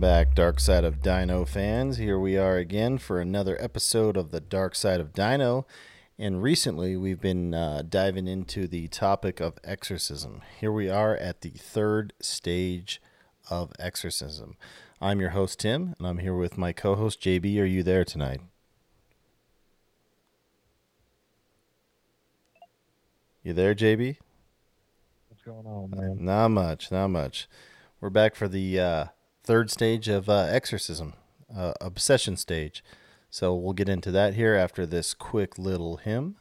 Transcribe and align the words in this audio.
Welcome 0.00 0.28
back, 0.28 0.34
Dark 0.34 0.60
Side 0.60 0.84
of 0.84 1.02
Dino 1.02 1.44
fans. 1.44 1.98
Here 1.98 2.18
we 2.18 2.38
are 2.38 2.56
again 2.56 2.96
for 2.96 3.20
another 3.20 3.62
episode 3.62 4.16
of 4.16 4.30
the 4.30 4.40
Dark 4.40 4.74
Side 4.74 4.98
of 4.98 5.12
Dino. 5.12 5.66
And 6.18 6.42
recently, 6.42 6.96
we've 6.96 7.20
been 7.20 7.52
uh, 7.52 7.82
diving 7.86 8.26
into 8.26 8.66
the 8.66 8.88
topic 8.88 9.40
of 9.40 9.58
exorcism. 9.62 10.40
Here 10.58 10.72
we 10.72 10.88
are 10.88 11.14
at 11.14 11.42
the 11.42 11.50
third 11.50 12.14
stage 12.18 13.02
of 13.50 13.72
exorcism. 13.78 14.56
I'm 15.02 15.20
your 15.20 15.30
host, 15.30 15.60
Tim, 15.60 15.94
and 15.98 16.08
I'm 16.08 16.16
here 16.16 16.34
with 16.34 16.56
my 16.56 16.72
co 16.72 16.94
host, 16.94 17.20
JB. 17.20 17.60
Are 17.60 17.66
you 17.66 17.82
there 17.82 18.06
tonight? 18.06 18.40
You 23.42 23.52
there, 23.52 23.74
JB? 23.74 24.16
What's 25.28 25.42
going 25.42 25.66
on, 25.66 25.90
man? 25.90 26.24
Not 26.24 26.48
much, 26.48 26.90
not 26.90 27.08
much. 27.08 27.50
We're 28.00 28.08
back 28.08 28.34
for 28.34 28.48
the 28.48 28.80
uh, 28.80 29.04
third 29.50 29.68
stage 29.68 30.06
of 30.06 30.28
uh, 30.28 30.46
exorcism, 30.48 31.12
uh, 31.52 31.72
obsession 31.80 32.36
stage. 32.36 32.84
So 33.30 33.52
we'll 33.52 33.72
get 33.72 33.88
into 33.88 34.12
that 34.12 34.34
here 34.34 34.54
after 34.54 34.86
this 34.86 35.12
quick 35.12 35.58
little 35.58 35.96
hymn. 35.96 36.36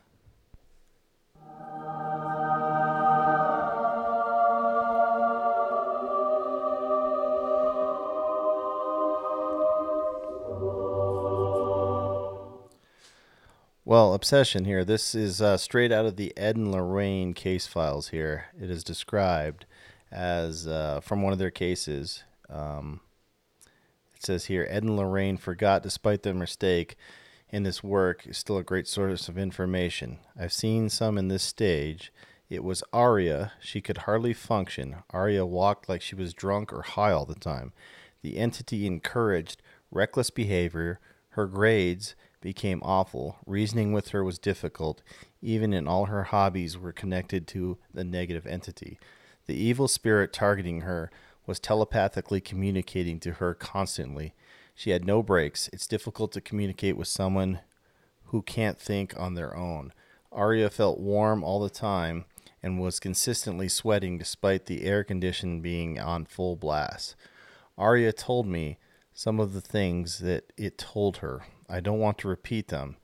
Well, 13.84 14.14
obsession 14.14 14.66
here. 14.66 14.86
This 14.86 15.16
is 15.16 15.42
uh, 15.42 15.58
straight 15.58 15.92
out 15.92 16.06
of 16.06 16.16
the 16.16 16.32
Ed 16.38 16.58
and 16.58 16.72
Lorraine 16.72 17.34
case 17.34 17.66
files 17.66 18.10
here. 18.10 18.50
It 18.62 18.70
is 18.70 18.84
described 18.84 19.66
as 20.12 20.68
uh, 20.68 21.00
from 21.02 21.24
one 21.24 21.34
of 21.34 21.40
their 21.40 21.50
cases. 21.50 22.24
Um, 22.50 23.02
it 24.16 24.26
says 24.26 24.46
here 24.46 24.68
Ed 24.70 24.84
and 24.84 24.98
Lorraine 24.98 25.38
forgot, 25.38 25.84
despite 25.84 26.24
their 26.24 26.34
mistake, 26.34 26.96
in 27.50 27.64
this 27.64 27.84
work 27.84 28.28
is 28.28 28.38
still 28.38 28.58
a 28.58 28.64
great 28.64 28.88
source 28.88 29.28
of 29.28 29.38
information. 29.38 30.20
I've 30.40 30.54
seen 30.54 30.90
some 30.90 31.18
in 31.18 31.28
this 31.28 31.44
stage. 31.44 32.12
It 32.50 32.64
was 32.64 32.84
Aria. 32.92 33.54
She 33.60 33.82
could 33.82 34.00
hardly 34.00 34.34
function. 34.34 34.98
Aria 35.12 35.46
walked 35.46 35.88
like 35.88 36.02
she 36.02 36.16
was 36.16 36.34
drunk 36.34 36.74
or 36.74 36.82
high 36.82 37.12
all 37.12 37.26
the 37.26 37.36
time. 37.36 37.74
The 38.22 38.38
entity 38.38 38.86
encouraged 38.86 39.62
reckless 39.92 40.30
behavior. 40.30 41.00
Her 41.30 41.46
grades 41.46 42.16
became 42.42 42.82
awful. 42.84 43.38
Reasoning 43.46 43.94
with 43.94 44.10
her 44.10 44.24
was 44.24 44.40
difficult. 44.40 45.02
Even 45.42 45.74
in 45.74 45.88
all 45.88 46.06
her 46.06 46.26
hobbies 46.26 46.78
were 46.78 46.92
connected 46.92 47.48
to 47.48 47.78
the 47.94 48.04
negative 48.04 48.48
entity. 48.48 49.00
The 49.46 49.56
evil 49.56 49.88
spirit 49.88 50.34
targeting 50.34 50.82
her 50.82 51.12
was 51.50 51.60
telepathically 51.60 52.40
communicating 52.40 53.20
to 53.20 53.32
her 53.32 53.56
constantly. 53.56 54.36
She 54.76 54.92
had 54.92 55.04
no 55.04 55.24
breaks. 55.24 55.68
It's 55.74 55.88
difficult 55.88 56.32
to 56.34 56.42
communicate 56.42 56.96
with 56.96 57.08
someone 57.08 57.62
who 58.26 58.44
can't 58.44 58.78
think 58.78 59.20
on 59.20 59.34
their 59.34 59.58
own. 59.58 59.92
Aria 60.32 60.70
felt 60.70 61.00
warm 61.00 61.44
all 61.44 61.60
the 61.60 61.72
time 61.72 62.26
and 62.62 62.80
was 62.80 63.00
consistently 63.00 63.68
sweating 63.68 64.20
despite 64.20 64.68
the 64.68 64.84
air 64.84 65.04
condition 65.04 65.60
being 65.60 66.00
on 66.00 66.26
full 66.26 66.56
blast. 66.56 67.16
Aria 67.80 68.14
told 68.14 68.46
me 68.46 68.78
some 69.12 69.40
of 69.40 69.54
the 69.54 69.62
things 69.62 70.20
that 70.20 70.54
it 70.56 70.78
told 70.78 71.18
her. 71.18 71.48
I 71.68 71.80
don't 71.80 71.98
want 71.98 72.20
to 72.20 72.28
repeat 72.28 72.68
them. 72.68 72.98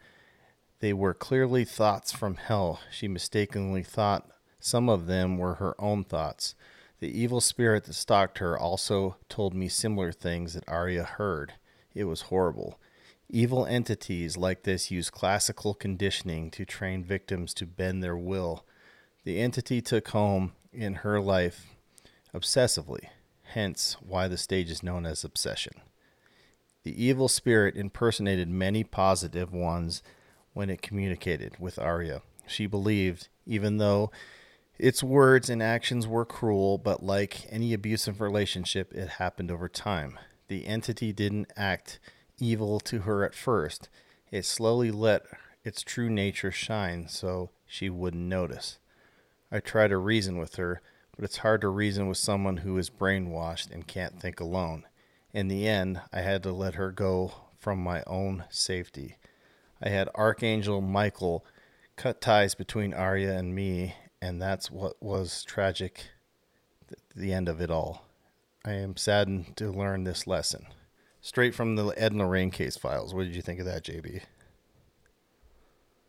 They 0.81 0.93
were 0.93 1.15
clearly 1.15 1.65
thoughts 1.65 2.11
from 2.11 2.35
hell. 2.35 2.79
She 2.91 3.07
mistakenly 3.07 3.81
thought 3.81 4.29
some 4.59 4.87
of 4.87 5.07
them 5.07 5.39
were 5.39 5.55
her 5.55 5.73
own 5.81 6.03
thoughts. 6.03 6.53
The 6.99 7.19
evil 7.19 7.41
spirit 7.41 7.85
that 7.85 7.93
stalked 7.93 8.37
her 8.37 8.57
also 8.57 9.17
told 9.27 9.53
me 9.53 9.67
similar 9.67 10.11
things 10.11 10.53
that 10.53 10.67
Arya 10.67 11.03
heard. 11.03 11.53
It 11.93 12.05
was 12.05 12.21
horrible. 12.21 12.79
Evil 13.29 13.65
entities 13.65 14.37
like 14.37 14.63
this 14.63 14.91
use 14.91 15.09
classical 15.09 15.73
conditioning 15.73 16.51
to 16.51 16.65
train 16.65 17.03
victims 17.03 17.53
to 17.55 17.65
bend 17.65 18.03
their 18.03 18.15
will. 18.15 18.65
The 19.23 19.39
entity 19.39 19.81
took 19.81 20.09
home 20.09 20.53
in 20.71 20.95
her 20.95 21.19
life 21.19 21.67
obsessively, 22.33 23.07
hence 23.43 23.97
why 23.99 24.27
the 24.27 24.37
stage 24.37 24.69
is 24.69 24.83
known 24.83 25.05
as 25.05 25.23
obsession. 25.23 25.73
The 26.83 27.03
evil 27.03 27.27
spirit 27.27 27.75
impersonated 27.75 28.47
many 28.47 28.83
positive 28.83 29.51
ones 29.51 30.03
when 30.53 30.69
it 30.69 30.83
communicated 30.83 31.55
with 31.59 31.79
Arya. 31.79 32.21
She 32.45 32.67
believed, 32.67 33.27
even 33.45 33.77
though 33.77 34.11
its 34.77 35.03
words 35.03 35.49
and 35.49 35.63
actions 35.63 36.07
were 36.07 36.25
cruel, 36.25 36.77
but 36.77 37.03
like 37.03 37.51
any 37.51 37.73
abusive 37.73 38.19
relationship, 38.21 38.93
it 38.93 39.09
happened 39.09 39.51
over 39.51 39.69
time. 39.69 40.19
The 40.47 40.67
entity 40.67 41.13
didn't 41.13 41.51
act 41.55 41.99
evil 42.39 42.79
to 42.81 42.99
her 42.99 43.23
at 43.23 43.35
first. 43.35 43.89
It 44.31 44.45
slowly 44.45 44.91
let 44.91 45.23
its 45.63 45.81
true 45.81 46.09
nature 46.09 46.51
shine 46.51 47.07
so 47.07 47.51
she 47.65 47.89
wouldn't 47.89 48.23
notice. 48.23 48.77
I 49.51 49.59
try 49.59 49.87
to 49.87 49.97
reason 49.97 50.37
with 50.37 50.55
her, 50.55 50.81
but 51.15 51.23
it's 51.23 51.37
hard 51.37 51.61
to 51.61 51.69
reason 51.69 52.07
with 52.07 52.17
someone 52.17 52.57
who 52.57 52.77
is 52.77 52.89
brainwashed 52.89 53.71
and 53.71 53.87
can't 53.87 54.19
think 54.19 54.39
alone. 54.39 54.83
In 55.33 55.47
the 55.47 55.67
end, 55.67 56.01
I 56.11 56.21
had 56.21 56.43
to 56.43 56.51
let 56.51 56.75
her 56.75 56.91
go 56.91 57.33
from 57.57 57.79
my 57.79 58.03
own 58.05 58.43
safety. 58.49 59.17
I 59.81 59.89
had 59.89 60.09
Archangel 60.15 60.81
Michael 60.81 61.45
cut 61.95 62.21
ties 62.21 62.55
between 62.55 62.93
Arya 62.93 63.37
and 63.37 63.55
me, 63.55 63.95
and 64.25 64.41
that's 64.41 64.71
what 64.71 65.01
was 65.01 65.43
tragic 65.43 66.07
the 67.15 67.31
end 67.31 67.47
of 67.47 67.61
it 67.61 67.69
all. 67.69 68.05
I 68.65 68.73
am 68.73 68.97
saddened 68.97 69.55
to 69.57 69.69
learn 69.69 70.03
this 70.03 70.25
lesson. 70.25 70.65
Straight 71.21 71.53
from 71.53 71.75
the 71.75 71.89
Ed 71.89 72.11
and 72.11 72.19
Lorraine 72.19 72.51
case 72.51 72.75
files. 72.75 73.13
What 73.13 73.23
did 73.23 73.35
you 73.35 73.41
think 73.41 73.59
of 73.59 73.65
that, 73.67 73.83
JB? 73.83 74.23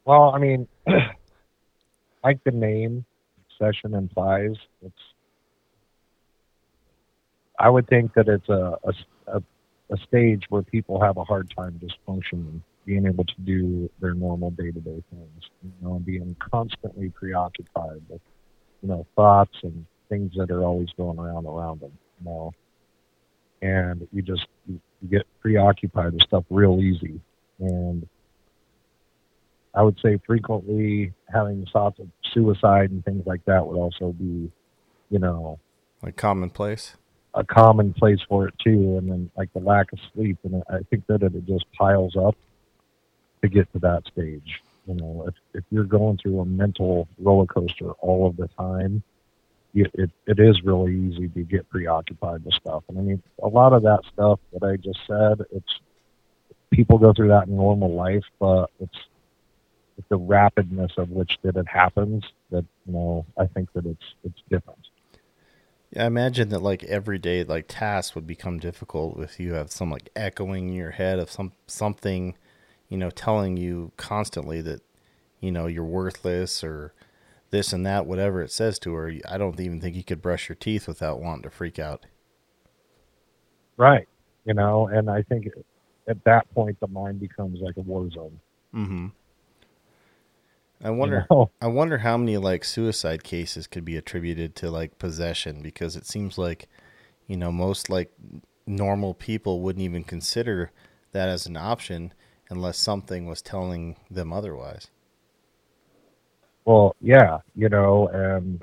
Well, 0.07 0.31
I 0.35 0.39
mean, 0.39 0.67
like 2.25 2.43
the 2.45 2.51
name 2.51 3.05
session 3.59 3.95
implies, 3.95 4.55
it's. 4.83 4.95
I 7.59 7.71
would 7.71 7.89
think 7.89 8.13
that 8.15 8.29
it's 8.29 8.49
a, 8.51 8.79
a, 9.27 9.43
a 9.91 9.97
stage 10.07 10.45
where 10.51 10.63
people 10.63 11.01
have 11.01 11.17
a 11.17 11.25
hard 11.25 11.51
time 11.57 11.79
just 11.81 11.97
functioning, 12.05 12.63
being 12.87 13.05
able 13.05 13.25
to 13.25 13.35
do 13.45 13.91
their 14.01 14.15
normal 14.15 14.51
day 14.53 14.71
to 14.71 14.81
day 14.81 15.03
things, 15.11 15.43
you 15.63 15.73
know, 15.83 15.97
and 15.97 16.07
being 16.07 16.37
constantly 16.39 17.11
preoccupied 17.11 18.01
with, 18.09 18.21
you 18.81 18.89
know, 18.89 19.05
thoughts 19.17 19.57
and 19.65 19.85
things 20.09 20.33
that 20.37 20.51
are 20.51 20.63
always 20.63 20.89
going 20.97 21.19
around 21.19 21.47
around 21.47 21.81
them, 21.81 21.93
you 22.21 22.31
know. 22.31 22.55
And 23.61 24.07
you 24.13 24.23
just 24.23 24.47
you, 24.67 24.81
you 25.03 25.09
get 25.09 25.27
preoccupied 25.41 26.13
with 26.13 26.23
stuff 26.23 26.45
real 26.49 26.81
easy. 26.81 27.21
And 27.59 28.09
I 29.75 29.83
would 29.83 29.99
say 30.03 30.21
frequently 30.25 31.13
having 31.29 31.67
thoughts 31.73 31.99
of 31.99 32.07
suicide 32.33 32.91
and 32.91 33.05
things 33.05 33.27
like 33.27 33.45
that 33.47 33.67
would 33.67 33.77
also 33.77 34.13
be, 34.13 34.51
you 35.11 35.19
know, 35.19 35.59
like 36.03 36.17
commonplace. 36.17 36.97
A 37.35 37.45
commonplace 37.45 38.21
for 38.29 38.49
it 38.49 38.55
too, 38.65 38.97
and 38.97 39.11
then 39.11 39.31
like 39.37 39.53
the 39.53 39.61
lack 39.61 39.93
of 39.93 39.99
sleep, 40.15 40.39
and 40.45 40.63
I 40.71 40.79
think 40.89 41.07
that 41.09 41.23
it 41.23 41.47
just 41.47 41.67
piles 41.73 42.17
up 42.17 42.35
to 43.43 43.49
get 43.49 43.73
to 43.73 43.79
that 43.81 44.03
stage. 44.13 44.63
You 44.87 44.95
know, 44.95 45.25
if 45.29 45.35
if 45.55 45.65
you're 45.71 45.85
going 45.85 46.19
through 46.19 46.41
a 46.41 46.45
mental 46.45 47.09
roller 47.19 47.47
coaster 47.47 47.91
all 47.93 48.29
of 48.29 48.37
the 48.37 48.49
time, 48.59 49.03
it, 49.75 49.91
it, 49.95 50.11
it 50.27 50.39
is 50.39 50.63
really 50.63 50.95
easy 50.95 51.29
to 51.29 51.43
get 51.43 51.69
preoccupied 51.69 52.45
with 52.45 52.55
stuff. 52.55 52.85
And 52.89 52.99
I 52.99 53.03
mean, 53.03 53.23
a 53.43 53.49
lot 53.49 53.73
of 53.73 53.83
that 53.83 54.01
stuff 54.13 54.41
that 54.53 54.67
I 54.67 54.77
just 54.77 55.01
said, 55.07 55.45
it's 55.51 55.81
people 56.71 56.99
go 56.99 57.13
through 57.13 57.29
that 57.29 57.49
in 57.49 57.57
normal 57.57 57.95
life, 57.95 58.25
but 58.39 58.71
it's, 58.81 58.99
it's 59.99 60.09
the 60.09 60.19
rapidness 60.19 60.97
of 60.99 61.11
which 61.11 61.39
that 61.43 61.57
it 61.57 61.67
happens 61.67 62.25
that 62.51 62.65
you 62.87 62.93
know 62.93 63.25
I 63.39 63.47
think 63.47 63.73
that 63.73 63.87
it's 63.87 64.05
it's 64.25 64.43
different. 64.51 64.79
Yeah, 65.91 66.05
I 66.05 66.07
imagine 66.07 66.51
that 66.51 66.63
like 66.63 66.85
every 66.85 67.19
day, 67.19 67.45
like 67.45 67.67
tasks 67.69 68.15
would 68.15 68.27
become 68.27 68.59
difficult 68.59 69.21
if 69.21 69.41
you 69.41 69.55
have 69.55 69.71
some 69.71 69.91
like 69.91 70.11
echoing 70.15 70.69
in 70.69 70.75
your 70.75 70.91
head 70.91 71.19
of 71.19 71.31
some 71.31 71.53
something, 71.67 72.35
you 72.89 72.97
know, 72.97 73.11
telling 73.11 73.57
you 73.57 73.93
constantly 73.97 74.61
that 74.63 74.83
you 75.41 75.51
know 75.51 75.67
you're 75.67 75.85
worthless 75.85 76.63
or 76.63 76.93
this 77.51 77.73
and 77.73 77.87
that, 77.87 78.07
whatever 78.07 78.43
it 78.43 78.51
says 78.51 78.79
to 78.81 78.93
her. 78.95 79.13
I 79.29 79.39
don't 79.39 79.59
even 79.61 79.81
think 79.81 79.97
you 79.97 80.05
could 80.05 80.23
brush 80.23 80.49
your 80.49 80.57
teeth 80.57 80.89
without 80.89 81.21
wanting 81.21 81.43
to 81.43 81.51
freak 81.51 81.79
out. 81.79 82.07
Right. 83.77 84.09
You 84.45 84.55
know, 84.55 84.89
and 84.89 85.11
I 85.11 85.23
think 85.23 85.49
at 86.09 86.23
that 86.25 86.53
point 86.55 86.79
the 86.81 86.89
mind 86.89 87.21
becomes 87.21 87.61
like 87.61 87.77
a 87.77 87.81
war 87.81 88.09
zone. 88.11 88.41
Mm-hmm. 88.75 89.07
I 90.85 90.91
wonder. 90.91 91.27
You 91.31 91.37
know? 91.37 91.51
I 91.61 91.67
wonder 91.69 91.99
how 91.99 92.17
many 92.17 92.37
like 92.37 92.65
suicide 92.65 93.25
cases 93.25 93.67
could 93.67 93.85
be 93.85 93.97
attributed 93.97 94.55
to 94.57 94.71
like 94.71 94.99
possession 94.99 95.63
because 95.63 95.97
it 95.97 96.07
seems 96.07 96.39
like, 96.39 96.69
you 97.27 97.37
know, 97.37 97.51
most 97.51 97.91
like 97.91 98.13
normal 98.67 99.15
people 99.15 99.61
wouldn't 99.61 99.85
even 99.85 100.05
consider 100.05 100.71
that 101.13 101.29
as 101.29 101.47
an 101.47 101.57
option 101.57 102.13
unless 102.51 102.79
something 102.79 103.27
was 103.27 103.43
telling 103.43 103.97
them 104.11 104.33
otherwise. 104.33 104.89
Well, 106.65 106.97
yeah, 107.01 107.39
you 107.55 107.69
know, 107.69 108.09
and 108.09 108.61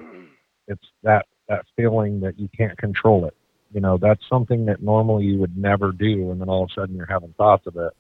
it's 0.68 0.86
that 1.04 1.26
that 1.48 1.66
feeling 1.76 2.20
that 2.22 2.40
you 2.40 2.50
can't 2.56 2.78
control 2.78 3.26
it. 3.26 3.36
You 3.74 3.82
know, 3.82 3.98
that's 3.98 4.22
something 4.30 4.66
that 4.66 4.82
normally 4.82 5.26
you 5.26 5.40
would 5.40 5.58
never 5.58 5.92
do, 5.92 6.32
and 6.32 6.40
then 6.40 6.50
all 6.50 6.64
of 6.64 6.70
a 6.70 6.82
sudden 6.82 6.96
you're 6.96 7.06
having 7.06 7.34
thoughts 7.38 7.66
of 7.66 7.76
it. 7.78 7.92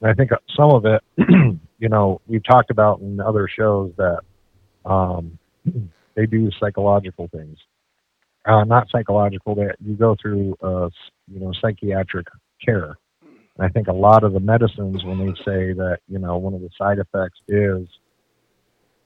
And 0.00 0.10
I 0.10 0.14
think 0.14 0.30
some 0.56 0.70
of 0.70 0.84
it, 0.84 1.02
you 1.78 1.88
know, 1.88 2.20
we've 2.26 2.44
talked 2.44 2.70
about 2.70 3.00
in 3.00 3.20
other 3.20 3.48
shows 3.48 3.92
that 3.96 4.20
um, 4.84 5.38
they 6.14 6.26
do 6.26 6.50
psychological 6.58 7.28
things. 7.28 7.58
Uh, 8.46 8.64
not 8.64 8.88
psychological, 8.90 9.54
that 9.56 9.76
you 9.84 9.94
go 9.94 10.16
through, 10.20 10.56
uh, 10.62 10.88
you 11.32 11.40
know, 11.40 11.52
psychiatric 11.60 12.28
care. 12.64 12.96
And 13.56 13.66
I 13.66 13.68
think 13.68 13.88
a 13.88 13.92
lot 13.92 14.24
of 14.24 14.32
the 14.32 14.40
medicines, 14.40 15.04
when 15.04 15.18
they 15.18 15.32
say 15.44 15.72
that, 15.72 15.98
you 16.08 16.18
know, 16.18 16.36
one 16.36 16.54
of 16.54 16.60
the 16.60 16.70
side 16.76 16.98
effects 16.98 17.38
is, 17.48 17.88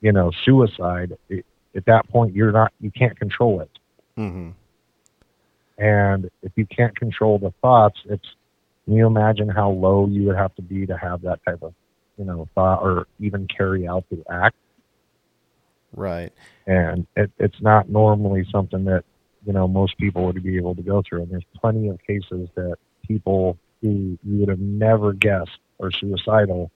you 0.00 0.12
know, 0.12 0.31
suicide, 0.44 1.17
it, 1.29 1.44
at 1.76 1.85
that 1.87 2.08
point, 2.08 2.35
you're 2.35 2.52
not, 2.52 2.73
you 2.81 2.91
can't 2.91 3.19
control 3.19 3.61
it. 3.61 3.70
Mm-hmm. 4.19 4.50
And 5.79 6.31
if 6.43 6.52
you 6.56 6.67
can't 6.67 6.97
control 6.97 7.38
the 7.38 7.52
thoughts, 7.62 7.99
it's, 8.06 8.26
can 8.85 8.94
you 8.94 9.06
imagine 9.06 9.49
how 9.49 9.70
low 9.70 10.06
you 10.06 10.25
would 10.25 10.37
have 10.37 10.55
to 10.56 10.62
be 10.62 10.85
to 10.87 10.97
have 10.97 11.23
that 11.23 11.38
type 11.47 11.62
of, 11.62 11.75
you 12.19 12.25
know, 12.25 12.49
thought 12.55 12.82
or 12.82 13.06
even 13.20 13.47
carry 13.47 13.87
out 13.87 14.05
the 14.11 14.23
act? 14.31 14.56
Right. 15.94 16.32
And 16.67 17.06
it, 17.17 17.31
it's 17.38 17.61
not 17.62 17.88
normally 17.88 18.47
something 18.50 18.85
that, 18.85 19.05
you 19.47 19.52
know, 19.52 19.69
most 19.69 19.97
people 19.97 20.26
would 20.26 20.43
be 20.43 20.56
able 20.56 20.75
to 20.75 20.82
go 20.82 21.02
through. 21.08 21.23
And 21.23 21.31
there's 21.31 21.47
plenty 21.61 21.88
of 21.88 21.99
cases 22.05 22.49
that 22.56 22.76
people 23.06 23.56
you 23.81 24.19
would 24.25 24.49
have 24.49 24.61
never 24.61 25.12
guessed 25.12 25.59
are 25.81 25.91
suicidal 25.91 26.71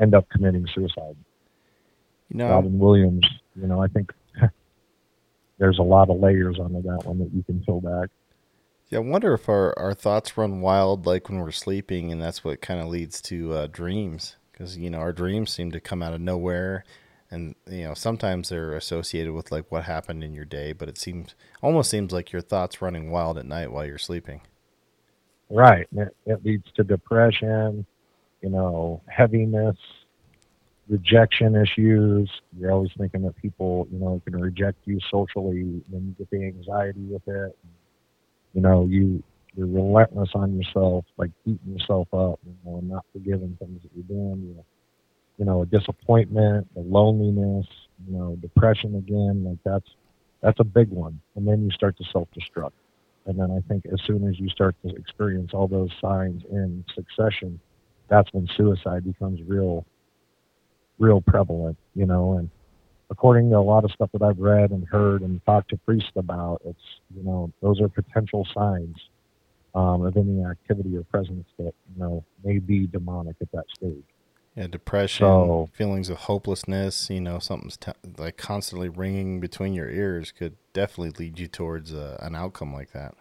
end 0.00 0.14
up 0.14 0.28
committing 0.30 0.66
suicide. 0.74 1.16
You 2.28 2.38
know, 2.38 2.50
Robin 2.50 2.78
Williams, 2.78 3.26
you 3.54 3.66
know, 3.66 3.82
I 3.82 3.88
think 3.88 4.12
there's 5.58 5.78
a 5.78 5.82
lot 5.82 6.10
of 6.10 6.20
layers 6.20 6.58
onto 6.58 6.82
that 6.82 7.04
one 7.04 7.18
that 7.18 7.32
you 7.32 7.42
can 7.44 7.60
peel 7.60 7.80
back. 7.80 8.10
Yeah, 8.88 8.98
I 8.98 9.02
wonder 9.02 9.34
if 9.34 9.48
our, 9.48 9.76
our 9.78 9.94
thoughts 9.94 10.36
run 10.36 10.60
wild 10.60 11.06
like 11.06 11.28
when 11.28 11.38
we're 11.38 11.50
sleeping, 11.50 12.12
and 12.12 12.22
that's 12.22 12.44
what 12.44 12.60
kind 12.60 12.80
of 12.80 12.86
leads 12.86 13.20
to 13.22 13.52
uh, 13.52 13.66
dreams. 13.66 14.36
Because 14.52 14.76
you 14.78 14.90
know 14.90 14.98
our 14.98 15.12
dreams 15.12 15.50
seem 15.50 15.70
to 15.72 15.80
come 15.80 16.02
out 16.02 16.14
of 16.14 16.20
nowhere, 16.20 16.84
and 17.30 17.54
you 17.68 17.84
know 17.84 17.94
sometimes 17.94 18.48
they're 18.48 18.74
associated 18.74 19.32
with 19.32 19.52
like 19.52 19.70
what 19.70 19.84
happened 19.84 20.24
in 20.24 20.34
your 20.34 20.44
day, 20.44 20.72
but 20.72 20.88
it 20.88 20.98
seems 20.98 21.34
almost 21.62 21.90
seems 21.90 22.12
like 22.12 22.32
your 22.32 22.42
thoughts 22.42 22.80
running 22.80 23.10
wild 23.10 23.38
at 23.38 23.44
night 23.44 23.72
while 23.72 23.84
you're 23.84 23.98
sleeping. 23.98 24.40
Right. 25.50 25.86
It, 25.96 26.16
it 26.26 26.44
leads 26.44 26.64
to 26.76 26.84
depression, 26.84 27.86
you 28.42 28.50
know, 28.50 29.02
heaviness, 29.08 29.76
rejection 30.88 31.54
issues. 31.56 32.30
You're 32.58 32.72
always 32.72 32.90
thinking 32.98 33.22
that 33.22 33.36
people, 33.36 33.86
you 33.92 33.98
know, 33.98 34.20
can 34.24 34.40
reject 34.40 34.78
you 34.84 34.98
socially, 35.10 35.60
and 35.60 35.84
you 35.92 36.14
get 36.18 36.30
the 36.30 36.44
anxiety 36.44 37.00
with 37.00 37.26
it. 37.26 37.56
You 38.54 38.60
know, 38.60 38.86
you 38.86 39.22
you're 39.54 39.66
relentless 39.66 40.30
on 40.34 40.56
yourself, 40.56 41.04
like 41.16 41.30
beating 41.44 41.72
yourself 41.72 42.08
up, 42.12 42.38
you 42.44 42.54
know, 42.64 42.78
and 42.78 42.90
not 42.90 43.06
forgiving 43.12 43.56
things 43.58 43.82
that 43.82 43.90
you're 43.94 44.04
doing. 44.04 44.42
You 44.48 44.54
know, 44.56 44.64
you 45.38 45.44
know, 45.44 45.62
a 45.62 45.66
disappointment, 45.66 46.66
the 46.74 46.80
loneliness, 46.80 47.66
you 48.06 48.16
know, 48.16 48.36
depression 48.40 48.96
again, 48.96 49.44
like 49.44 49.58
that's 49.64 49.88
that's 50.42 50.60
a 50.60 50.64
big 50.64 50.90
one. 50.90 51.20
And 51.36 51.46
then 51.46 51.64
you 51.64 51.70
start 51.70 51.96
to 51.98 52.04
self 52.12 52.28
destruct. 52.36 52.72
And 53.26 53.38
then 53.38 53.50
I 53.50 53.60
think 53.68 53.86
as 53.92 54.00
soon 54.06 54.28
as 54.28 54.38
you 54.38 54.48
start 54.48 54.76
to 54.86 54.94
experience 54.94 55.50
all 55.52 55.66
those 55.66 55.90
signs 56.00 56.42
in 56.50 56.84
succession, 56.94 57.60
that's 58.08 58.32
when 58.32 58.48
suicide 58.56 59.04
becomes 59.04 59.40
real 59.46 59.84
real 60.98 61.20
prevalent, 61.20 61.76
you 61.94 62.06
know, 62.06 62.38
and 62.38 62.48
according 63.10 63.50
to 63.50 63.56
a 63.56 63.60
lot 63.60 63.84
of 63.84 63.90
stuff 63.90 64.10
that 64.12 64.22
I've 64.22 64.38
read 64.38 64.70
and 64.70 64.86
heard 64.88 65.20
and 65.22 65.44
talked 65.44 65.70
to 65.70 65.76
priests 65.78 66.12
about, 66.16 66.62
it's 66.64 66.78
you 67.14 67.22
know, 67.22 67.52
those 67.60 67.80
are 67.80 67.88
potential 67.88 68.46
signs 68.54 68.96
um, 69.74 70.06
of 70.06 70.16
any 70.16 70.42
activity 70.44 70.96
or 70.96 71.02
presence 71.04 71.46
that, 71.58 71.74
you 71.94 72.02
know, 72.02 72.24
may 72.44 72.58
be 72.58 72.86
demonic 72.86 73.36
at 73.42 73.52
that 73.52 73.64
stage. 73.74 74.04
Yeah, 74.56 74.68
depression, 74.68 75.26
So- 75.26 75.68
feelings 75.74 76.08
of 76.08 76.16
hopelessness. 76.16 77.10
You 77.10 77.20
know, 77.20 77.38
something's 77.38 77.76
t- 77.76 77.92
like 78.16 78.38
constantly 78.38 78.88
ringing 78.88 79.38
between 79.38 79.74
your 79.74 79.90
ears 79.90 80.32
could 80.32 80.56
definitely 80.72 81.10
lead 81.26 81.38
you 81.38 81.46
towards 81.46 81.92
uh, 81.92 82.16
an 82.20 82.34
outcome 82.34 82.72
like 82.72 82.92
that. 82.92 83.14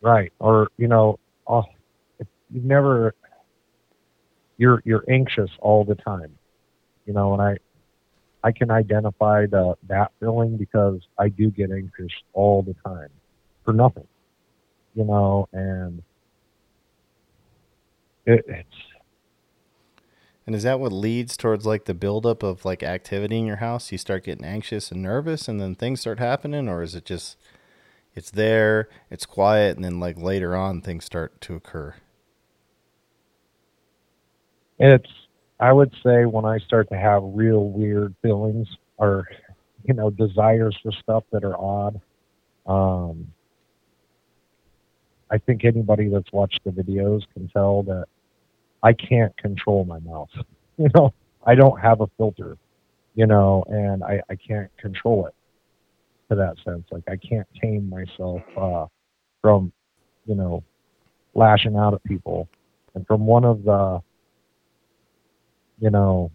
Right. 0.00 0.32
Or, 0.38 0.68
you 0.78 0.88
know, 0.88 1.18
oh, 1.46 1.64
if 2.18 2.26
you've 2.50 2.64
never 2.64 3.14
you're 4.56 4.82
you're 4.84 5.04
anxious 5.08 5.50
all 5.60 5.84
the 5.84 5.94
time. 5.94 6.36
You 7.06 7.12
know, 7.14 7.32
and 7.32 7.42
I 7.42 7.56
I 8.42 8.52
can 8.52 8.70
identify 8.70 9.46
the 9.46 9.76
that 9.88 10.12
feeling 10.20 10.56
because 10.56 11.00
I 11.18 11.28
do 11.28 11.50
get 11.50 11.70
anxious 11.70 12.12
all 12.32 12.62
the 12.62 12.74
time 12.84 13.10
for 13.64 13.72
nothing. 13.72 14.06
You 14.94 15.04
know, 15.04 15.48
and 15.52 16.02
it, 18.26 18.44
it's 18.48 18.68
And 20.48 20.56
is 20.56 20.62
that 20.62 20.80
what 20.80 20.92
leads 20.92 21.36
towards 21.36 21.66
like 21.66 21.84
the 21.84 21.92
buildup 21.92 22.42
of 22.42 22.64
like 22.64 22.82
activity 22.82 23.38
in 23.38 23.44
your 23.44 23.56
house? 23.56 23.92
You 23.92 23.98
start 23.98 24.24
getting 24.24 24.46
anxious 24.46 24.90
and 24.90 25.02
nervous, 25.02 25.46
and 25.46 25.60
then 25.60 25.74
things 25.74 26.00
start 26.00 26.18
happening, 26.18 26.70
or 26.70 26.82
is 26.82 26.94
it 26.94 27.04
just 27.04 27.36
it's 28.14 28.30
there, 28.30 28.88
it's 29.10 29.26
quiet, 29.26 29.76
and 29.76 29.84
then 29.84 30.00
like 30.00 30.16
later 30.16 30.56
on 30.56 30.80
things 30.80 31.04
start 31.04 31.38
to 31.42 31.54
occur? 31.54 31.96
it's 34.78 35.10
I 35.60 35.70
would 35.70 35.92
say 36.02 36.24
when 36.24 36.46
I 36.46 36.56
start 36.60 36.88
to 36.92 36.96
have 36.96 37.22
real 37.24 37.68
weird 37.68 38.14
feelings 38.22 38.68
or 38.96 39.28
you 39.84 39.92
know 39.92 40.08
desires 40.08 40.78
for 40.82 40.92
stuff 40.92 41.24
that 41.30 41.44
are 41.44 41.58
odd. 41.60 42.00
Um, 42.66 43.34
I 45.30 45.36
think 45.36 45.66
anybody 45.66 46.08
that's 46.08 46.32
watched 46.32 46.60
the 46.64 46.70
videos 46.70 47.24
can 47.34 47.48
tell 47.48 47.82
that 47.82 48.06
I 48.82 48.92
can't 48.92 49.36
control 49.36 49.84
my 49.84 49.98
mouth. 50.00 50.30
You 50.80 50.86
know, 50.94 51.12
I 51.44 51.56
don't 51.56 51.80
have 51.80 52.02
a 52.02 52.06
filter. 52.16 52.56
You 53.16 53.26
know, 53.26 53.64
and 53.66 54.04
I 54.04 54.22
I 54.30 54.36
can't 54.36 54.70
control 54.76 55.26
it 55.26 55.34
to 56.30 56.36
that 56.36 56.54
sense. 56.64 56.84
Like 56.92 57.02
I 57.08 57.16
can't 57.16 57.48
tame 57.60 57.90
myself 57.90 58.42
uh, 58.56 58.86
from 59.42 59.72
you 60.24 60.36
know 60.36 60.62
lashing 61.34 61.74
out 61.74 61.94
at 61.94 62.04
people. 62.04 62.48
And 62.94 63.04
from 63.08 63.26
one 63.26 63.44
of 63.44 63.64
the 63.64 64.00
you 65.80 65.90
know, 65.90 66.30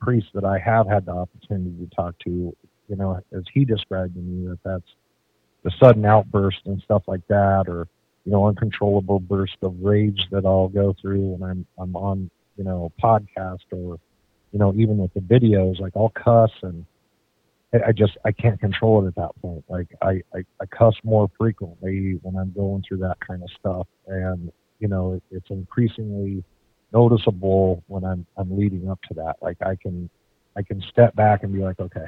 priests 0.00 0.30
that 0.34 0.44
I 0.44 0.58
have 0.58 0.88
had 0.88 1.06
the 1.06 1.12
opportunity 1.12 1.84
to 1.84 1.94
talk 1.94 2.18
to, 2.20 2.54
you 2.88 2.96
know, 2.96 3.20
as 3.36 3.42
he 3.52 3.64
described 3.64 4.14
to 4.14 4.20
me 4.20 4.48
that 4.48 4.58
that's 4.64 4.94
the 5.64 5.72
sudden 5.80 6.04
outburst 6.04 6.60
and 6.66 6.80
stuff 6.82 7.02
like 7.06 7.26
that, 7.28 7.64
or 7.68 7.88
you 8.26 8.32
know, 8.32 8.46
uncontrollable 8.46 9.20
burst 9.20 9.56
of 9.62 9.74
rage 9.80 10.20
that 10.32 10.44
I'll 10.44 10.68
go 10.68 10.94
through 11.00 11.20
when 11.20 11.48
I'm 11.48 11.66
I'm 11.78 11.94
on, 11.94 12.28
you 12.56 12.64
know, 12.64 12.92
podcast 13.02 13.64
or, 13.70 13.98
you 14.52 14.58
know, 14.58 14.74
even 14.74 14.98
with 14.98 15.14
the 15.14 15.20
videos, 15.20 15.80
like 15.80 15.92
I'll 15.96 16.10
cuss 16.10 16.50
and 16.62 16.84
I 17.72 17.92
just 17.92 18.16
I 18.24 18.32
can't 18.32 18.58
control 18.58 19.04
it 19.04 19.08
at 19.08 19.14
that 19.16 19.30
point. 19.40 19.64
Like 19.68 19.88
I, 20.02 20.22
I, 20.34 20.44
I 20.60 20.66
cuss 20.66 20.94
more 21.04 21.30
frequently 21.38 22.18
when 22.22 22.36
I'm 22.36 22.52
going 22.52 22.82
through 22.86 22.98
that 22.98 23.18
kind 23.20 23.42
of 23.42 23.50
stuff, 23.58 23.86
and 24.06 24.52
you 24.78 24.88
know 24.88 25.14
it, 25.14 25.22
it's 25.30 25.50
increasingly 25.50 26.44
noticeable 26.92 27.82
when 27.86 28.04
I'm 28.04 28.26
I'm 28.36 28.56
leading 28.56 28.88
up 28.88 29.00
to 29.08 29.14
that. 29.14 29.36
Like 29.42 29.58
I 29.62 29.76
can 29.76 30.08
I 30.56 30.62
can 30.62 30.82
step 30.90 31.14
back 31.16 31.42
and 31.42 31.52
be 31.52 31.60
like, 31.60 31.78
okay, 31.80 32.06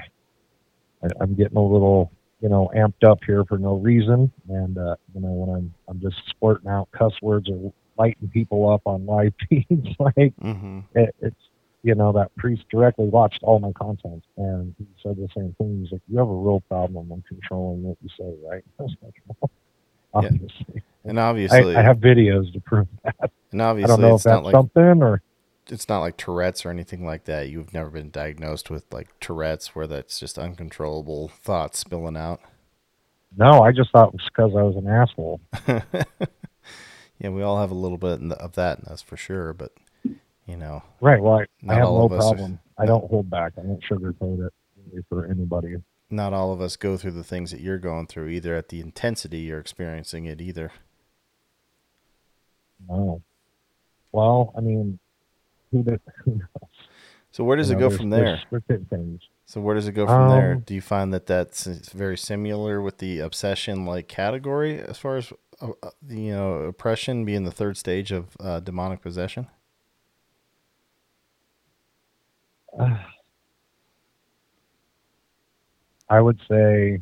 I, 1.03 1.09
I'm 1.21 1.35
getting 1.35 1.57
a 1.57 1.63
little 1.63 2.13
you 2.41 2.49
know 2.49 2.71
amped 2.77 3.09
up 3.09 3.19
here 3.27 3.45
for 3.45 3.59
no 3.59 3.75
reason, 3.77 4.31
and 4.49 4.79
uh, 4.79 4.97
you 5.15 5.21
know 5.21 5.29
when 5.33 5.57
I'm 5.57 5.75
I'm 5.89 6.01
just 6.01 6.17
splurting 6.29 6.69
out 6.69 6.89
cuss 6.93 7.13
words 7.23 7.49
or 7.49 7.73
lighting 7.97 8.29
people 8.33 8.71
up 8.71 8.83
on 8.85 9.07
live 9.07 9.33
feeds, 9.49 9.89
like 9.99 10.33
Mm-hmm. 10.43 10.81
it, 10.95 11.15
it's 11.21 11.37
you 11.83 11.95
know 11.95 12.13
that 12.13 12.35
priest 12.37 12.65
directly 12.71 13.07
watched 13.07 13.41
all 13.43 13.59
my 13.59 13.73
content 13.73 14.23
and 14.37 14.75
he 14.79 14.87
said 15.03 15.17
the 15.17 15.29
same 15.37 15.55
thing. 15.59 15.81
He's 15.83 15.93
like, 15.93 16.03
"You 16.09 16.19
have 16.19 16.29
a 16.29 16.35
real 16.35 16.61
problem 16.69 17.11
in 17.13 17.23
controlling 17.29 17.83
what 17.83 17.97
you 18.03 18.09
say, 18.19 18.35
right?" 18.49 18.65
I 18.79 18.83
was 18.83 18.97
like, 19.03 19.15
well, 19.41 19.51
"Obviously, 20.15 20.83
And 21.05 21.19
I, 21.21 21.29
obviously, 21.29 21.77
I 21.77 21.83
have 21.83 21.99
videos 21.99 22.53
to 22.53 22.61
prove 22.61 22.89
that. 23.05 23.31
and 23.53 23.63
I 23.63 23.67
obviously, 23.71 23.89
don't 23.89 24.01
know 24.01 24.15
if 24.15 24.17
it's 24.21 24.27
not 24.27 24.35
that's 24.37 24.45
like 24.45 24.55
something 24.55 25.03
or 25.03 25.23
it's 25.71 25.89
not 25.89 26.01
like 26.01 26.17
Tourette's 26.17 26.65
or 26.65 26.71
anything 26.71 27.05
like 27.05 27.25
that. 27.25 27.49
You've 27.49 27.73
never 27.75 27.91
been 27.91 28.11
diagnosed 28.11 28.71
with 28.71 28.85
like 28.93 29.09
Tourette's, 29.21 29.75
where 29.75 29.87
that's 29.87 30.19
just 30.19 30.39
uncontrollable 30.39 31.29
thoughts 31.29 31.79
spilling 31.79 32.17
out. 32.17 32.41
no. 33.37 33.63
I 33.63 33.73
just 33.73 33.91
thought 33.93 34.09
it 34.09 34.15
was 34.15 34.29
because 34.35 34.53
I 34.57 34.63
was 34.63 34.77
an 34.77 34.89
asshole. 34.89 35.41
yeah, 37.19 37.29
we 37.31 37.43
all 37.43 37.61
have 37.61 37.71
a 37.71 37.75
little 37.75 37.99
bit 37.99 38.21
of 38.33 38.55
that 38.55 38.79
in 38.81 38.85
us 38.87 39.03
for 39.03 39.17
sure, 39.17 39.53
but 39.53 39.73
you 40.47 40.57
know, 40.57 40.83
Right. 41.01 41.21
Well, 41.21 41.41
I, 41.41 41.47
I 41.71 41.75
have 41.75 41.89
all 41.89 41.99
no 41.99 42.05
of 42.07 42.13
us 42.21 42.25
are- 42.25 42.35
problem. 42.35 42.59
I 42.79 42.87
don't 42.87 43.09
hold 43.11 43.29
back. 43.29 43.53
I 43.59 43.63
don't 43.63 43.83
sugarcoat 43.91 44.47
it 44.95 45.05
for 45.09 45.27
anybody. 45.27 45.75
not 46.11 46.33
all 46.33 46.53
of 46.53 46.61
us 46.61 46.77
go 46.77 46.97
through 46.97 47.11
the 47.11 47.25
things 47.25 47.51
that 47.51 47.61
you're 47.61 47.77
going 47.79 48.07
through 48.07 48.29
either 48.29 48.57
at 48.57 48.69
the 48.69 48.81
intensity 48.81 49.39
you're 49.41 49.59
experiencing 49.59 50.25
it 50.27 50.41
either. 50.41 50.71
No. 52.89 53.21
Well, 54.13 54.53
I 54.57 54.61
mean, 54.61 54.99
who, 55.71 55.83
did, 55.83 56.01
who 56.25 56.33
knows? 56.33 56.41
So 57.31 57.45
where 57.45 57.57
does 57.57 57.71
You 57.71 57.77
it 57.77 57.81
know, 57.81 57.91
go 57.91 57.97
from 57.97 58.11
there? 58.11 58.43
So 59.47 59.61
where 59.61 59.75
does 59.75 59.89
it 59.89 59.93
go 59.93 60.07
from 60.07 60.29
there? 60.29 60.53
Um, 60.53 60.61
Do 60.61 60.75
you 60.75 60.81
find 60.81 61.13
that 61.15 61.27
that's 61.27 61.67
very 61.67 62.19
similar 62.19 62.83
with 62.83 62.99
the 62.99 63.21
obsession 63.21 63.87
like 63.87 64.09
category 64.09 64.81
as 64.81 64.99
far 64.99 65.17
as 65.17 65.33
uh, 65.61 65.69
uh, 65.83 65.91
you 66.09 66.33
know 66.33 66.55
oppression 66.63 67.25
being 67.25 67.45
the 67.45 67.51
third 67.51 67.77
stage 67.77 68.13
of 68.13 68.37
uh, 68.41 68.61
demonic 68.61 69.03
possession? 69.03 69.47
I 76.11 76.21
would 76.21 76.39
say 76.51 77.01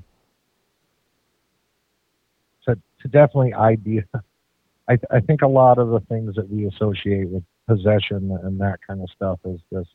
to, 2.64 2.78
to 3.00 3.08
definitely 3.08 3.54
idea. 3.54 4.04
I, 4.88 4.98
I 5.10 5.20
think 5.20 5.42
a 5.42 5.48
lot 5.48 5.78
of 5.78 5.88
the 5.88 6.00
things 6.00 6.36
that 6.36 6.48
we 6.48 6.66
associate 6.66 7.28
with 7.28 7.42
possession 7.66 8.38
and 8.42 8.60
that 8.60 8.78
kind 8.86 9.00
of 9.02 9.10
stuff 9.10 9.38
is 9.44 9.60
just 9.72 9.90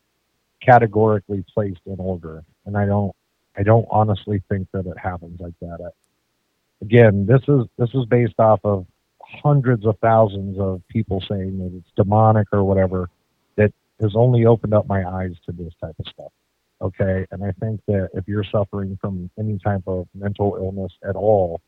categorically 0.60 1.44
placed 1.52 1.80
in 1.86 1.96
order, 1.98 2.44
and 2.66 2.76
I 2.76 2.86
don't 2.86 3.14
I 3.56 3.62
don't 3.62 3.86
honestly 3.90 4.42
think 4.48 4.68
that 4.72 4.86
it 4.86 4.98
happens 4.98 5.40
like 5.40 5.54
that. 5.60 5.78
I, 5.84 6.84
again, 6.84 7.26
this 7.26 7.42
is 7.48 7.66
this 7.78 7.90
is 7.94 8.04
based 8.06 8.38
off 8.38 8.60
of 8.64 8.86
hundreds 9.22 9.86
of 9.86 9.98
thousands 10.00 10.58
of 10.58 10.82
people 10.88 11.22
saying 11.28 11.58
that 11.58 11.72
it's 11.76 11.90
demonic 11.96 12.48
or 12.52 12.64
whatever. 12.64 13.08
That 13.56 13.72
has 14.00 14.12
only 14.14 14.46
opened 14.46 14.74
up 14.74 14.86
my 14.86 15.04
eyes 15.04 15.34
to 15.46 15.52
this 15.52 15.72
type 15.80 15.94
of 15.98 16.06
stuff. 16.06 16.32
Okay, 16.80 17.26
and 17.30 17.44
I 17.44 17.52
think 17.60 17.80
that 17.86 18.10
if 18.14 18.26
you're 18.26 18.44
suffering 18.44 18.98
from 19.00 19.30
any 19.38 19.58
type 19.58 19.82
of 19.86 20.08
mental 20.14 20.56
illness 20.56 20.92
at 21.08 21.14
all, 21.14 21.60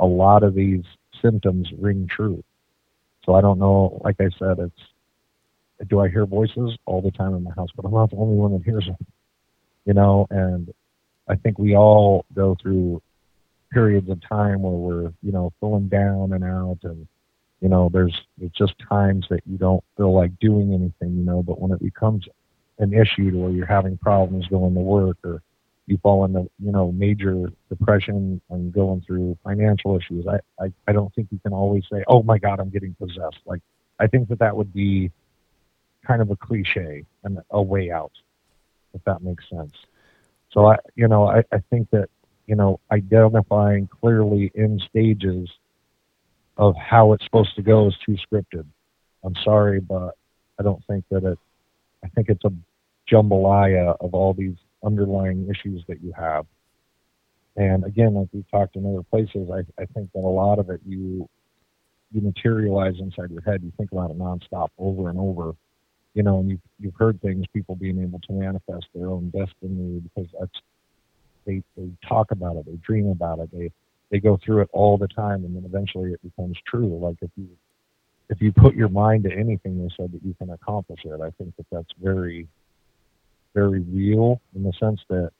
a 0.00 0.06
lot 0.06 0.42
of 0.42 0.54
these 0.54 0.84
symptoms 1.20 1.68
ring 1.78 2.08
true. 2.10 2.42
So 3.24 3.34
I 3.34 3.40
don't 3.40 3.58
know. 3.58 4.00
Like 4.04 4.16
I 4.20 4.30
said, 4.38 4.58
it's 4.58 4.80
do 5.88 6.00
I 6.00 6.08
hear 6.08 6.26
voices 6.26 6.76
all 6.86 7.02
the 7.02 7.10
time 7.10 7.34
in 7.34 7.44
my 7.44 7.52
house, 7.56 7.70
but 7.74 7.84
I'm 7.84 7.92
not 7.92 8.10
the 8.10 8.16
only 8.16 8.36
one 8.36 8.52
that 8.52 8.64
hears 8.64 8.86
them. 8.86 8.96
You 9.84 9.94
know, 9.94 10.26
and 10.30 10.72
I 11.28 11.36
think 11.36 11.58
we 11.58 11.76
all 11.76 12.24
go 12.34 12.56
through 12.60 13.02
periods 13.72 14.08
of 14.08 14.20
time 14.26 14.62
where 14.62 14.72
we're, 14.72 15.12
you 15.22 15.32
know, 15.32 15.52
feeling 15.60 15.88
down 15.88 16.32
and 16.32 16.44
out 16.44 16.78
and 16.84 17.06
you 17.64 17.70
know, 17.70 17.88
there's 17.90 18.14
it's 18.42 18.54
just 18.54 18.74
times 18.86 19.24
that 19.30 19.40
you 19.46 19.56
don't 19.56 19.82
feel 19.96 20.14
like 20.14 20.38
doing 20.38 20.74
anything, 20.74 21.16
you 21.16 21.24
know, 21.24 21.42
but 21.42 21.58
when 21.58 21.72
it 21.72 21.80
becomes 21.80 22.26
an 22.78 22.92
issue 22.92 23.30
to 23.30 23.38
where 23.38 23.50
you're 23.50 23.64
having 23.64 23.96
problems 23.96 24.46
going 24.48 24.74
to 24.74 24.80
work 24.80 25.16
or 25.24 25.40
you 25.86 25.96
fall 26.02 26.26
into, 26.26 26.42
you 26.62 26.72
know, 26.72 26.92
major 26.92 27.50
depression 27.70 28.38
and 28.50 28.70
going 28.70 29.00
through 29.06 29.38
financial 29.42 29.96
issues, 29.96 30.26
I, 30.26 30.62
I, 30.62 30.72
I 30.88 30.92
don't 30.92 31.14
think 31.14 31.28
you 31.30 31.38
can 31.38 31.54
always 31.54 31.84
say, 31.90 32.04
Oh 32.06 32.22
my 32.22 32.36
God, 32.36 32.60
I'm 32.60 32.68
getting 32.68 32.94
possessed. 33.00 33.40
Like 33.46 33.62
I 33.98 34.08
think 34.08 34.28
that 34.28 34.40
that 34.40 34.54
would 34.54 34.74
be 34.74 35.10
kind 36.06 36.22
of 36.22 36.30
a 36.30 36.36
cliche 36.36 37.04
and 37.24 37.38
a 37.50 37.62
way 37.62 37.90
out, 37.90 38.12
if 38.92 39.02
that 39.04 39.22
makes 39.22 39.44
sense. 39.48 39.72
So 40.52 40.66
I, 40.66 40.76
you 40.94 41.08
know, 41.08 41.26
I, 41.26 41.42
I 41.52 41.58
think 41.70 41.90
that, 41.90 42.08
you 42.46 42.54
know, 42.54 42.78
identifying 42.92 43.88
clearly 43.88 44.52
in 44.54 44.80
stages 44.88 45.48
of 46.56 46.76
how 46.76 47.12
it's 47.12 47.24
supposed 47.24 47.56
to 47.56 47.62
go 47.62 47.88
is 47.88 47.96
too 48.04 48.16
scripted. 48.16 48.64
I'm 49.24 49.34
sorry, 49.42 49.80
but 49.80 50.16
I 50.58 50.62
don't 50.62 50.84
think 50.86 51.04
that 51.10 51.24
it, 51.24 51.38
I 52.04 52.08
think 52.08 52.28
it's 52.28 52.44
a 52.44 52.52
jambalaya 53.10 53.96
of 54.00 54.14
all 54.14 54.34
these 54.34 54.56
underlying 54.84 55.48
issues 55.48 55.82
that 55.88 56.02
you 56.02 56.12
have. 56.12 56.46
And 57.56 57.84
again, 57.84 58.14
like 58.14 58.28
we've 58.32 58.48
talked 58.50 58.76
in 58.76 58.86
other 58.86 59.02
places, 59.02 59.48
I, 59.50 59.60
I 59.80 59.86
think 59.86 60.12
that 60.12 60.20
a 60.20 60.20
lot 60.20 60.58
of 60.58 60.70
it 60.70 60.80
you 60.86 61.28
you 62.12 62.20
materialize 62.20 62.94
inside 63.00 63.30
your 63.30 63.42
head. 63.42 63.62
You 63.62 63.72
think 63.76 63.90
about 63.90 64.10
it 64.10 64.18
nonstop, 64.18 64.68
over 64.78 65.10
and 65.10 65.18
over, 65.18 65.54
you 66.14 66.22
know, 66.22 66.38
and 66.38 66.50
you've, 66.50 66.60
you've 66.80 66.94
heard 66.94 67.20
things, 67.20 67.44
people 67.52 67.74
being 67.74 68.00
able 68.02 68.20
to 68.20 68.32
manifest 68.32 68.86
their 68.94 69.08
own 69.08 69.30
destiny 69.30 70.00
because 70.00 70.30
that's, 70.38 70.60
they, 71.44 71.62
they 71.76 71.90
talk 72.08 72.30
about 72.30 72.56
it, 72.56 72.66
they 72.66 72.76
dream 72.76 73.08
about 73.08 73.40
it, 73.40 73.50
they, 73.52 73.70
they 74.10 74.20
go 74.20 74.38
through 74.42 74.60
it 74.60 74.70
all 74.72 74.96
the 74.96 75.08
time 75.08 75.44
and 75.44 75.56
then 75.56 75.64
eventually 75.64 76.12
it 76.12 76.20
becomes 76.22 76.56
true. 76.66 76.98
Like 76.98 77.16
if 77.20 77.30
you, 77.36 77.48
if 78.30 78.40
you 78.40 78.52
put 78.52 78.74
your 78.74 78.88
mind 78.88 79.24
to 79.24 79.32
anything, 79.32 79.82
they 79.82 79.92
said 79.96 80.12
that 80.12 80.24
you 80.24 80.34
can 80.34 80.50
accomplish 80.50 81.00
it. 81.04 81.20
I 81.20 81.30
think 81.30 81.54
that 81.56 81.66
that's 81.70 81.92
very, 82.00 82.46
very 83.54 83.80
real 83.80 84.40
in 84.54 84.62
the 84.62 84.72
sense 84.80 85.00
that 85.08 85.30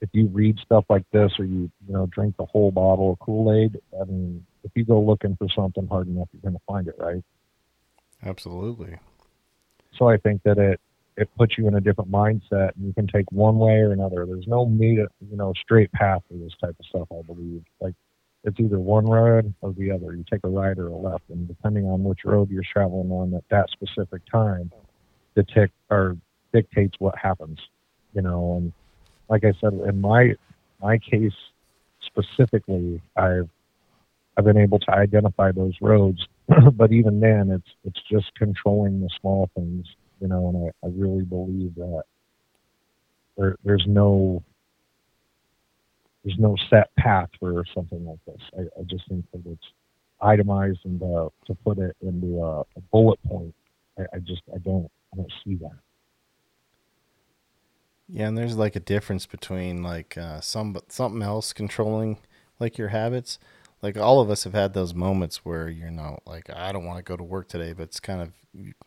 if 0.00 0.10
you 0.12 0.28
read 0.28 0.58
stuff 0.58 0.84
like 0.90 1.04
this 1.12 1.32
or 1.38 1.44
you, 1.44 1.70
you 1.86 1.94
know, 1.94 2.06
drink 2.06 2.36
the 2.36 2.44
whole 2.44 2.70
bottle 2.70 3.12
of 3.12 3.18
Kool-Aid, 3.20 3.80
I 4.00 4.04
mean, 4.04 4.44
if 4.62 4.70
you 4.74 4.84
go 4.84 5.00
looking 5.00 5.36
for 5.36 5.48
something 5.48 5.86
hard 5.88 6.08
enough, 6.08 6.28
you're 6.32 6.42
going 6.42 6.54
to 6.54 6.60
find 6.66 6.88
it, 6.88 6.96
right? 6.98 7.24
Absolutely. 8.24 8.98
So 9.98 10.08
I 10.08 10.16
think 10.16 10.42
that 10.44 10.58
it 10.58 10.80
it 11.16 11.28
puts 11.36 11.56
you 11.56 11.68
in 11.68 11.74
a 11.74 11.80
different 11.80 12.10
mindset, 12.10 12.74
and 12.74 12.86
you 12.86 12.92
can 12.92 13.06
take 13.06 13.30
one 13.30 13.56
way 13.56 13.74
or 13.74 13.92
another. 13.92 14.26
There's 14.26 14.48
no 14.48 14.66
meet, 14.66 14.98
you 14.98 15.36
know, 15.36 15.52
straight 15.62 15.92
path 15.92 16.22
for 16.28 16.34
this 16.34 16.52
type 16.60 16.74
of 16.78 16.86
stuff. 16.86 17.08
I 17.12 17.22
believe 17.22 17.62
like 17.80 17.94
it's 18.42 18.58
either 18.58 18.78
one 18.78 19.06
road 19.06 19.54
or 19.60 19.72
the 19.72 19.90
other. 19.90 20.14
You 20.14 20.24
take 20.30 20.40
a 20.44 20.48
right 20.48 20.76
or 20.76 20.88
a 20.88 20.96
left, 20.96 21.24
and 21.30 21.46
depending 21.46 21.84
on 21.86 22.02
which 22.02 22.24
road 22.24 22.50
you're 22.50 22.64
traveling 22.70 23.10
on 23.10 23.34
at 23.34 23.44
that 23.50 23.70
specific 23.70 24.22
time, 24.30 24.70
or 25.90 26.16
dictates 26.52 26.94
what 26.98 27.16
happens. 27.16 27.58
You 28.12 28.22
know, 28.22 28.56
and 28.56 28.72
like 29.28 29.44
I 29.44 29.52
said, 29.60 29.72
in 29.72 30.00
my 30.00 30.34
my 30.82 30.98
case 30.98 31.32
specifically, 32.04 33.00
I've 33.16 33.48
I've 34.36 34.44
been 34.44 34.58
able 34.58 34.80
to 34.80 34.90
identify 34.90 35.52
those 35.52 35.74
roads 35.80 36.26
but 36.74 36.92
even 36.92 37.20
then, 37.20 37.50
it's 37.50 37.70
it's 37.84 38.00
just 38.10 38.34
controlling 38.34 39.00
the 39.00 39.08
small 39.20 39.50
things, 39.54 39.86
you 40.20 40.28
know. 40.28 40.48
And 40.48 40.68
I, 40.68 40.86
I 40.86 40.90
really 40.94 41.24
believe 41.24 41.74
that 41.76 42.02
there 43.36 43.56
there's 43.64 43.84
no 43.86 44.42
there's 46.24 46.38
no 46.38 46.56
set 46.70 46.94
path 46.96 47.28
for 47.38 47.64
something 47.74 48.04
like 48.04 48.18
this. 48.26 48.40
I, 48.58 48.80
I 48.80 48.82
just 48.84 49.08
think 49.08 49.24
that 49.32 49.42
it's 49.46 49.66
itemized 50.20 50.80
and 50.84 51.02
uh, 51.02 51.28
to 51.46 51.54
put 51.64 51.78
it 51.78 51.96
into 52.02 52.42
a, 52.42 52.60
a 52.60 52.80
bullet 52.92 53.22
point. 53.24 53.54
I, 53.98 54.02
I 54.14 54.18
just 54.18 54.42
I 54.54 54.58
don't 54.58 54.90
I 55.12 55.16
don't 55.16 55.32
see 55.44 55.54
that. 55.56 55.78
Yeah, 58.08 58.28
and 58.28 58.36
there's 58.36 58.56
like 58.56 58.76
a 58.76 58.80
difference 58.80 59.24
between 59.24 59.82
like 59.82 60.18
uh, 60.18 60.40
some 60.40 60.76
something 60.88 61.22
else 61.22 61.54
controlling 61.54 62.18
like 62.60 62.76
your 62.76 62.88
habits 62.88 63.38
like 63.84 63.96
all 63.96 64.20
of 64.20 64.30
us 64.30 64.42
have 64.44 64.54
had 64.54 64.72
those 64.72 64.94
moments 64.94 65.44
where 65.44 65.68
you 65.68 65.90
know 65.90 66.18
like 66.26 66.50
i 66.50 66.72
don't 66.72 66.84
want 66.84 66.98
to 66.98 67.02
go 67.04 67.16
to 67.16 67.22
work 67.22 67.48
today 67.48 67.72
but 67.72 67.84
it's 67.84 68.00
kind 68.00 68.20
of 68.20 68.32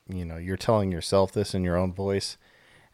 you 0.10 0.25
know 0.25 0.38
you're 0.38 0.58
telling 0.58 0.92
yourself 0.92 1.32
this 1.32 1.54
in 1.54 1.63
your 1.63 1.77
own 1.77 1.94
voice 1.94 2.38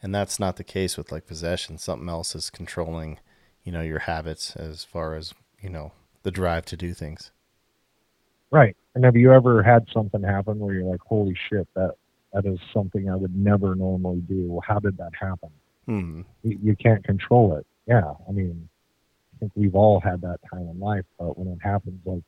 and 0.04 0.14
that's 0.14 0.38
not 0.38 0.58
the 0.58 0.66
case 0.66 0.98
with 0.98 1.12
like 1.12 1.26
possession. 1.26 1.78
Something 1.78 2.10
else 2.10 2.36
is 2.36 2.50
controlling 2.50 3.20
you 3.64 3.72
know 3.72 3.82
your 3.82 4.00
habits 4.00 4.56
as 4.58 4.84
far 4.84 5.16
as 5.16 5.34
you 5.62 5.70
know 5.70 5.94
the 6.24 6.32
drive 6.32 6.66
to 6.66 6.78
do 6.78 6.94
things. 6.94 7.32
Right. 8.52 8.76
And 8.94 9.06
have 9.06 9.16
you 9.16 9.32
ever 9.32 9.64
had 9.64 9.88
something 9.92 10.22
happen 10.22 10.60
where 10.60 10.76
you're 10.76 10.84
like 10.84 11.00
holy 11.00 11.36
shit 11.50 11.68
that 11.76 11.96
that 12.34 12.46
is 12.46 12.60
something 12.74 13.10
i 13.10 13.16
would 13.16 13.36
never 13.36 13.74
normally 13.76 14.22
do. 14.28 14.52
Well, 14.52 14.64
how 14.68 14.80
did 14.80 14.98
that 14.98 15.14
happen? 15.20 15.50
Hmm. 15.86 16.22
you, 16.44 16.60
you 16.64 16.76
can't 16.76 17.04
control 17.04 17.56
it. 17.58 17.66
Yeah 17.88 18.14
i 18.28 18.32
mean 18.32 18.68
think 19.44 19.52
we've 19.56 19.76
all 19.76 20.00
had 20.00 20.22
that 20.22 20.40
time 20.50 20.68
in 20.70 20.80
life, 20.80 21.06
but 21.20 21.38
when 21.38 21.48
it 21.48 21.60
happens, 21.62 22.00
like, 22.06 22.24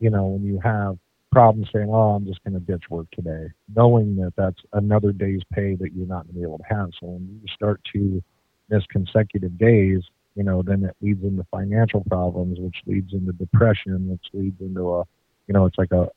you 0.00 0.10
know, 0.10 0.26
when 0.26 0.44
you 0.44 0.58
have 0.60 0.98
problems 1.30 1.68
saying, 1.72 1.88
oh, 1.90 2.14
I'm 2.14 2.26
just 2.26 2.42
going 2.44 2.54
to 2.54 2.60
ditch 2.60 2.84
work 2.90 3.06
today, 3.12 3.48
knowing 3.74 4.16
that 4.16 4.32
that's 4.36 4.60
another 4.72 5.12
day's 5.12 5.42
pay 5.52 5.74
that 5.76 5.92
you're 5.94 6.06
not 6.06 6.24
going 6.24 6.34
to 6.34 6.40
be 6.40 6.42
able 6.42 6.58
to 6.58 6.64
have. 6.64 6.90
So 6.98 7.06
when 7.06 7.40
you 7.42 7.48
start 7.54 7.80
to 7.92 8.22
miss 8.68 8.84
consecutive 8.86 9.56
days, 9.58 10.02
you 10.34 10.42
know, 10.42 10.62
then 10.62 10.84
it 10.84 10.96
leads 11.00 11.22
into 11.22 11.44
financial 11.50 12.04
problems, 12.04 12.58
which 12.58 12.76
leads 12.86 13.12
into 13.12 13.32
depression, 13.32 14.08
which 14.08 14.24
leads 14.32 14.60
into 14.60 14.94
a, 14.94 15.04
you 15.46 15.54
know, 15.54 15.66
it's 15.66 15.78
like 15.78 15.92
a, 15.92 16.08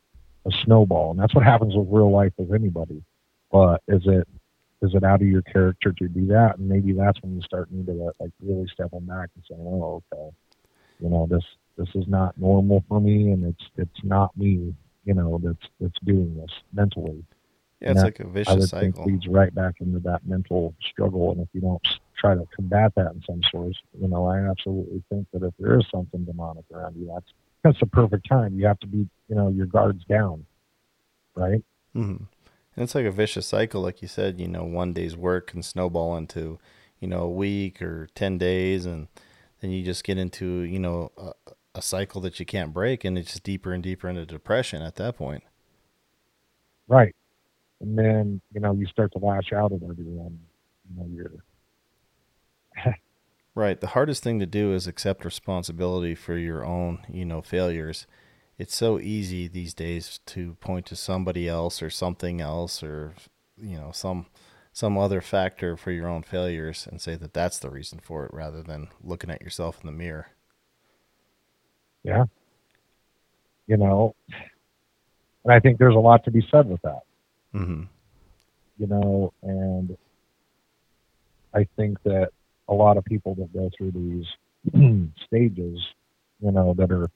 a 0.46 0.50
snowball. 0.64 1.10
And 1.10 1.20
that's 1.20 1.34
what 1.34 1.44
happens 1.44 1.74
with 1.74 1.86
real 1.90 2.10
life 2.10 2.32
with 2.38 2.52
anybody. 2.52 3.02
But 3.52 3.82
is 3.88 4.02
it 4.06 4.26
is 4.82 4.94
it 4.94 5.04
out 5.04 5.22
of 5.22 5.28
your 5.28 5.42
character 5.42 5.92
to 5.92 6.08
do 6.08 6.26
that? 6.26 6.58
And 6.58 6.68
maybe 6.68 6.92
that's 6.92 7.20
when 7.22 7.34
you 7.34 7.42
start 7.42 7.70
needing 7.70 7.98
to 7.98 8.12
like 8.20 8.30
really 8.42 8.66
stepping 8.72 9.06
back 9.06 9.30
and 9.34 9.44
saying, 9.48 9.64
"Oh, 9.64 10.02
okay, 10.12 10.34
you 11.00 11.08
know 11.08 11.26
this 11.28 11.44
this 11.76 11.88
is 11.94 12.06
not 12.08 12.38
normal 12.38 12.84
for 12.88 13.00
me, 13.00 13.32
and 13.32 13.44
it's 13.44 13.64
it's 13.76 14.04
not 14.04 14.36
me, 14.36 14.74
you 15.04 15.14
know, 15.14 15.40
that's 15.42 15.68
that's 15.80 15.98
doing 16.04 16.36
this 16.36 16.50
mentally." 16.72 17.24
Yeah, 17.80 17.90
it's 17.90 18.00
that, 18.00 18.04
like 18.04 18.20
a 18.20 18.28
vicious 18.28 18.52
I 18.52 18.56
would 18.56 18.68
cycle. 18.68 18.92
Think 18.92 19.06
leads 19.06 19.28
right 19.28 19.54
back 19.54 19.74
into 19.80 19.98
that 20.00 20.26
mental 20.26 20.74
struggle, 20.90 21.32
and 21.32 21.40
if 21.40 21.48
you 21.52 21.60
don't 21.60 21.86
try 22.18 22.34
to 22.34 22.46
combat 22.54 22.92
that 22.96 23.12
in 23.12 23.22
some 23.26 23.40
sorts, 23.50 23.78
you 23.98 24.08
know, 24.08 24.26
I 24.26 24.48
absolutely 24.48 25.02
think 25.10 25.26
that 25.32 25.42
if 25.42 25.52
there 25.58 25.78
is 25.78 25.86
something 25.90 26.24
demonic 26.24 26.64
around 26.72 26.96
you, 26.96 27.10
that's 27.12 27.32
that's 27.62 27.80
the 27.80 27.86
perfect 27.86 28.28
time. 28.28 28.58
You 28.58 28.66
have 28.66 28.78
to 28.80 28.86
be, 28.86 29.08
you 29.28 29.34
know, 29.34 29.48
your 29.48 29.66
guards 29.66 30.04
down, 30.04 30.46
right? 31.34 31.62
Mm-hmm. 31.94 32.24
And 32.76 32.84
it's 32.84 32.94
like 32.94 33.06
a 33.06 33.10
vicious 33.10 33.46
cycle, 33.46 33.80
like 33.80 34.02
you 34.02 34.08
said. 34.08 34.38
You 34.38 34.48
know, 34.48 34.64
one 34.64 34.92
day's 34.92 35.16
work 35.16 35.48
can 35.48 35.62
snowball 35.62 36.16
into, 36.16 36.58
you 37.00 37.08
know, 37.08 37.22
a 37.22 37.30
week 37.30 37.80
or 37.80 38.08
ten 38.14 38.36
days, 38.36 38.84
and 38.84 39.08
then 39.60 39.70
you 39.70 39.82
just 39.82 40.04
get 40.04 40.18
into, 40.18 40.60
you 40.60 40.78
know, 40.78 41.10
a, 41.16 41.32
a 41.74 41.82
cycle 41.82 42.20
that 42.20 42.38
you 42.38 42.44
can't 42.44 42.74
break, 42.74 43.04
and 43.04 43.16
it's 43.16 43.32
just 43.32 43.44
deeper 43.44 43.72
and 43.72 43.82
deeper 43.82 44.08
into 44.08 44.26
depression 44.26 44.82
at 44.82 44.96
that 44.96 45.16
point. 45.16 45.42
Right, 46.86 47.16
and 47.80 47.98
then 47.98 48.40
you 48.52 48.60
know 48.60 48.74
you 48.74 48.86
start 48.86 49.12
to 49.12 49.18
lash 49.18 49.52
out 49.54 49.72
at 49.72 49.82
everyone. 49.82 50.38
You 50.90 51.00
know, 51.00 51.08
you're 51.10 52.94
right. 53.54 53.80
The 53.80 53.88
hardest 53.88 54.22
thing 54.22 54.38
to 54.40 54.46
do 54.46 54.74
is 54.74 54.86
accept 54.86 55.24
responsibility 55.24 56.14
for 56.14 56.36
your 56.36 56.64
own, 56.64 56.98
you 57.08 57.24
know, 57.24 57.40
failures 57.40 58.06
it's 58.58 58.74
so 58.74 58.98
easy 58.98 59.48
these 59.48 59.74
days 59.74 60.20
to 60.26 60.54
point 60.54 60.86
to 60.86 60.96
somebody 60.96 61.48
else 61.48 61.82
or 61.82 61.90
something 61.90 62.40
else 62.40 62.82
or 62.82 63.14
you 63.60 63.76
know 63.76 63.90
some 63.92 64.26
some 64.72 64.98
other 64.98 65.22
factor 65.22 65.76
for 65.76 65.90
your 65.90 66.06
own 66.06 66.22
failures 66.22 66.86
and 66.90 67.00
say 67.00 67.16
that 67.16 67.32
that's 67.32 67.58
the 67.58 67.70
reason 67.70 67.98
for 67.98 68.26
it 68.26 68.34
rather 68.34 68.62
than 68.62 68.88
looking 69.02 69.30
at 69.30 69.40
yourself 69.40 69.78
in 69.80 69.86
the 69.86 69.92
mirror. 69.92 70.26
Yeah. 72.02 72.24
You 73.66 73.78
know, 73.78 74.14
and 75.44 75.54
I 75.54 75.60
think 75.60 75.78
there's 75.78 75.94
a 75.94 75.98
lot 75.98 76.24
to 76.24 76.30
be 76.30 76.46
said 76.50 76.68
with 76.68 76.82
that. 76.82 77.00
Mm-hmm. 77.54 77.84
You 78.78 78.86
know, 78.86 79.32
and 79.42 79.96
I 81.54 81.66
think 81.76 82.02
that 82.02 82.28
a 82.68 82.74
lot 82.74 82.98
of 82.98 83.04
people 83.06 83.34
that 83.36 83.52
go 83.54 83.70
through 83.78 83.92
these 83.92 84.26
stages, 85.26 85.80
you 86.40 86.52
know, 86.52 86.74
that 86.74 86.92
are 86.92 87.08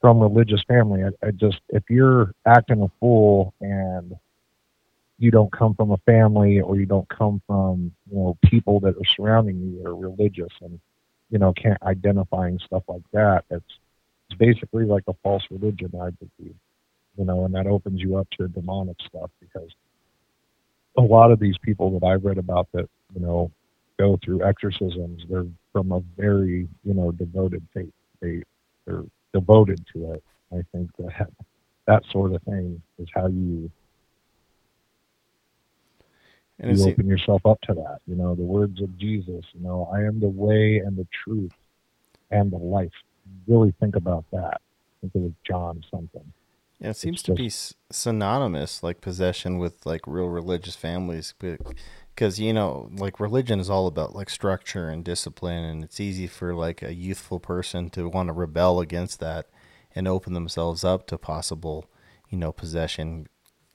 from 0.00 0.20
religious 0.20 0.62
family, 0.68 1.02
I, 1.04 1.26
I 1.26 1.30
just 1.30 1.60
if 1.70 1.84
you're 1.88 2.32
acting 2.46 2.82
a 2.82 2.88
fool 3.00 3.54
and 3.60 4.14
you 5.18 5.30
don't 5.30 5.50
come 5.50 5.74
from 5.74 5.90
a 5.92 5.96
family 5.98 6.60
or 6.60 6.76
you 6.76 6.86
don't 6.86 7.08
come 7.08 7.40
from 7.46 7.92
you 8.10 8.18
know 8.18 8.36
people 8.44 8.80
that 8.80 8.96
are 8.96 9.14
surrounding 9.16 9.58
you 9.58 9.82
that 9.82 9.88
are 9.88 9.96
religious 9.96 10.52
and 10.60 10.78
you 11.30 11.38
know 11.38 11.52
can't 11.54 11.82
identify 11.82 12.48
and 12.48 12.60
stuff 12.60 12.82
like 12.86 13.02
that 13.14 13.42
it's 13.50 13.78
it's 14.28 14.38
basically 14.38 14.84
like 14.84 15.04
a 15.08 15.14
false 15.22 15.42
religion 15.50 15.90
i 16.02 16.10
believe 16.10 16.54
you 17.16 17.24
know 17.24 17.46
and 17.46 17.54
that 17.54 17.66
opens 17.66 17.98
you 18.02 18.16
up 18.16 18.28
to 18.30 18.46
demonic 18.48 18.96
stuff 19.08 19.30
because 19.40 19.70
a 20.98 21.00
lot 21.00 21.30
of 21.30 21.40
these 21.40 21.56
people 21.62 21.98
that 21.98 22.06
i've 22.06 22.22
read 22.22 22.36
about 22.36 22.68
that 22.72 22.86
you 23.14 23.20
know 23.22 23.50
go 23.98 24.18
through 24.22 24.44
exorcisms 24.44 25.22
they're 25.30 25.46
from 25.76 25.92
a 25.92 26.00
very 26.16 26.66
you 26.84 26.94
know 26.94 27.12
devoted 27.12 27.62
faith. 27.74 27.92
They 28.22 28.42
they're 28.86 29.04
devoted 29.32 29.84
to 29.92 30.12
it 30.12 30.22
i 30.52 30.60
think 30.72 30.90
that 30.98 31.28
that 31.86 32.02
sort 32.10 32.32
of 32.32 32.42
thing 32.42 32.80
is 32.98 33.08
how 33.14 33.26
you 33.26 33.70
and 36.58 36.76
you 36.76 36.88
open 36.88 37.06
yourself 37.06 37.44
up 37.44 37.60
to 37.62 37.74
that. 37.74 37.98
You 38.06 38.16
know, 38.16 38.34
the 38.34 38.42
words 38.42 38.80
of 38.80 38.96
Jesus, 38.98 39.44
you 39.52 39.60
know, 39.60 39.90
I 39.92 40.02
am 40.02 40.20
the 40.20 40.28
way 40.28 40.78
and 40.78 40.96
the 40.96 41.06
truth 41.24 41.52
and 42.30 42.50
the 42.50 42.56
life. 42.56 42.92
Really 43.46 43.74
think 43.78 43.96
about 43.96 44.24
that. 44.32 44.60
Think 45.00 45.14
of 45.26 45.34
John 45.44 45.84
something. 45.90 46.32
Yeah, 46.80 46.90
it 46.90 46.96
seems 46.96 47.16
it's 47.16 47.22
to 47.24 47.34
just, 47.34 47.74
be 47.74 47.94
synonymous, 47.94 48.82
like 48.82 49.00
possession, 49.00 49.58
with 49.58 49.84
like 49.86 50.02
real 50.06 50.28
religious 50.28 50.76
families. 50.76 51.34
Because, 52.16 52.40
you 52.40 52.54
know, 52.54 52.88
like 52.94 53.20
religion 53.20 53.60
is 53.60 53.68
all 53.68 53.86
about 53.86 54.14
like 54.14 54.30
structure 54.30 54.88
and 54.88 55.04
discipline. 55.04 55.64
And 55.64 55.84
it's 55.84 56.00
easy 56.00 56.26
for 56.26 56.54
like 56.54 56.82
a 56.82 56.94
youthful 56.94 57.38
person 57.38 57.90
to 57.90 58.08
want 58.08 58.28
to 58.28 58.32
rebel 58.32 58.80
against 58.80 59.20
that 59.20 59.48
and 59.94 60.08
open 60.08 60.32
themselves 60.32 60.82
up 60.82 61.06
to 61.08 61.18
possible, 61.18 61.90
you 62.30 62.38
know, 62.38 62.52
possession 62.52 63.26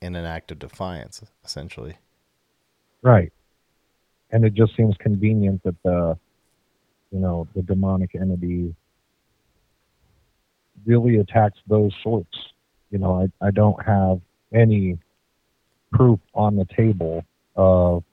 in 0.01 0.15
an 0.15 0.25
act 0.25 0.51
of 0.51 0.58
defiance, 0.58 1.21
essentially. 1.45 1.97
Right. 3.04 3.32
And 4.32 4.43
it 4.43 4.56
just 4.56 4.75
seems 4.75 4.95
convenient 4.97 5.62
that 5.62 5.75
the, 5.84 6.17
you 7.12 7.19
know, 7.19 7.47
the 7.56 7.62
demonic 7.62 8.15
entity 8.15 8.73
really 10.84 11.17
attacks 11.17 11.60
those 11.67 11.93
sorts. 12.01 12.36
You 12.89 12.97
know, 12.97 13.21
I, 13.21 13.47
I 13.47 13.51
don't 13.51 13.80
have 13.86 14.19
any 14.51 14.97
proof 15.91 16.19
on 16.34 16.56
the 16.56 16.65
table 16.75 17.23
of 17.56 18.04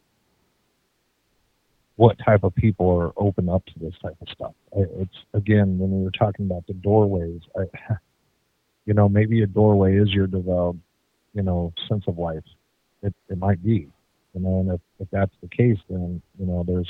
what 1.98 2.16
type 2.24 2.44
of 2.44 2.54
people 2.54 2.88
are 2.88 3.12
open 3.16 3.48
up 3.48 3.66
to 3.66 3.72
this 3.80 3.94
type 4.00 4.14
of 4.22 4.28
stuff. 4.28 4.54
It's 4.72 5.16
again 5.34 5.80
when 5.80 5.90
we 5.90 6.04
were 6.04 6.12
talking 6.12 6.46
about 6.46 6.64
the 6.68 6.74
doorways. 6.74 7.40
I, 7.58 7.64
you 8.86 8.94
know, 8.94 9.08
maybe 9.08 9.42
a 9.42 9.48
doorway 9.48 9.96
is 9.96 10.08
your 10.14 10.28
developed, 10.28 10.78
you 11.34 11.42
know, 11.42 11.72
sense 11.88 12.04
of 12.06 12.16
life. 12.16 12.44
It 13.02 13.12
it 13.28 13.36
might 13.36 13.62
be, 13.64 13.88
you 14.32 14.40
know, 14.40 14.60
and 14.60 14.70
if, 14.70 14.80
if 15.00 15.08
that's 15.10 15.34
the 15.42 15.48
case, 15.48 15.78
then 15.90 16.22
you 16.38 16.46
know 16.46 16.64
there's 16.64 16.88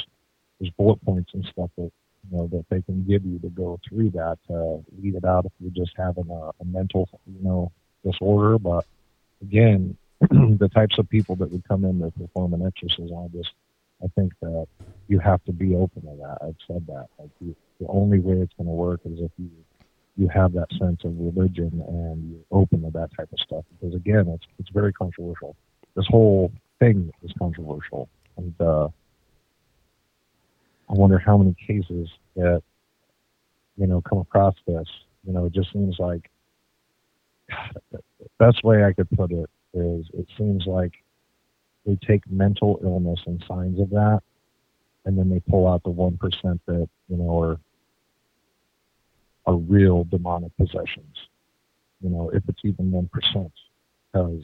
there's 0.60 0.70
bullet 0.72 1.02
points 1.02 1.32
and 1.32 1.44
stuff 1.46 1.70
that 1.78 1.90
you 2.30 2.36
know 2.36 2.46
that 2.48 2.66
they 2.68 2.82
can 2.82 3.02
give 3.04 3.24
you 3.24 3.38
to 3.38 3.48
go 3.48 3.80
through 3.88 4.10
that 4.10 4.36
to 4.48 4.84
weed 5.00 5.14
it 5.14 5.24
out 5.24 5.46
if 5.46 5.52
you're 5.58 5.86
just 5.86 5.96
having 5.96 6.28
a, 6.30 6.50
a 6.60 6.64
mental 6.66 7.08
you 7.26 7.42
know 7.42 7.72
disorder. 8.04 8.58
But 8.58 8.84
again, 9.40 9.96
the 10.20 10.70
types 10.74 10.98
of 10.98 11.08
people 11.08 11.34
that 11.36 11.50
would 11.50 11.66
come 11.66 11.86
in 11.86 11.98
to 12.00 12.10
perform 12.10 12.52
an 12.52 12.66
exorcism, 12.66 13.16
I 13.16 13.28
just 13.34 13.52
I 14.02 14.06
think 14.14 14.32
that 14.40 14.66
you 15.08 15.18
have 15.18 15.42
to 15.44 15.52
be 15.52 15.74
open 15.74 16.02
to 16.02 16.16
that. 16.20 16.38
I've 16.42 16.56
said 16.66 16.86
that. 16.86 17.08
Like 17.18 17.30
you, 17.40 17.54
the 17.80 17.86
only 17.88 18.20
way 18.20 18.36
it's 18.36 18.52
going 18.56 18.68
to 18.68 18.72
work 18.72 19.00
is 19.04 19.18
if 19.20 19.30
you 19.38 19.50
you 20.16 20.28
have 20.28 20.52
that 20.52 20.66
sense 20.78 21.00
of 21.04 21.12
religion 21.16 21.82
and 21.86 22.30
you're 22.30 22.60
open 22.60 22.82
to 22.82 22.90
that 22.90 23.08
type 23.16 23.28
of 23.32 23.38
stuff. 23.38 23.64
Because 23.80 23.94
again, 23.94 24.28
it's 24.28 24.44
it's 24.58 24.70
very 24.70 24.92
controversial. 24.92 25.56
This 25.94 26.06
whole 26.08 26.52
thing 26.80 27.10
is 27.22 27.32
controversial. 27.38 28.08
And 28.36 28.54
uh, 28.60 28.88
I 30.88 30.94
wonder 30.94 31.18
how 31.18 31.36
many 31.36 31.54
cases 31.66 32.08
that, 32.36 32.62
you 33.76 33.86
know, 33.86 34.00
come 34.00 34.18
across 34.18 34.54
this. 34.66 34.88
You 35.24 35.32
know, 35.32 35.46
it 35.46 35.52
just 35.52 35.72
seems 35.72 35.96
like 35.98 36.30
God, 37.50 37.82
the 37.92 38.28
best 38.38 38.64
way 38.64 38.84
I 38.84 38.92
could 38.92 39.10
put 39.10 39.30
it 39.30 39.50
is 39.74 40.06
it 40.14 40.26
seems 40.36 40.64
like 40.66 40.92
they 41.88 41.96
take 42.06 42.30
mental 42.30 42.78
illness 42.82 43.18
and 43.26 43.42
signs 43.48 43.80
of 43.80 43.88
that, 43.88 44.20
and 45.06 45.18
then 45.18 45.30
they 45.30 45.40
pull 45.40 45.66
out 45.66 45.82
the 45.84 45.90
1% 45.90 46.18
that, 46.66 46.88
you 47.08 47.16
know, 47.16 47.40
are, 47.40 47.58
are 49.46 49.56
real 49.56 50.04
demonic 50.04 50.54
possessions. 50.58 51.16
You 52.02 52.10
know, 52.10 52.28
if 52.28 52.42
it's 52.46 52.60
even 52.62 52.90
1%. 52.90 53.50
Because 54.12 54.42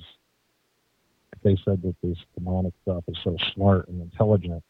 if 1.34 1.42
they 1.42 1.56
said 1.66 1.82
that 1.82 1.94
this 2.02 2.16
demonic 2.34 2.72
stuff 2.82 3.04
is 3.08 3.18
so 3.22 3.36
smart 3.54 3.88
and 3.88 4.00
intelligent, 4.00 4.64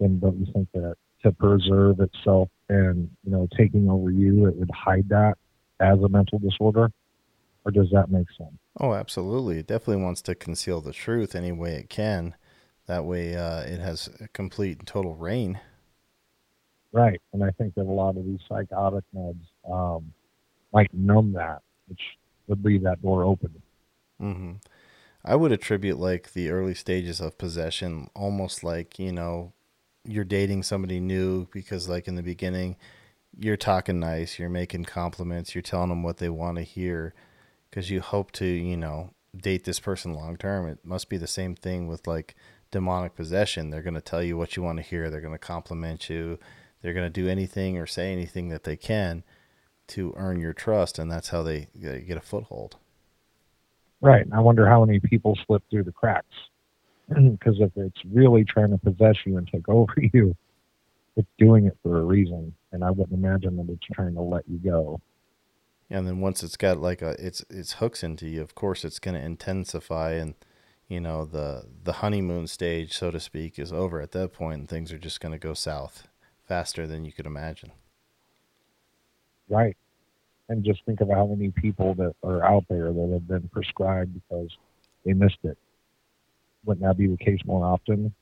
then 0.00 0.18
don't 0.18 0.38
you 0.38 0.50
think 0.50 0.68
that 0.72 0.96
to 1.24 1.32
preserve 1.32 2.00
itself 2.00 2.48
and 2.68 3.10
you 3.24 3.32
know 3.32 3.48
taking 3.56 3.88
over 3.88 4.10
you, 4.10 4.46
it 4.46 4.56
would 4.56 4.70
hide 4.70 5.08
that 5.10 5.34
as 5.80 5.98
a 6.00 6.08
mental 6.08 6.38
disorder? 6.38 6.90
Or 7.64 7.70
does 7.70 7.88
that 7.92 8.10
make 8.10 8.26
sense? 8.36 8.56
Oh, 8.78 8.92
absolutely. 8.92 9.58
It 9.58 9.66
definitely 9.66 10.02
wants 10.02 10.20
to 10.22 10.34
conceal 10.34 10.80
the 10.80 10.92
truth 10.92 11.34
any 11.34 11.52
way 11.52 11.74
it 11.76 11.88
can. 11.88 12.34
That 12.86 13.04
way, 13.04 13.34
uh, 13.34 13.60
it 13.60 13.80
has 13.80 14.10
a 14.20 14.28
complete 14.28 14.78
and 14.78 14.86
total 14.86 15.14
reign. 15.14 15.60
Right, 16.92 17.20
and 17.32 17.42
I 17.42 17.50
think 17.50 17.74
that 17.74 17.82
a 17.82 17.90
lot 17.90 18.16
of 18.16 18.24
these 18.24 18.38
psychotic 18.48 19.02
meds 19.16 19.40
um, 19.68 20.12
might 20.72 20.92
numb 20.92 21.32
that, 21.32 21.62
which 21.88 22.00
would 22.46 22.64
leave 22.64 22.82
that 22.82 23.02
door 23.02 23.24
open. 23.24 23.62
Mm-hmm. 24.20 24.52
I 25.24 25.34
would 25.34 25.50
attribute 25.50 25.98
like 25.98 26.34
the 26.34 26.50
early 26.50 26.74
stages 26.74 27.20
of 27.20 27.38
possession 27.38 28.10
almost 28.14 28.62
like, 28.62 28.98
you 28.98 29.10
know, 29.10 29.54
you're 30.04 30.24
dating 30.24 30.62
somebody 30.62 31.00
new 31.00 31.48
because 31.50 31.88
like 31.88 32.06
in 32.06 32.14
the 32.14 32.22
beginning 32.22 32.76
you're 33.38 33.56
talking 33.56 33.98
nice, 33.98 34.38
you're 34.38 34.48
making 34.48 34.84
compliments, 34.84 35.54
you're 35.54 35.62
telling 35.62 35.88
them 35.88 36.02
what 36.02 36.18
they 36.18 36.28
want 36.28 36.58
to 36.58 36.62
hear 36.62 37.14
because 37.74 37.90
you 37.90 38.00
hope 38.00 38.30
to, 38.30 38.46
you 38.46 38.76
know, 38.76 39.10
date 39.36 39.64
this 39.64 39.80
person 39.80 40.14
long 40.14 40.36
term. 40.36 40.68
It 40.68 40.78
must 40.84 41.08
be 41.08 41.16
the 41.16 41.26
same 41.26 41.56
thing 41.56 41.88
with 41.88 42.06
like 42.06 42.36
demonic 42.70 43.16
possession. 43.16 43.70
They're 43.70 43.82
going 43.82 43.94
to 43.94 44.00
tell 44.00 44.22
you 44.22 44.36
what 44.36 44.54
you 44.54 44.62
want 44.62 44.78
to 44.78 44.82
hear, 44.82 45.10
they're 45.10 45.20
going 45.20 45.34
to 45.34 45.38
compliment 45.38 46.08
you, 46.08 46.38
they're 46.80 46.94
going 46.94 47.12
to 47.12 47.22
do 47.22 47.28
anything 47.28 47.76
or 47.76 47.84
say 47.84 48.12
anything 48.12 48.48
that 48.50 48.62
they 48.62 48.76
can 48.76 49.24
to 49.88 50.14
earn 50.16 50.38
your 50.38 50.52
trust 50.52 51.00
and 51.00 51.10
that's 51.10 51.30
how 51.30 51.42
they 51.42 51.66
get 51.74 52.16
a 52.16 52.20
foothold. 52.20 52.76
Right. 54.00 54.24
I 54.32 54.38
wonder 54.38 54.68
how 54.68 54.84
many 54.84 55.00
people 55.00 55.36
slip 55.44 55.64
through 55.68 55.84
the 55.84 55.92
cracks. 55.92 56.26
Because 57.14 57.56
if 57.58 57.72
it's 57.76 58.00
really 58.12 58.44
trying 58.44 58.70
to 58.70 58.78
possess 58.78 59.16
you 59.26 59.36
and 59.36 59.48
take 59.48 59.68
over 59.68 59.94
you, 60.12 60.36
it's 61.16 61.28
doing 61.38 61.66
it 61.66 61.76
for 61.82 61.98
a 61.98 62.04
reason. 62.04 62.54
And 62.70 62.84
I 62.84 62.92
wouldn't 62.92 63.18
imagine 63.18 63.56
that 63.56 63.68
it's 63.68 63.86
trying 63.92 64.14
to 64.14 64.22
let 64.22 64.44
you 64.48 64.58
go. 64.58 65.00
And 65.94 66.06
then 66.06 66.20
once 66.20 66.42
it's 66.42 66.56
got 66.56 66.78
like 66.78 67.02
a 67.02 67.10
its 67.24 67.44
its 67.48 67.74
hooks 67.74 68.02
into 68.02 68.26
you, 68.26 68.42
of 68.42 68.54
course 68.54 68.84
it's 68.84 68.98
going 68.98 69.14
to 69.14 69.24
intensify, 69.24 70.12
and 70.12 70.34
you 70.88 71.00
know 71.00 71.24
the 71.24 71.66
the 71.82 71.94
honeymoon 71.94 72.46
stage, 72.46 72.92
so 72.92 73.10
to 73.10 73.20
speak, 73.20 73.58
is 73.58 73.72
over 73.72 74.00
at 74.00 74.12
that 74.12 74.32
point, 74.32 74.60
and 74.60 74.68
things 74.68 74.92
are 74.92 74.98
just 74.98 75.20
going 75.20 75.32
to 75.32 75.38
go 75.38 75.54
south 75.54 76.08
faster 76.46 76.86
than 76.86 77.04
you 77.04 77.12
could 77.12 77.26
imagine. 77.26 77.72
Right 79.48 79.76
and 80.48 80.64
just 80.64 80.84
think 80.84 81.00
of 81.00 81.08
how 81.08 81.26
many 81.26 81.50
people 81.50 81.94
that 81.94 82.14
are 82.22 82.44
out 82.44 82.64
there 82.68 82.92
that 82.92 83.10
have 83.12 83.26
been 83.26 83.48
prescribed 83.48 84.12
because 84.14 84.50
they 85.04 85.12
missed 85.12 85.38
it. 85.42 85.56
Wouldn't 86.64 86.86
that 86.86 86.96
be 86.96 87.06
the 87.06 87.16
case 87.16 87.40
more 87.44 87.64
often? 87.64 88.14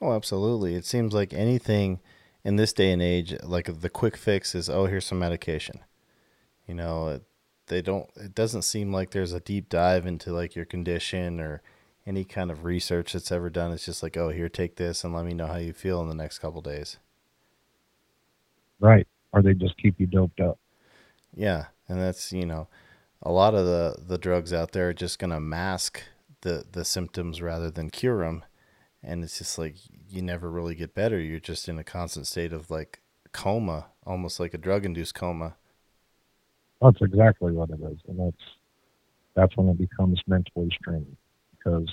Oh, 0.00 0.12
absolutely. 0.12 0.74
It 0.74 0.84
seems 0.84 1.12
like 1.12 1.32
anything 1.32 2.00
in 2.44 2.56
this 2.56 2.72
day 2.72 2.90
and 2.90 3.02
age, 3.02 3.34
like 3.42 3.80
the 3.80 3.90
quick 3.90 4.16
fix 4.16 4.54
is, 4.54 4.68
oh, 4.68 4.86
here's 4.86 5.06
some 5.06 5.18
medication. 5.18 5.80
You 6.70 6.76
know, 6.76 7.20
they 7.66 7.82
don't. 7.82 8.08
It 8.14 8.32
doesn't 8.32 8.62
seem 8.62 8.92
like 8.92 9.10
there's 9.10 9.32
a 9.32 9.40
deep 9.40 9.68
dive 9.68 10.06
into 10.06 10.32
like 10.32 10.54
your 10.54 10.64
condition 10.64 11.40
or 11.40 11.62
any 12.06 12.24
kind 12.24 12.48
of 12.48 12.64
research 12.64 13.12
that's 13.12 13.32
ever 13.32 13.50
done. 13.50 13.72
It's 13.72 13.84
just 13.84 14.04
like, 14.04 14.16
oh, 14.16 14.28
here, 14.28 14.48
take 14.48 14.76
this 14.76 15.02
and 15.02 15.12
let 15.12 15.24
me 15.24 15.34
know 15.34 15.48
how 15.48 15.56
you 15.56 15.72
feel 15.72 16.00
in 16.00 16.08
the 16.08 16.14
next 16.14 16.38
couple 16.38 16.60
days. 16.60 16.98
Right. 18.78 19.08
Or 19.32 19.42
they 19.42 19.54
just 19.54 19.76
keep 19.78 19.98
you 19.98 20.06
doped 20.06 20.38
up. 20.38 20.60
Yeah, 21.34 21.64
and 21.88 22.00
that's 22.00 22.32
you 22.32 22.46
know, 22.46 22.68
a 23.20 23.32
lot 23.32 23.56
of 23.56 23.66
the 23.66 23.96
the 24.06 24.16
drugs 24.16 24.52
out 24.52 24.70
there 24.70 24.90
are 24.90 24.94
just 24.94 25.18
going 25.18 25.30
to 25.30 25.40
mask 25.40 26.04
the 26.42 26.66
the 26.70 26.84
symptoms 26.84 27.42
rather 27.42 27.68
than 27.68 27.90
cure 27.90 28.24
them 28.24 28.44
and 29.02 29.24
it's 29.24 29.38
just 29.38 29.58
like 29.58 29.74
you 30.08 30.22
never 30.22 30.50
really 30.50 30.74
get 30.74 30.94
better 30.94 31.20
you're 31.20 31.40
just 31.40 31.68
in 31.68 31.78
a 31.78 31.84
constant 31.84 32.26
state 32.26 32.52
of 32.52 32.70
like 32.70 33.02
coma 33.32 33.86
almost 34.06 34.40
like 34.40 34.54
a 34.54 34.58
drug 34.58 34.84
induced 34.86 35.14
coma 35.14 35.56
that's 36.80 37.00
exactly 37.00 37.52
what 37.52 37.70
it 37.70 37.80
is 37.80 37.98
and 38.08 38.18
that's 38.18 38.44
that's 39.34 39.56
when 39.56 39.68
it 39.68 39.78
becomes 39.78 40.20
mentally 40.26 40.68
straining 40.80 41.16
because 41.56 41.88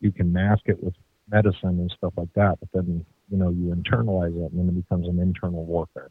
you 0.00 0.10
can 0.10 0.32
mask 0.32 0.62
it 0.66 0.82
with 0.82 0.94
medicine 1.30 1.78
and 1.80 1.94
stuff 1.96 2.12
like 2.16 2.32
that 2.34 2.58
but 2.60 2.68
then 2.72 3.04
you 3.30 3.38
know 3.38 3.50
you 3.50 3.74
internalize 3.74 4.36
it 4.36 4.52
and 4.52 4.58
then 4.58 4.68
it 4.68 4.88
becomes 4.88 5.06
an 5.08 5.18
internal 5.18 5.64
warfare 5.64 6.10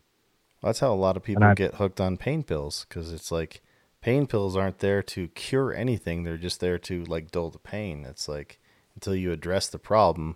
that's 0.63 0.79
how 0.79 0.93
a 0.93 0.95
lot 0.95 1.17
of 1.17 1.23
people 1.23 1.43
I, 1.43 1.53
get 1.53 1.75
hooked 1.75 1.99
on 1.99 2.17
pain 2.17 2.43
pills 2.43 2.85
because 2.87 3.11
it's 3.11 3.31
like 3.31 3.61
pain 4.01 4.27
pills 4.27 4.55
aren't 4.55 4.79
there 4.79 5.01
to 5.03 5.27
cure 5.29 5.73
anything. 5.73 6.23
They're 6.23 6.37
just 6.37 6.59
there 6.59 6.77
to 6.79 7.03
like 7.05 7.31
dull 7.31 7.49
the 7.49 7.59
pain. 7.59 8.05
It's 8.05 8.27
like 8.27 8.59
until 8.95 9.15
you 9.15 9.31
address 9.31 9.67
the 9.67 9.79
problem, 9.79 10.35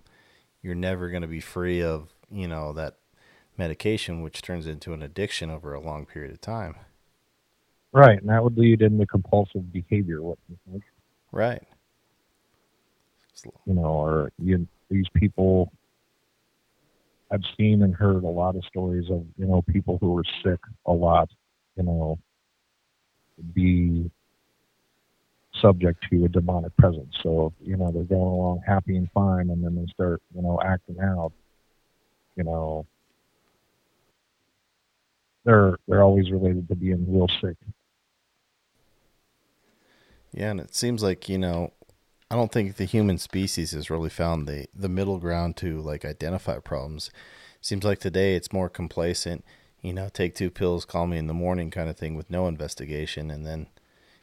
you're 0.62 0.76
never 0.76 1.10
going 1.10 1.22
to 1.22 1.28
be 1.28 1.42
free 1.42 1.82
of, 1.82 2.14
you 2.32 2.48
know, 2.48 2.74
that 2.74 2.98
medication, 3.58 4.22
which 4.22 4.42
turns 4.42 4.66
into 4.68 4.94
an 4.94 5.02
addiction 5.02 5.50
over 5.50 5.74
a 5.74 5.80
long 5.80 6.06
period 6.06 6.32
of 6.32 6.42
time. 6.42 6.76
Right. 7.96 8.20
And 8.20 8.30
that 8.30 8.44
would 8.44 8.58
lead 8.58 8.82
into 8.82 9.06
compulsive 9.06 9.72
behavior. 9.72 10.22
What 10.22 10.38
Right. 11.32 11.64
You 13.66 13.74
know, 13.74 13.86
or 13.86 14.32
you, 14.38 14.68
these 14.90 15.06
people, 15.14 15.72
I've 17.32 17.44
seen 17.58 17.84
and 17.84 17.96
heard 17.96 18.26
a 18.26 18.28
lot 18.28 18.58
of 18.58 18.66
stories 18.66 19.10
of, 19.10 19.26
you 19.38 19.46
know, 19.46 19.62
people 19.62 19.98
who 20.02 20.12
were 20.12 20.26
sick 20.44 20.60
a 20.86 20.92
lot, 20.92 21.30
you 21.78 21.84
know, 21.84 22.20
be 23.54 24.12
subject 25.62 26.04
to 26.12 26.26
a 26.26 26.28
demonic 26.28 26.76
presence. 26.76 27.16
So, 27.24 27.54
you 27.62 27.78
know, 27.78 27.94
they're 27.94 28.04
going 28.04 28.22
along 28.22 28.60
happy 28.68 28.98
and 28.98 29.10
fine 29.14 29.52
and 29.52 29.64
then 29.64 29.74
they 29.74 29.90
start, 29.94 30.22
you 30.36 30.42
know, 30.42 30.60
acting 30.62 31.00
out, 31.00 31.32
you 32.36 32.44
know, 32.44 32.86
they're 35.46 35.78
they're 35.88 36.04
always 36.04 36.30
related 36.30 36.68
to 36.68 36.76
being 36.76 37.06
real 37.08 37.30
sick. 37.40 37.56
Yeah, 40.36 40.52
and 40.52 40.60
it 40.60 40.76
seems 40.76 41.02
like, 41.02 41.30
you 41.30 41.38
know, 41.38 41.74
I 42.30 42.36
don't 42.36 42.52
think 42.52 42.76
the 42.76 42.86
human 42.86 43.18
species 43.18 43.72
has 43.72 43.90
really 43.90 44.10
found 44.10 44.48
the 44.48 44.68
the 44.74 44.90
middle 44.90 45.18
ground 45.20 45.58
to 45.58 45.82
like 45.82 46.06
identify 46.06 46.60
problems. 46.60 47.10
Seems 47.62 47.84
like 47.84 48.00
today 48.00 48.36
it's 48.36 48.54
more 48.54 48.70
complacent 48.70 49.44
you 49.86 49.94
know, 49.94 50.10
take 50.12 50.34
two 50.34 50.50
pills, 50.50 50.84
call 50.84 51.06
me 51.06 51.20
in 51.20 51.28
the 51.28 51.34
morning 51.34 51.70
kind 51.70 51.92
of 51.92 51.96
thing 51.96 52.16
with 52.16 52.32
no 52.32 52.48
investigation. 52.48 53.30
And 53.30 53.46
then, 53.46 53.68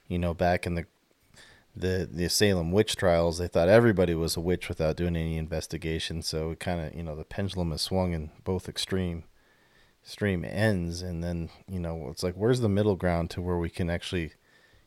you 0.07 0.19
know, 0.19 0.33
back 0.33 0.67
in 0.67 0.75
the 0.75 0.85
the 1.73 2.07
the 2.11 2.27
Salem 2.27 2.73
witch 2.73 2.97
trials, 2.97 3.37
they 3.37 3.47
thought 3.47 3.69
everybody 3.69 4.13
was 4.13 4.35
a 4.35 4.41
witch 4.41 4.67
without 4.67 4.97
doing 4.97 5.15
any 5.15 5.37
investigation. 5.37 6.21
So 6.21 6.51
it 6.51 6.59
kind 6.59 6.81
of, 6.81 6.93
you 6.93 7.01
know, 7.01 7.15
the 7.15 7.23
pendulum 7.23 7.71
has 7.71 7.81
swung 7.81 8.11
in 8.11 8.31
both 8.43 8.67
extreme 8.67 9.23
extreme 10.03 10.43
ends. 10.43 11.01
And 11.01 11.23
then, 11.23 11.49
you 11.69 11.79
know, 11.79 12.09
it's 12.11 12.23
like, 12.23 12.35
where's 12.35 12.59
the 12.59 12.67
middle 12.67 12.97
ground 12.97 13.29
to 13.31 13.41
where 13.41 13.57
we 13.57 13.69
can 13.69 13.89
actually, 13.89 14.33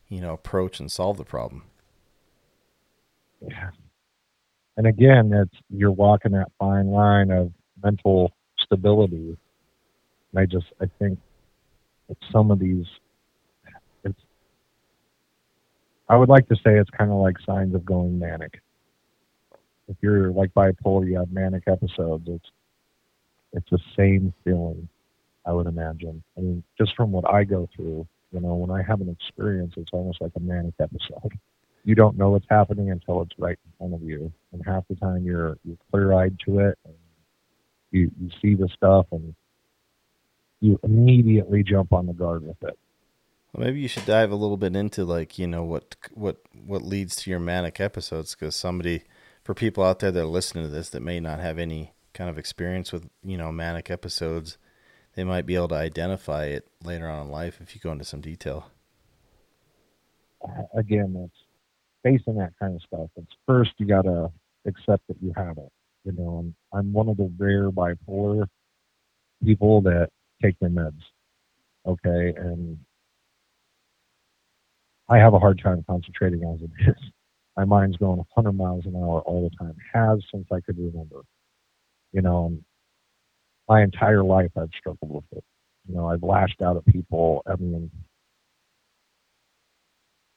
you 0.09 0.21
know, 0.21 0.33
approach 0.33 0.81
and 0.81 0.91
solve 0.91 1.17
the 1.17 1.25
problem? 1.25 1.65
Yeah. 3.41 3.71
And 4.77 4.87
again, 4.87 5.33
it's 5.33 5.57
you're 5.71 5.93
walking 5.93 6.33
that 6.33 6.53
fine 6.59 6.89
line 6.89 7.31
of 7.31 7.53
mental 7.83 8.33
stability 8.59 9.37
and 10.37 10.43
I 10.43 10.47
just 10.47 10.67
I 10.81 10.87
think 10.99 11.19
that 12.09 12.19
some 12.31 12.51
of 12.51 12.59
these 12.59 12.87
it's 14.05 14.21
I 16.09 16.17
would 16.17 16.29
like 16.29 16.49
to 16.49 16.57
say 16.57 16.79
it's 16.79 16.91
kind 16.91 17.11
of 17.11 17.19
like 17.19 17.37
signs 17.45 17.75
of 17.75 17.85
going 17.85 18.19
manic. 18.19 18.61
If 19.89 19.97
you're 20.01 20.31
like 20.31 20.53
bipolar, 20.55 21.07
you 21.07 21.19
have 21.19 21.33
manic 21.33 21.65
episodes. 21.67 22.25
It's 22.29 22.51
it's 23.53 23.71
the 23.71 23.79
same 23.97 24.35
feeling, 24.45 24.89
I 25.47 25.53
would 25.53 25.67
imagine. 25.67 26.23
I 26.37 26.41
mean, 26.41 26.63
just 26.77 26.95
from 26.97 27.13
what 27.13 27.29
I 27.33 27.45
go 27.45 27.69
through, 27.75 28.07
you 28.37 28.43
know, 28.43 28.55
when 28.55 28.71
I 28.71 28.83
have 28.83 29.01
an 29.01 29.09
experience, 29.09 29.75
it's 29.79 29.91
almost 29.93 30.21
like 30.21 30.33
a 30.37 30.41
manic 30.41 30.75
episode. 30.79 31.39
You 31.85 31.95
don't 31.95 32.19
know 32.19 32.31
what's 32.31 32.47
happening 32.51 32.91
until 32.91 33.23
it's 33.23 33.33
right 33.39 33.59
in 33.65 33.73
front 33.79 33.95
of 33.95 34.07
you, 34.07 34.31
and 34.53 34.63
half 34.67 34.85
the 34.89 34.97
time 34.97 35.25
you're 35.25 35.57
you're 35.65 35.79
clear 35.91 36.13
eyed 36.13 36.39
to 36.45 36.59
it. 36.61 36.79
And 36.85 36.95
you 37.93 38.11
you 38.21 38.31
see 38.43 38.55
the 38.55 38.69
stuff, 38.69 39.07
and 39.11 39.35
you 40.61 40.79
immediately 40.83 41.63
jump 41.63 41.93
on 41.93 42.07
the 42.07 42.13
guard 42.13 42.47
with 42.47 42.63
it. 42.63 42.79
Well, 43.53 43.65
maybe 43.65 43.81
you 43.81 43.89
should 43.89 44.05
dive 44.05 44.31
a 44.33 44.37
little 44.37 44.59
bit 44.59 44.77
into 44.77 45.05
like 45.05 45.39
you 45.39 45.47
know 45.47 45.63
what 45.63 45.97
what 46.13 46.39
what 46.53 46.83
leads 46.83 47.17
to 47.17 47.31
your 47.31 47.41
manic 47.41 47.81
episodes 47.81 48.35
because 48.35 48.55
somebody 48.55 49.05
for 49.45 49.55
people 49.55 49.83
out 49.83 50.01
there 50.01 50.13
that 50.13 50.21
are 50.21 50.27
listening 50.27 50.65
to 50.65 50.71
this 50.71 50.91
that 50.91 51.01
may 51.01 51.21
not 51.21 51.41
have 51.41 51.59
any 51.59 51.95
kind 52.13 52.29
of 52.29 52.37
experience 52.37 52.93
with 52.93 53.09
you 53.25 53.39
know 53.39 53.51
manic 53.51 53.91
episodes, 53.91 54.59
they 55.17 55.25
might 55.25 55.47
be 55.47 55.57
able 55.57 55.69
to 55.69 55.75
identify 55.75 56.45
it 56.45 56.69
later 56.85 57.09
on 57.09 57.27
in 57.27 57.33
life 57.33 57.59
if 57.61 57.75
you 57.75 57.81
go 57.81 57.91
into 57.91 58.05
some 58.05 58.21
detail. 58.21 58.71
Again, 60.77 61.17
it's 61.25 61.43
facing 62.05 62.37
that 62.37 62.53
kind 62.61 62.77
of 62.77 62.83
stuff. 62.83 63.11
It's 63.17 63.33
first 63.47 63.73
you 63.79 63.87
gotta 63.87 64.31
accept 64.67 65.09
that 65.09 65.17
you 65.21 65.33
have 65.35 65.57
it. 65.57 65.73
You 66.05 66.13
know, 66.13 66.39
I'm, 66.39 66.55
I'm 66.73 66.93
one 66.93 67.09
of 67.09 67.17
the 67.17 67.33
rare 67.39 67.71
bipolar 67.71 68.47
people 69.45 69.81
that 69.83 70.11
take 70.43 70.59
their 70.61 70.71
meds. 70.71 71.01
Okay, 71.87 72.35
and 72.37 72.79
I 75.09 75.19
have 75.19 75.35
a 75.35 75.39
hard 75.39 75.61
time 75.63 75.83
concentrating 75.89 76.45
as 76.45 76.61
it 76.63 76.91
is. 76.91 77.11
My 77.57 77.65
mind's 77.65 77.97
going 77.97 78.19
100 78.19 78.53
miles 78.53 78.85
an 78.85 78.95
hour 78.97 79.23
all 79.23 79.49
the 79.49 79.57
time. 79.57 79.75
Has 79.95 80.21
since 80.31 80.47
I 80.53 80.61
could 80.61 80.77
remember. 80.77 81.23
You 82.13 82.21
know, 82.21 82.59
my 83.69 83.83
entire 83.83 84.23
life 84.23 84.51
I've 84.57 84.71
struggled 84.79 85.13
with 85.13 85.25
it. 85.33 85.45
You 85.89 85.97
know, 85.97 86.09
I've 86.09 86.23
lashed 86.23 86.63
out 86.63 86.77
at 86.77 86.87
people. 86.87 87.43
I 87.47 87.57
mean, 87.57 87.91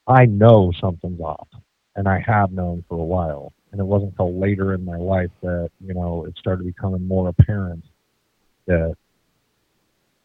I 0.07 0.25
know 0.25 0.71
something's 0.79 1.19
off, 1.19 1.47
and 1.95 2.07
I 2.07 2.23
have 2.25 2.51
known 2.51 2.83
for 2.87 2.95
a 2.95 3.03
while. 3.03 3.53
And 3.71 3.79
it 3.79 3.83
wasn't 3.83 4.11
until 4.11 4.39
later 4.39 4.73
in 4.73 4.83
my 4.83 4.97
life 4.97 5.29
that 5.43 5.69
you 5.79 5.93
know 5.93 6.25
it 6.25 6.35
started 6.37 6.65
becoming 6.65 7.07
more 7.07 7.29
apparent 7.29 7.83
that 8.65 8.95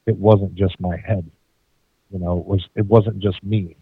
it 0.06 0.16
wasn't 0.16 0.54
just 0.54 0.80
my 0.80 0.96
head. 0.96 1.30
You 2.10 2.18
know, 2.18 2.38
it 2.38 2.46
was 2.46 2.66
it 2.74 2.86
wasn't 2.86 3.18
just 3.18 3.42
me. 3.42 3.76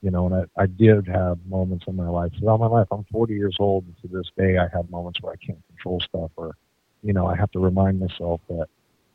You 0.00 0.10
know, 0.12 0.26
and 0.26 0.34
I, 0.56 0.62
I 0.62 0.66
did 0.66 1.08
have 1.08 1.38
moments 1.46 1.84
in 1.88 1.96
my 1.96 2.08
life. 2.08 2.30
Throughout 2.38 2.60
my 2.60 2.66
life, 2.66 2.86
I'm 2.92 3.04
40 3.10 3.34
years 3.34 3.56
old, 3.58 3.84
and 3.84 3.96
to 4.02 4.16
this 4.16 4.30
day, 4.38 4.56
I 4.56 4.68
have 4.72 4.88
moments 4.90 5.20
where 5.20 5.32
I 5.32 5.44
can't 5.44 5.58
control 5.66 6.00
stuff, 6.00 6.30
or 6.36 6.54
you 7.02 7.12
know, 7.12 7.26
I 7.26 7.36
have 7.36 7.50
to 7.52 7.58
remind 7.58 8.00
myself 8.00 8.40
that 8.48 8.66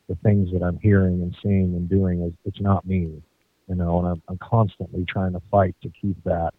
the 0.08 0.16
things 0.16 0.52
that 0.52 0.62
I'm 0.62 0.78
hearing 0.78 1.22
and 1.22 1.36
seeing 1.42 1.74
and 1.74 1.88
doing 1.88 2.22
is 2.22 2.32
it's 2.44 2.60
not 2.60 2.86
me. 2.86 3.22
You 3.68 3.74
know, 3.74 3.98
and 4.00 4.08
I'm, 4.08 4.22
I'm 4.28 4.38
constantly 4.38 5.06
trying 5.06 5.32
to 5.32 5.40
fight 5.50 5.74
to 5.82 5.88
keep 5.88 6.22
that 6.24 6.52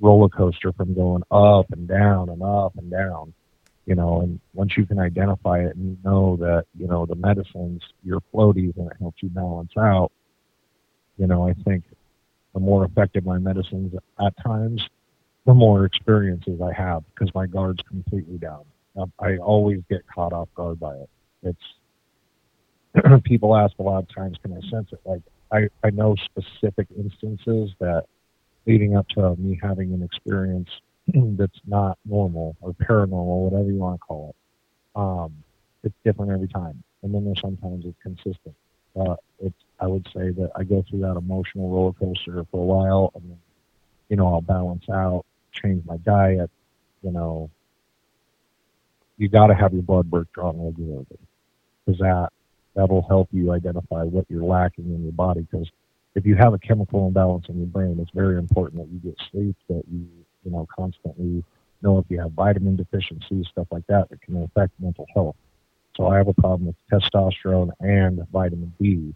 roller 0.00 0.28
coaster 0.28 0.72
from 0.72 0.94
going 0.94 1.22
up 1.30 1.70
and 1.70 1.86
down 1.86 2.28
and 2.28 2.42
up 2.42 2.76
and 2.76 2.90
down 2.90 3.32
you 3.88 3.94
know, 3.94 4.20
and 4.20 4.38
once 4.52 4.76
you 4.76 4.84
can 4.84 4.98
identify 4.98 5.60
it 5.60 5.74
and 5.74 5.92
you 5.92 5.96
know 6.04 6.36
that, 6.36 6.66
you 6.78 6.86
know, 6.86 7.06
the 7.06 7.14
medicines, 7.14 7.80
your 8.04 8.20
floaties, 8.34 8.76
and 8.76 8.90
it 8.90 8.96
helps 9.00 9.22
you 9.22 9.30
balance 9.30 9.72
out, 9.78 10.12
you 11.16 11.26
know, 11.26 11.48
I 11.48 11.54
think 11.54 11.84
the 12.52 12.60
more 12.60 12.84
effective 12.84 13.24
my 13.24 13.38
medicines 13.38 13.94
at 14.20 14.34
times, 14.44 14.86
the 15.46 15.54
more 15.54 15.86
experiences 15.86 16.60
I 16.60 16.74
have 16.74 17.02
because 17.14 17.34
my 17.34 17.46
guard's 17.46 17.80
completely 17.88 18.36
down. 18.36 18.66
I 19.18 19.36
always 19.38 19.80
get 19.88 20.06
caught 20.06 20.32
off 20.32 20.48
guard 20.54 20.80
by 20.80 20.94
it. 20.94 21.10
It's 21.42 21.62
people 23.24 23.56
ask 23.56 23.74
a 23.78 23.82
lot 23.82 24.02
of 24.02 24.14
times, 24.14 24.38
can 24.42 24.52
I 24.52 24.60
sense 24.68 24.88
it? 24.92 25.00
Like 25.04 25.22
I, 25.52 25.68
I 25.84 25.90
know 25.90 26.16
specific 26.16 26.88
instances 26.96 27.70
that 27.80 28.04
leading 28.66 28.96
up 28.96 29.08
to 29.08 29.34
me 29.36 29.58
having 29.62 29.92
an 29.92 30.02
experience 30.02 30.68
that's 31.14 31.60
not 31.66 31.98
normal 32.04 32.56
or 32.60 32.74
paranormal, 32.74 33.50
whatever 33.50 33.70
you 33.70 33.78
want 33.78 34.00
to 34.00 34.04
call 34.06 34.30
it. 34.30 34.98
Um, 34.98 35.44
it's 35.84 35.94
different 36.04 36.32
every 36.32 36.48
time, 36.48 36.82
and 37.02 37.14
then 37.14 37.24
there's 37.24 37.40
sometimes 37.40 37.84
it's 37.86 37.96
consistent. 38.02 38.54
Uh, 38.98 39.14
it's 39.38 39.54
I 39.80 39.86
would 39.86 40.06
say 40.06 40.30
that 40.30 40.50
I 40.56 40.64
go 40.64 40.84
through 40.88 41.00
that 41.00 41.16
emotional 41.16 41.70
roller 41.70 41.92
coaster 41.92 42.44
for 42.50 42.60
a 42.60 42.64
while, 42.64 43.12
and 43.14 43.30
then 43.30 43.38
you 44.08 44.16
know 44.16 44.26
I'll 44.34 44.40
balance 44.40 44.88
out, 44.90 45.24
change 45.52 45.84
my 45.86 45.98
diet. 45.98 46.50
You 47.02 47.12
know, 47.12 47.50
you 49.18 49.28
got 49.28 49.48
to 49.48 49.54
have 49.54 49.72
your 49.72 49.82
blood 49.82 50.10
work 50.10 50.28
drawn 50.32 50.64
regularly 50.64 51.06
because 51.84 52.00
that 52.00 52.30
that'll 52.74 53.06
help 53.08 53.28
you 53.32 53.52
identify 53.52 54.04
what 54.04 54.24
you're 54.28 54.44
lacking 54.44 54.86
in 54.86 55.02
your 55.02 55.12
body. 55.12 55.40
Because 55.50 55.68
if 56.14 56.24
you 56.24 56.36
have 56.36 56.54
a 56.54 56.58
chemical 56.58 57.06
imbalance 57.06 57.46
in 57.48 57.58
your 57.58 57.66
brain, 57.66 57.98
it's 58.00 58.10
very 58.12 58.38
important 58.38 58.82
that 58.82 58.92
you 58.92 58.98
get 59.00 59.16
sleep, 59.30 59.56
that 59.68 59.82
you 59.90 60.06
you 60.44 60.50
know, 60.50 60.66
constantly 60.74 61.44
know 61.82 61.98
if 61.98 62.06
you 62.08 62.20
have 62.20 62.32
vitamin 62.32 62.76
deficiencies, 62.76 63.46
stuff 63.50 63.66
like 63.70 63.86
that, 63.86 64.08
that 64.10 64.20
can 64.22 64.42
affect 64.42 64.72
mental 64.78 65.06
health. 65.14 65.36
So 65.96 66.06
I 66.06 66.16
have 66.16 66.28
a 66.28 66.34
problem 66.34 66.66
with 66.66 66.76
testosterone 66.90 67.70
and 67.80 68.26
vitamin 68.30 68.72
D. 68.80 69.14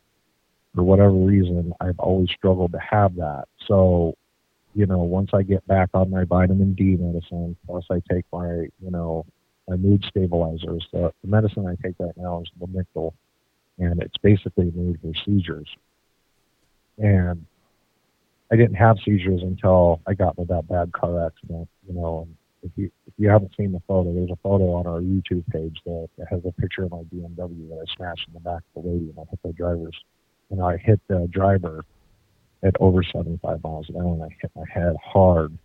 for 0.75 0.83
whatever 0.83 1.13
reason, 1.13 1.73
I've 1.81 1.99
always 1.99 2.31
struggled 2.31 2.73
to 2.73 2.79
have 2.79 3.17
that. 3.17 3.45
So, 3.67 4.15
you 4.75 4.87
know, 4.87 4.99
once 4.99 5.31
I 5.33 5.43
get 5.43 5.67
back 5.67 5.91
on 5.95 6.11
my 6.11 6.25
vitamin 6.25 6.75
D 6.75 6.97
medicine, 6.97 7.57
plus 7.67 7.85
I 7.91 8.03
take 8.11 8.25
my, 8.33 8.69
you 8.81 8.91
know, 8.91 9.25
my 9.69 9.77
mood 9.77 10.05
stabilizers. 10.09 10.87
The, 10.93 11.13
the 11.23 11.29
medicine 11.29 11.67
I 11.67 11.77
take 11.87 11.95
right 11.99 12.17
now 12.17 12.43
is 12.43 12.51
Lamictal, 12.61 13.13
and 13.79 14.01
it's 14.03 14.17
basically 14.23 14.73
made 14.75 14.99
for 15.01 15.13
seizures. 15.25 15.69
And 16.99 17.47
I 18.53 18.57
didn't 18.57 18.75
have 18.75 18.99
seizures 19.05 19.43
until 19.43 20.01
I 20.07 20.15
got 20.15 20.37
into 20.37 20.53
that 20.53 20.69
bad 20.69 20.93
car 20.93 21.27
accident. 21.27 21.69
You 21.89 21.95
know, 21.95 22.29
if 22.63 22.71
you 22.77 22.91
if 23.07 23.15
you 23.17 23.29
haven't 23.29 23.53
seen 23.57 23.73
the 23.73 23.81
photo, 23.89 24.13
there's 24.13 24.31
a 24.31 24.37
photo 24.43 24.73
on 24.75 24.87
our 24.87 25.01
YouTube 25.01 25.47
page 25.51 25.79
that, 25.87 26.09
has 26.31 26.41
a 26.45 26.53
picture 26.61 26.85
of 26.85 26.91
my 26.91 27.03
BMW 27.13 27.69
that 27.71 27.85
I 27.87 27.97
smashed 27.97 28.29
in 28.29 28.35
the 28.35 28.41
back 28.41 28.63
of 28.77 28.83
the 28.83 28.91
lady, 28.91 29.11
and 29.11 29.19
I 29.19 29.25
hit 29.31 29.39
the 29.43 29.53
drivers, 29.53 29.97
and 30.51 30.63
I 30.63 30.77
hit 30.77 31.01
the 31.09 31.29
driver 31.31 31.85
at 32.63 32.75
over 32.79 33.03
75 33.03 33.63
miles 33.65 33.89
an 33.89 33.97
hour, 33.97 34.15
and 34.15 34.23
I 34.23 34.29
hit 34.41 34.51
my 34.55 34.65
head 34.73 34.95
hard 35.03 35.57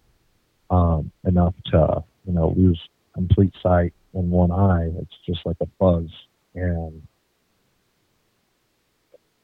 um, 0.69 1.12
enough 1.25 1.53
to 1.67 2.03
you 2.25 2.33
know 2.33 2.53
lose 2.55 2.79
complete 3.17 3.53
sight 3.62 3.93
in 4.13 4.30
one 4.30 4.51
eye. 4.51 4.91
It's 5.01 5.17
just 5.25 5.45
like 5.45 5.58
a 5.60 5.65
buzz. 5.80 6.10
and 6.56 7.01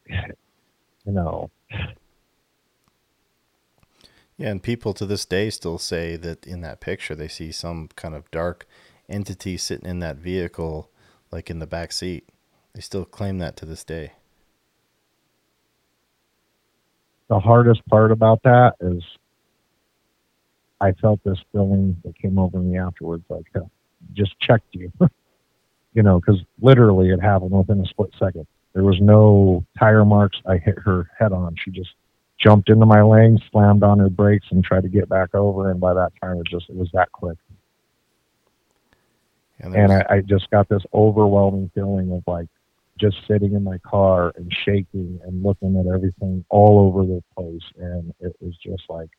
you 1.06 1.12
know 1.12 1.50
yeah, 4.38 4.50
and 4.50 4.64
people 4.64 4.94
to 4.96 5.06
this 5.06 5.26
day 5.26 5.50
still 5.50 5.78
say 5.78 6.16
that 6.18 6.48
in 6.48 6.62
that 6.62 6.80
picture 6.80 7.16
they 7.16 7.28
see 7.28 7.52
some 7.52 7.90
kind 7.96 8.16
of 8.16 8.30
dark 8.32 8.68
entity 9.08 9.58
sitting 9.58 9.90
in 9.90 10.00
that 10.00 10.18
vehicle, 10.18 10.90
like 11.32 11.50
in 11.50 11.60
the 11.60 11.68
back 11.68 11.92
seat. 11.92 12.28
They 12.74 12.82
still 12.82 13.06
claim 13.06 13.38
that 13.38 13.56
to 13.58 13.66
this 13.66 13.84
day. 13.84 14.14
The 17.30 17.40
hardest 17.40 17.86
part 17.88 18.12
about 18.12 18.42
that 18.44 18.74
is 18.82 19.04
I 20.84 20.92
felt 21.00 21.24
this 21.24 21.40
feeling 21.54 21.96
that 22.04 22.18
came 22.20 22.38
over 22.38 22.60
me 22.60 22.78
afterwards, 22.78 23.24
like 23.30 23.46
uh, 23.56 23.62
just 24.12 24.38
checked 24.42 24.76
you, 24.76 24.92
you 25.94 26.04
know, 26.04 26.20
because 26.20 26.42
literally 26.62 27.10
it 27.10 27.22
happened 27.22 27.52
within 27.52 27.80
a 27.80 27.86
split 27.86 28.10
second. 28.20 28.46
There 28.74 28.84
was 28.84 29.00
no 29.00 29.66
tire 29.80 30.04
marks 30.04 30.38
I 30.46 30.58
hit 30.58 30.78
her 30.80 31.10
head 31.18 31.32
on. 31.32 31.56
She 31.64 31.72
just 31.72 31.92
jumped 32.38 32.70
into 32.70 32.86
my 32.86 33.02
lane, 33.02 33.40
slammed 33.50 33.82
on 33.84 34.00
her 34.00 34.10
brakes, 34.10 34.48
and 34.52 34.62
tried 34.62 34.84
to 34.84 34.90
get 34.90 35.08
back 35.08 35.34
over. 35.34 35.72
And 35.72 35.80
by 35.80 35.94
that 35.94 36.12
time, 36.22 36.40
it 36.40 36.48
just 36.48 36.70
it 36.70 36.76
was 36.76 36.90
that 36.94 37.10
quick. 37.14 37.38
And, 39.60 39.74
and 39.74 39.94
I, 39.94 40.06
I 40.10 40.20
just 40.20 40.50
got 40.50 40.68
this 40.68 40.84
overwhelming 40.94 41.72
feeling 41.74 42.12
of 42.12 42.24
like 42.28 42.50
just 43.00 43.16
sitting 43.26 43.54
in 43.54 43.64
my 43.64 43.78
car 43.78 44.34
and 44.36 44.54
shaking 44.66 45.22
and 45.24 45.44
looking 45.44 45.78
at 45.78 45.88
everything 45.88 46.44
all 46.50 46.80
over 46.80 47.06
the 47.06 47.24
place. 47.38 47.64
And 47.78 48.14
it 48.20 48.36
was 48.42 48.58
just 48.58 48.84
like 48.90 49.10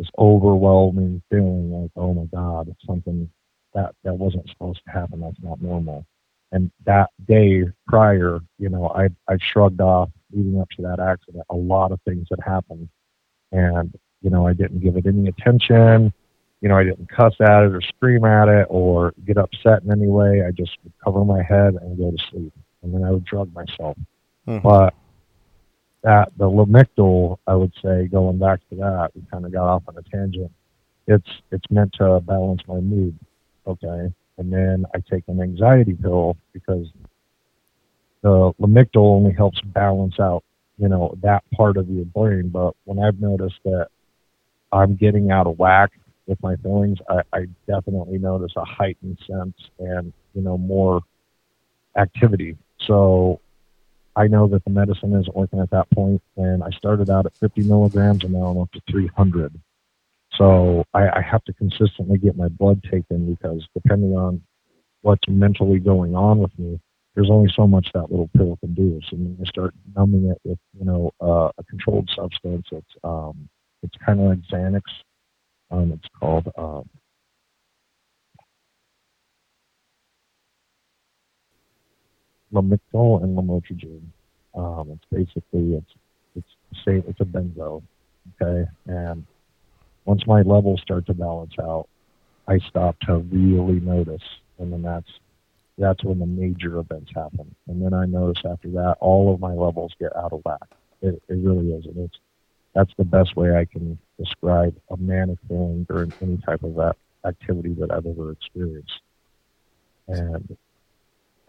this 0.00 0.08
overwhelming 0.18 1.22
feeling 1.30 1.70
like, 1.70 1.90
oh 1.94 2.14
my 2.14 2.24
God, 2.34 2.74
something 2.86 3.30
that, 3.74 3.94
that 4.02 4.14
wasn't 4.14 4.48
supposed 4.48 4.80
to 4.86 4.90
happen. 4.90 5.20
That's 5.20 5.36
not 5.42 5.60
normal. 5.60 6.06
And 6.52 6.70
that 6.86 7.10
day 7.28 7.64
prior, 7.86 8.40
you 8.58 8.70
know, 8.70 8.88
I 8.88 9.10
I 9.28 9.36
shrugged 9.38 9.80
off 9.80 10.08
leading 10.32 10.58
up 10.60 10.70
to 10.70 10.82
that 10.82 10.98
accident 10.98 11.44
a 11.50 11.54
lot 11.54 11.92
of 11.92 12.00
things 12.02 12.26
had 12.30 12.40
happened, 12.44 12.88
and 13.52 13.94
you 14.20 14.30
know 14.30 14.48
I 14.48 14.54
didn't 14.54 14.80
give 14.80 14.96
it 14.96 15.06
any 15.06 15.28
attention. 15.28 16.12
You 16.60 16.68
know, 16.68 16.76
I 16.76 16.82
didn't 16.82 17.08
cuss 17.08 17.34
at 17.40 17.62
it 17.62 17.72
or 17.72 17.80
scream 17.80 18.24
at 18.24 18.48
it 18.48 18.66
or 18.68 19.14
get 19.24 19.38
upset 19.38 19.84
in 19.84 19.92
any 19.92 20.08
way. 20.08 20.44
I 20.44 20.50
just 20.50 20.76
would 20.82 20.92
cover 21.04 21.24
my 21.24 21.42
head 21.42 21.74
and 21.80 21.96
go 21.96 22.10
to 22.10 22.18
sleep, 22.30 22.52
and 22.82 22.92
then 22.92 23.04
I 23.04 23.12
would 23.12 23.24
drug 23.24 23.52
myself. 23.54 23.96
Mm-hmm. 24.48 24.66
But 24.66 24.94
that 26.02 26.30
the 26.36 26.44
Lamictal, 26.44 27.38
I 27.46 27.54
would 27.54 27.72
say, 27.82 28.06
going 28.06 28.38
back 28.38 28.60
to 28.70 28.76
that, 28.76 29.10
we 29.14 29.22
kind 29.30 29.44
of 29.44 29.52
got 29.52 29.68
off 29.68 29.82
on 29.88 29.96
a 29.96 30.02
tangent. 30.02 30.50
It's 31.06 31.28
it's 31.50 31.70
meant 31.70 31.92
to 31.94 32.20
balance 32.20 32.62
my 32.66 32.80
mood. 32.80 33.18
Okay, 33.66 34.12
and 34.38 34.52
then 34.52 34.86
I 34.94 34.98
take 35.10 35.24
an 35.28 35.40
anxiety 35.40 35.94
pill 35.94 36.36
because 36.52 36.86
the 38.22 38.52
Lamictal 38.60 38.96
only 38.96 39.32
helps 39.32 39.60
balance 39.60 40.18
out, 40.20 40.44
you 40.78 40.88
know, 40.88 41.16
that 41.22 41.42
part 41.54 41.76
of 41.76 41.88
your 41.88 42.04
brain. 42.06 42.48
But 42.48 42.74
when 42.84 42.98
I've 42.98 43.20
noticed 43.20 43.60
that 43.64 43.88
I'm 44.72 44.94
getting 44.96 45.30
out 45.30 45.46
of 45.46 45.58
whack 45.58 45.90
with 46.26 46.42
my 46.42 46.56
feelings, 46.56 46.98
I, 47.08 47.22
I 47.32 47.46
definitely 47.66 48.18
notice 48.18 48.52
a 48.56 48.64
heightened 48.64 49.18
sense 49.26 49.56
and, 49.78 50.12
you 50.34 50.42
know, 50.42 50.58
more 50.58 51.00
activity. 51.96 52.56
So 52.86 53.40
I 54.20 54.26
know 54.26 54.46
that 54.48 54.62
the 54.64 54.70
medicine 54.70 55.18
isn't 55.18 55.34
working 55.34 55.60
at 55.60 55.70
that 55.70 55.90
point, 55.92 56.20
and 56.36 56.62
I 56.62 56.68
started 56.76 57.08
out 57.08 57.24
at 57.24 57.34
50 57.38 57.62
milligrams, 57.62 58.22
and 58.22 58.34
now 58.34 58.48
I'm 58.48 58.58
up 58.58 58.70
to 58.72 58.82
300. 58.90 59.58
So 60.34 60.84
I, 60.92 61.08
I 61.08 61.22
have 61.22 61.42
to 61.44 61.54
consistently 61.54 62.18
get 62.18 62.36
my 62.36 62.48
blood 62.48 62.82
taken 62.82 63.34
because 63.34 63.66
depending 63.72 64.18
on 64.18 64.42
what's 65.00 65.26
mentally 65.26 65.78
going 65.78 66.14
on 66.14 66.38
with 66.38 66.56
me, 66.58 66.78
there's 67.14 67.30
only 67.30 67.50
so 67.56 67.66
much 67.66 67.88
that 67.94 68.10
little 68.10 68.28
pill 68.36 68.58
can 68.60 68.74
do. 68.74 69.00
So 69.08 69.16
when 69.16 69.38
you 69.38 69.46
start 69.46 69.72
numbing 69.96 70.28
it 70.28 70.38
with, 70.44 70.58
you 70.78 70.84
know, 70.84 71.12
uh, 71.22 71.50
a 71.56 71.64
controlled 71.64 72.10
substance, 72.14 72.66
it's 72.72 72.94
um, 73.02 73.48
it's 73.82 73.96
kind 74.04 74.20
of 74.20 74.26
like 74.26 74.40
Xanax. 74.52 74.82
Um, 75.70 75.92
it's 75.92 76.08
called 76.18 76.46
um, 76.58 76.86
Lamictal 82.52 83.22
and 83.22 83.36
lamotrigine. 83.36 84.02
Um, 84.54 84.90
it's 84.90 85.04
basically 85.10 85.74
it's 85.74 85.94
it's 86.36 86.48
say 86.84 87.02
it's 87.06 87.20
a 87.20 87.24
benzo, 87.24 87.82
okay, 88.40 88.68
and 88.86 89.24
once 90.04 90.26
my 90.26 90.42
levels 90.42 90.80
start 90.80 91.06
to 91.06 91.14
balance 91.14 91.54
out, 91.60 91.88
I 92.48 92.58
stop 92.68 92.98
to 93.00 93.18
really 93.18 93.80
notice, 93.80 94.22
and 94.58 94.72
then 94.72 94.82
that's 94.82 95.10
that's 95.78 96.02
when 96.04 96.18
the 96.18 96.26
major 96.26 96.78
events 96.78 97.10
happen. 97.14 97.54
And 97.68 97.82
then 97.82 97.94
I 97.94 98.04
notice 98.06 98.42
after 98.44 98.68
that, 98.72 98.96
all 99.00 99.32
of 99.32 99.40
my 99.40 99.52
levels 99.52 99.92
get 99.98 100.14
out 100.16 100.32
of 100.32 100.42
whack. 100.44 100.68
It, 101.00 101.22
it 101.28 101.34
really 101.34 101.72
is, 101.72 101.86
and 101.86 101.96
it's 101.98 102.18
that's 102.74 102.92
the 102.98 103.04
best 103.04 103.36
way 103.36 103.56
I 103.56 103.64
can 103.64 103.98
describe 104.18 104.74
a 104.90 104.96
manic 104.96 105.38
feeling 105.48 105.86
during 105.88 106.12
any 106.20 106.36
type 106.38 106.62
of 106.62 106.74
that 106.76 106.96
activity 107.24 107.74
that 107.74 107.90
I've 107.90 108.06
ever 108.06 108.32
experienced. 108.32 109.00
And 110.08 110.56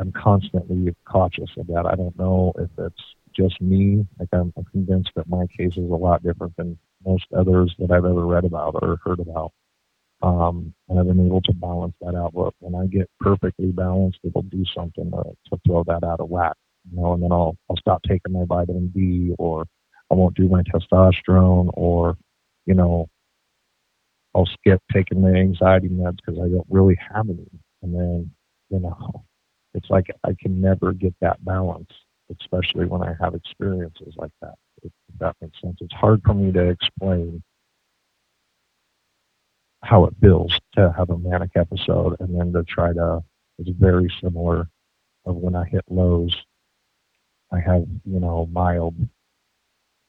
I'm 0.01 0.11
constantly 0.11 0.95
cautious 1.05 1.49
of 1.57 1.67
that. 1.67 1.85
I 1.85 1.95
don't 1.95 2.17
know 2.17 2.53
if 2.57 2.69
it's 2.79 3.03
just 3.35 3.61
me. 3.61 4.07
Like 4.19 4.29
I'm, 4.33 4.51
convinced 4.71 5.11
that 5.15 5.29
my 5.29 5.45
case 5.55 5.73
is 5.77 5.89
a 5.89 5.95
lot 5.95 6.23
different 6.23 6.55
than 6.57 6.77
most 7.05 7.25
others 7.37 7.73
that 7.77 7.91
I've 7.91 8.05
ever 8.05 8.25
read 8.25 8.43
about 8.45 8.79
or 8.81 8.97
heard 9.05 9.19
about. 9.19 9.51
Um, 10.23 10.73
and 10.89 10.99
I've 10.99 11.07
been 11.07 11.25
able 11.25 11.41
to 11.41 11.53
balance 11.53 11.93
that 12.01 12.15
out. 12.15 12.33
But 12.33 12.53
when 12.59 12.73
I 12.75 12.87
get 12.87 13.09
perfectly 13.19 13.67
balanced, 13.67 14.19
it'll 14.23 14.41
do 14.43 14.63
something 14.75 15.11
to, 15.11 15.23
to 15.49 15.61
throw 15.67 15.83
that 15.83 16.03
out 16.03 16.19
of 16.19 16.29
whack. 16.29 16.55
You 16.91 16.99
know, 16.99 17.13
and 17.13 17.21
then 17.21 17.31
I'll 17.31 17.55
I'll 17.69 17.77
stop 17.77 18.01
taking 18.03 18.33
my 18.33 18.45
vitamin 18.45 18.87
D, 18.87 19.35
or 19.37 19.65
I 20.11 20.15
won't 20.15 20.35
do 20.35 20.47
my 20.47 20.63
testosterone, 20.63 21.69
or 21.73 22.17
you 22.65 22.73
know, 22.73 23.07
I'll 24.33 24.47
skip 24.47 24.81
taking 24.91 25.21
my 25.21 25.29
anxiety 25.29 25.89
meds 25.89 26.17
because 26.25 26.39
I 26.39 26.49
don't 26.49 26.65
really 26.69 26.97
have 27.13 27.29
any. 27.29 27.47
And 27.83 27.93
then 27.93 28.31
you 28.69 28.79
know, 28.79 29.25
it's 29.73 29.89
like 29.89 30.07
I 30.23 30.35
can 30.39 30.59
never 30.59 30.93
get 30.93 31.13
that 31.21 31.43
balance, 31.45 31.89
especially 32.39 32.85
when 32.85 33.01
I 33.01 33.15
have 33.21 33.35
experiences 33.35 34.13
like 34.17 34.31
that 34.41 34.55
if 34.83 34.91
that 35.19 35.35
makes 35.41 35.59
sense. 35.61 35.77
It's 35.81 35.93
hard 35.93 36.21
for 36.25 36.33
me 36.33 36.51
to 36.51 36.69
explain 36.69 37.41
how 39.83 40.05
it 40.05 40.13
feels 40.21 40.57
to 40.75 40.93
have 40.95 41.09
a 41.09 41.17
manic 41.17 41.51
episode 41.55 42.17
and 42.19 42.39
then 42.39 42.53
to 42.53 42.63
try 42.63 42.93
to, 42.93 43.23
it's 43.57 43.69
very 43.79 44.11
similar 44.21 44.67
of 45.25 45.35
when 45.35 45.55
I 45.55 45.65
hit 45.65 45.83
lows. 45.89 46.35
I 47.51 47.59
have, 47.59 47.85
you 48.05 48.19
know, 48.19 48.47
mild, 48.51 48.95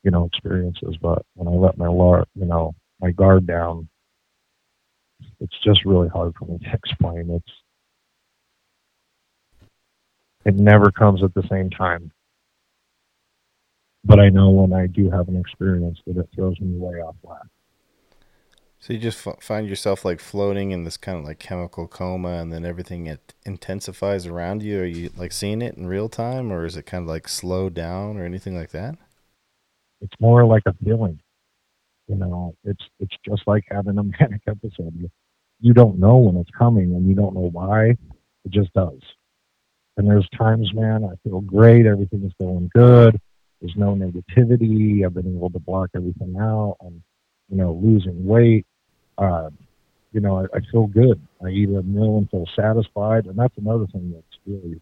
you 0.05 0.11
know, 0.11 0.27
experiences, 0.27 0.97
but 1.01 1.25
when 1.35 1.49
I 1.49 1.57
let 1.57 1.79
my, 1.79 1.89
lar- 1.89 2.27
you 2.35 2.45
know, 2.47 2.75
my 3.01 3.11
guard 3.11 3.47
down, 3.47 3.89
it's 5.41 5.59
just 5.65 5.85
really 5.85 6.09
hard 6.09 6.35
for 6.39 6.47
me 6.47 6.59
to 6.59 6.73
explain. 6.73 7.31
It's, 7.31 7.53
it 10.45 10.55
never 10.55 10.91
comes 10.91 11.23
at 11.23 11.35
the 11.35 11.47
same 11.49 11.71
time 11.71 12.13
but 14.05 14.19
I 14.19 14.29
know 14.29 14.51
when 14.51 14.73
I 14.73 14.87
do 14.87 15.11
have 15.11 15.29
an 15.29 15.37
experience 15.37 15.99
that 16.07 16.17
it 16.17 16.29
throws 16.35 16.61
me 16.61 16.77
way 16.77 17.01
off 17.01 17.17
whack. 17.23 17.47
So 18.81 18.93
you 18.93 18.99
just 18.99 19.25
f- 19.25 19.41
find 19.41 19.69
yourself 19.69 20.05
like 20.05 20.19
floating 20.19 20.73
in 20.73 20.83
this 20.83 20.97
kind 20.97 21.17
of 21.19 21.25
like 21.25 21.39
chemical 21.39 21.87
coma, 21.87 22.41
and 22.41 22.53
then 22.53 22.65
everything 22.65 23.07
it 23.07 23.33
intensifies 23.45 24.27
around 24.27 24.63
you. 24.63 24.81
Are 24.81 24.85
you 24.85 25.11
like 25.17 25.31
seeing 25.31 25.63
it 25.63 25.77
in 25.77 25.87
real 25.87 26.09
time, 26.09 26.53
or 26.53 26.65
is 26.65 26.77
it 26.77 26.87
kind 26.87 27.03
of 27.03 27.09
like 27.09 27.29
slowed 27.29 27.75
down 27.75 28.17
or 28.17 28.25
anything 28.25 28.57
like 28.57 28.71
that? 28.71 28.97
It's 30.01 30.15
more 30.19 30.45
like 30.45 30.65
a 30.67 30.75
feeling. 30.85 31.21
You 32.09 32.17
know, 32.17 32.57
it's 32.65 32.83
it's 32.99 33.15
just 33.25 33.43
like 33.47 33.63
having 33.71 33.99
a 33.99 34.03
manic 34.21 34.43
episode. 34.49 34.95
You, 34.97 35.09
you 35.61 35.73
don't 35.73 36.01
know 36.01 36.17
when 36.17 36.37
it's 36.39 36.51
coming, 36.51 36.93
and 36.97 37.09
you 37.09 37.15
don't 37.15 37.35
know 37.35 37.51
why. 37.53 37.91
It 38.45 38.51
just 38.51 38.73
does. 38.73 38.99
And 39.97 40.09
there's 40.09 40.29
times, 40.31 40.73
man, 40.73 41.05
I 41.05 41.17
feel 41.29 41.41
great. 41.41 41.87
Everything 41.87 42.25
is 42.25 42.33
going 42.41 42.71
good 42.75 43.21
There's 43.61 43.77
no 43.77 43.95
negativity. 43.95 45.05
I've 45.05 45.15
been 45.15 45.37
able 45.37 45.51
to 45.51 45.59
block 45.61 45.91
everything 45.95 46.37
out. 46.39 46.79
I'm, 46.81 47.03
you 47.49 47.59
know, 47.59 47.73
losing 47.81 48.25
weight. 48.27 48.67
Uh, 49.17 49.51
you 50.13 50.21
know, 50.21 50.41
I, 50.41 50.57
I 50.57 50.61
feel 50.71 50.87
good. 50.87 51.21
I 51.45 51.49
eat 51.49 51.69
a 51.69 51.83
meal 51.83 52.19
and 52.19 52.31
feel 52.31 52.47
satisfied. 52.57 53.27
And 53.27 53.37
that's 53.37 53.57
another 53.57 53.87
thing 53.87 54.13
that's 54.13 54.39
really 54.47 54.81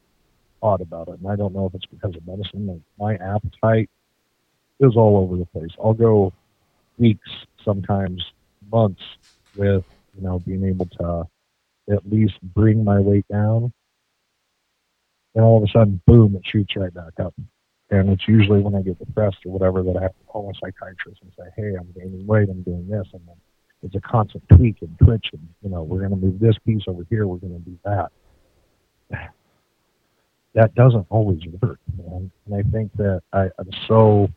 odd 0.63 0.81
about 0.81 1.09
it. 1.09 1.21
And 1.21 1.29
I 1.31 1.37
don't 1.37 1.55
know 1.55 1.67
if 1.67 1.75
it's 1.75 1.87
because 1.87 2.17
of 2.17 2.27
medicine. 2.27 2.67
Like 2.67 2.81
my 2.99 3.15
appetite 3.25 3.91
is 4.79 4.97
all 4.97 5.19
over 5.19 5.37
the 5.37 5.47
place. 5.47 5.71
I'll 5.83 5.93
go 5.93 6.33
weeks, 6.99 7.29
sometimes 7.65 8.25
months 8.73 9.03
with, 9.57 9.85
you 10.17 10.23
know, 10.23 10.39
being 10.39 10.65
able 10.65 10.87
to 10.87 11.29
at 11.93 12.11
least 12.11 12.35
bring 12.43 12.83
my 12.85 12.99
weight 12.99 13.27
down. 13.29 13.73
And 15.35 15.45
all 15.45 15.59
of 15.59 15.63
a 15.63 15.69
sudden, 15.69 16.01
boom, 16.07 16.37
it 16.37 16.43
shoots 16.45 16.75
right 16.77 16.93
back 16.93 17.19
up. 17.21 17.35
And 17.91 18.09
it's 18.11 18.27
usually 18.29 18.61
when 18.61 18.75
I 18.75 18.83
get 18.83 18.99
depressed 18.99 19.39
or 19.45 19.53
whatever 19.53 19.83
that 19.83 19.97
I 19.97 20.03
have 20.03 20.13
to 20.17 20.25
call 20.27 20.51
a 20.51 20.55
psychiatrist 20.55 21.23
and 21.23 21.33
say, 21.37 21.45
hey, 21.57 21.75
I'm 21.79 21.89
gaining 21.95 22.27
weight, 22.27 22.49
I'm 22.49 22.63
doing 22.63 22.89
this. 22.89 23.07
And 23.13 23.23
then 23.27 23.37
it's 23.83 23.95
a 23.95 24.01
constant 24.01 24.45
tweak 24.49 24.77
and 24.83 24.97
twitch. 25.03 25.27
And, 25.33 25.49
you 25.63 25.71
know, 25.71 25.83
we're 25.83 25.99
going 25.99 26.11
to 26.11 26.17
move 26.17 26.39
this 26.39 26.57
piece 26.65 26.83
over 26.87 27.05
here, 27.11 27.27
we're 27.27 27.39
going 27.39 27.63
to 27.63 27.71
do 27.71 27.79
that. 27.85 28.13
That 30.53 30.75
doesn't 30.75 31.07
always 31.11 31.39
work, 31.63 31.79
man. 31.97 32.29
And 32.47 32.55
I 32.57 32.69
think 32.73 32.91
that 32.97 33.23
I, 33.33 33.51
I'm 33.57 33.71
so 33.87 34.29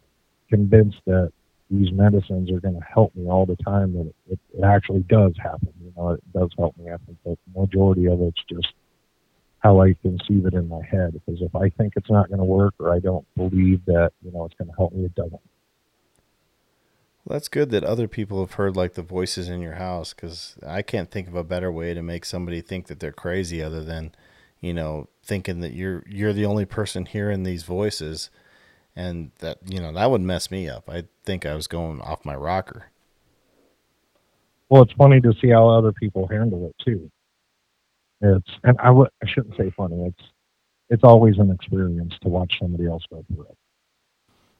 convinced 0.48 1.00
that 1.08 1.34
these 1.72 1.92
medicines 1.92 2.52
are 2.52 2.60
going 2.60 2.76
to 2.76 2.86
help 2.88 3.16
me 3.16 3.28
all 3.28 3.48
the 3.48 3.56
time 3.56 3.94
that 3.94 4.14
it, 4.30 4.40
it 4.54 4.64
actually 4.64 5.00
does 5.10 5.34
happen. 5.42 5.74
You 5.84 5.92
know, 5.98 6.10
it 6.10 6.22
does 6.32 6.50
help 6.56 6.78
me. 6.78 6.92
I 6.92 6.98
think 7.06 7.18
the 7.26 7.36
majority 7.56 8.06
of 8.06 8.22
it's 8.22 8.40
just 8.48 8.74
how 9.64 9.82
I 9.82 9.96
conceive 10.02 10.46
it 10.46 10.54
in 10.54 10.68
my 10.68 10.82
head. 10.90 11.14
Because 11.14 11.42
if 11.42 11.56
I 11.56 11.70
think 11.70 11.94
it's 11.96 12.10
not 12.10 12.28
going 12.28 12.40
to 12.40 12.46
work 12.46 12.74
or 12.80 12.94
I 12.94 13.00
don't 13.00 13.26
believe 13.36 13.84
that, 13.86 14.12
you 14.24 14.32
know, 14.32 14.46
it's 14.46 14.56
going 14.56 14.70
to 14.70 14.76
help 14.76 14.94
me, 14.94 15.06
it 15.06 15.16
doesn't. 15.16 15.40
Well, 17.26 17.38
that's 17.38 17.48
good 17.48 17.70
that 17.70 17.86
other 17.86 18.10
people 18.10 18.42
have 18.42 18.54
heard 18.54 18.76
like 18.76 18.96
the 18.96 19.02
voices 19.02 19.48
in 19.48 19.62
your 19.62 19.76
house 19.76 20.14
because 20.14 20.58
I 20.68 20.82
can't 20.82 21.10
think 21.10 21.30
of 21.30 21.36
a 21.36 21.44
better 21.44 21.72
way 21.72 21.94
to 21.94 22.02
make 22.02 22.26
somebody 22.26 22.60
think 22.60 22.88
that 22.88 23.00
they're 23.00 23.14
crazy 23.14 23.64
other 23.64 23.82
than, 23.82 24.14
you 24.60 24.74
know, 24.74 25.08
thinking 25.24 25.62
that 25.62 25.72
you're 25.72 26.04
you're 26.06 26.34
the 26.34 26.46
only 26.46 26.66
person 26.66 27.06
hearing 27.06 27.44
these 27.44 27.64
voices, 27.64 28.30
and 28.94 29.32
that 29.40 29.60
you 29.66 29.80
know 29.80 29.94
that 29.94 30.12
would 30.12 30.20
mess 30.20 30.52
me 30.52 30.68
up. 30.68 30.90
I 30.90 31.06
think 31.24 31.46
I 31.46 31.56
was 31.56 31.68
going 31.68 32.02
off 32.02 32.26
my 32.26 32.36
rocker. 32.36 32.88
Well, 34.68 34.82
it's 34.82 34.94
funny 34.94 35.22
to 35.22 35.34
see 35.42 35.50
how 35.50 35.70
other 35.70 35.94
people 35.94 36.28
handle 36.28 36.68
it 36.68 36.76
too. 36.84 37.10
It's 38.24 38.50
and 38.64 38.78
I 38.80 38.90
would 38.90 39.10
I 39.22 39.28
shouldn't 39.30 39.56
say 39.58 39.72
funny. 39.76 40.06
It's 40.08 40.30
it's 40.90 41.04
always 41.04 41.38
an 41.38 41.52
experience 41.52 42.14
to 42.22 42.30
watch 42.30 42.54
somebody 42.60 42.88
else 42.88 43.04
go 43.10 43.24
through 43.28 43.44
it. 43.44 43.58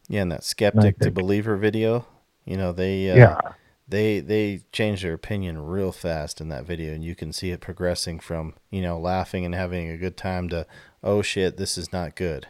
Yeah, 0.10 0.22
and 0.22 0.32
that 0.32 0.44
skeptic 0.44 1.00
to 1.00 1.12
believer 1.12 1.56
video, 1.56 2.06
you 2.44 2.58
know, 2.58 2.74
they 2.74 3.10
uh, 3.10 3.16
yeah 3.16 3.40
they 3.88 4.20
they 4.20 4.62
change 4.72 5.02
their 5.02 5.14
opinion 5.14 5.62
real 5.62 5.92
fast 5.92 6.40
in 6.40 6.50
that 6.50 6.66
video, 6.66 6.94
and 6.94 7.04
you 7.04 7.16
can 7.16 7.34
see 7.34 7.52
it 7.52 7.62
progressing 7.62 8.20
from 8.20 8.54
you 8.70 8.82
know 8.82 9.00
laughing 9.00 9.46
and 9.46 9.54
having 9.56 9.90
a 9.90 9.98
good 9.98 10.18
time 10.18 10.50
to 10.50 10.66
oh 11.04 11.22
shit, 11.22 11.58
this 11.58 11.78
is 11.78 11.92
not 11.92 12.16
good. 12.16 12.48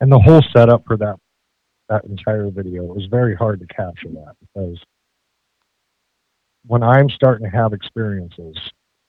And 0.00 0.12
the 0.12 0.18
whole 0.18 0.42
setup 0.54 0.84
for 0.86 0.96
that 0.98 1.16
that 1.88 2.04
entire 2.04 2.50
video 2.50 2.82
it 2.84 2.96
was 2.96 3.06
very 3.06 3.36
hard 3.36 3.60
to 3.60 3.66
capture 3.66 4.08
that 4.08 4.34
because 4.40 4.78
when 6.66 6.82
I'm 6.82 7.08
starting 7.10 7.48
to 7.48 7.56
have 7.56 7.72
experiences 7.72 8.56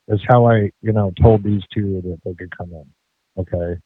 is 0.08 0.20
how 0.26 0.46
I, 0.46 0.70
you 0.80 0.92
know, 0.92 1.12
told 1.20 1.42
these 1.42 1.62
two 1.72 2.00
that 2.02 2.18
they 2.24 2.34
could 2.34 2.56
come 2.56 2.72
in. 2.72 2.84
Okay. 3.38 3.80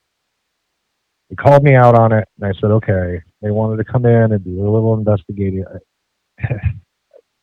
They 1.29 1.37
called 1.37 1.63
me 1.63 1.75
out 1.75 1.99
on 1.99 2.13
it 2.13 2.29
and 2.39 2.47
I 2.47 2.59
said, 2.61 2.71
okay. 2.71 3.23
They 3.41 3.51
wanted 3.51 3.85
to 3.85 3.91
come 3.91 4.07
in 4.07 4.33
and 4.33 4.45
do 4.45 4.61
a 4.61 4.71
little 4.71 4.95
investigating. 4.95 5.65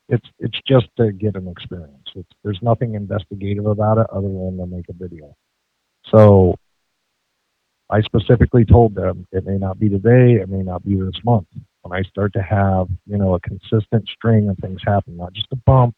it's 0.08 0.26
it's 0.38 0.58
just 0.66 0.86
to 0.96 1.12
get 1.12 1.36
an 1.36 1.48
experience. 1.48 2.08
It's, 2.14 2.28
there's 2.42 2.58
nothing 2.62 2.94
investigative 2.94 3.66
about 3.66 3.98
it 3.98 4.06
other 4.10 4.28
than 4.28 4.58
to 4.58 4.66
make 4.66 4.88
a 4.88 4.92
video. 4.92 5.36
So 6.06 6.56
I 7.90 8.00
specifically 8.02 8.64
told 8.64 8.94
them 8.94 9.26
it 9.32 9.44
may 9.44 9.58
not 9.58 9.78
be 9.78 9.88
today, 9.88 10.40
it 10.40 10.48
may 10.48 10.62
not 10.62 10.84
be 10.84 10.94
this 10.94 11.20
month. 11.24 11.48
When 11.82 11.98
I 11.98 12.02
start 12.08 12.32
to 12.34 12.42
have, 12.42 12.88
you 13.06 13.18
know, 13.18 13.34
a 13.34 13.40
consistent 13.40 14.08
string 14.08 14.48
of 14.48 14.58
things 14.58 14.80
happen, 14.84 15.16
not 15.16 15.32
just 15.32 15.48
a 15.52 15.56
bump, 15.56 15.94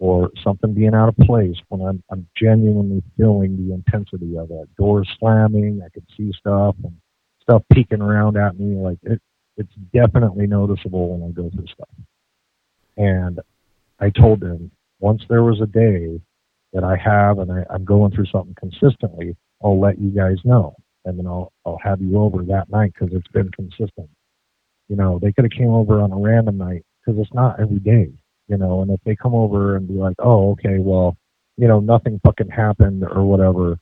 or 0.00 0.30
something 0.42 0.72
being 0.72 0.94
out 0.94 1.10
of 1.10 1.16
place 1.26 1.56
when 1.68 1.82
I'm, 1.82 2.02
I'm 2.10 2.26
genuinely 2.34 3.02
feeling 3.18 3.56
the 3.56 3.74
intensity 3.74 4.36
of 4.38 4.50
it. 4.50 4.74
Doors 4.76 5.08
slamming, 5.20 5.82
I 5.84 5.90
can 5.90 6.06
see 6.16 6.32
stuff 6.38 6.74
and 6.82 6.96
stuff 7.42 7.62
peeking 7.70 8.00
around 8.00 8.38
at 8.38 8.58
me. 8.58 8.76
Like 8.76 8.96
it, 9.02 9.20
it's 9.58 9.74
definitely 9.92 10.46
noticeable 10.46 11.14
when 11.14 11.28
I 11.28 11.32
go 11.32 11.50
through 11.50 11.66
stuff. 11.66 11.88
And 12.96 13.40
I 14.00 14.08
told 14.08 14.40
them 14.40 14.70
once 15.00 15.22
there 15.28 15.44
was 15.44 15.60
a 15.60 15.66
day 15.66 16.18
that 16.72 16.82
I 16.82 16.96
have 16.96 17.38
and 17.38 17.52
I, 17.52 17.64
I'm 17.68 17.84
going 17.84 18.10
through 18.10 18.26
something 18.32 18.56
consistently, 18.58 19.36
I'll 19.62 19.78
let 19.78 20.00
you 20.00 20.10
guys 20.10 20.38
know. 20.44 20.76
And 21.04 21.18
then 21.18 21.26
I'll, 21.26 21.52
I'll 21.66 21.80
have 21.84 22.00
you 22.00 22.18
over 22.18 22.42
that 22.44 22.70
night 22.70 22.94
because 22.94 23.14
it's 23.14 23.28
been 23.28 23.50
consistent. 23.50 24.08
You 24.88 24.96
know, 24.96 25.18
they 25.20 25.30
could 25.32 25.44
have 25.44 25.52
came 25.52 25.70
over 25.70 26.00
on 26.00 26.10
a 26.10 26.18
random 26.18 26.56
night 26.56 26.86
because 27.04 27.20
it's 27.20 27.34
not 27.34 27.60
every 27.60 27.80
day 27.80 28.08
you 28.50 28.56
know, 28.56 28.82
and 28.82 28.90
if 28.90 29.00
they 29.04 29.14
come 29.14 29.34
over 29.34 29.76
and 29.76 29.86
be 29.86 29.94
like, 29.94 30.16
oh, 30.18 30.50
okay, 30.50 30.78
well, 30.78 31.16
you 31.56 31.68
know, 31.68 31.78
nothing 31.78 32.20
fucking 32.24 32.48
happened 32.48 33.04
or 33.04 33.22
whatever, 33.22 33.78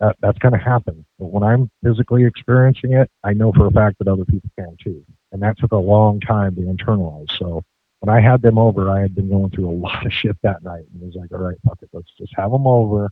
that, 0.00 0.16
that's 0.20 0.38
going 0.38 0.54
to 0.54 0.58
happen. 0.58 1.06
But 1.20 1.26
when 1.26 1.44
I'm 1.44 1.70
physically 1.84 2.24
experiencing 2.24 2.94
it, 2.94 3.08
I 3.22 3.32
know 3.32 3.52
for 3.52 3.66
a 3.66 3.70
fact 3.70 3.98
that 3.98 4.08
other 4.08 4.24
people 4.24 4.50
can 4.58 4.76
too. 4.82 5.04
And 5.30 5.40
that 5.42 5.56
took 5.58 5.70
a 5.70 5.76
long 5.76 6.18
time 6.18 6.56
to 6.56 6.62
internalize. 6.62 7.30
So 7.38 7.62
when 8.00 8.14
I 8.14 8.20
had 8.20 8.42
them 8.42 8.58
over, 8.58 8.90
I 8.90 9.00
had 9.00 9.14
been 9.14 9.28
going 9.28 9.50
through 9.50 9.70
a 9.70 9.70
lot 9.86 10.04
of 10.04 10.12
shit 10.12 10.36
that 10.42 10.64
night 10.64 10.84
and 10.92 11.00
was 11.00 11.14
like, 11.14 11.30
all 11.30 11.38
right, 11.38 11.58
fuck 11.64 11.78
it, 11.80 11.90
let's 11.92 12.10
just 12.18 12.32
have 12.36 12.50
them 12.50 12.66
over 12.66 13.10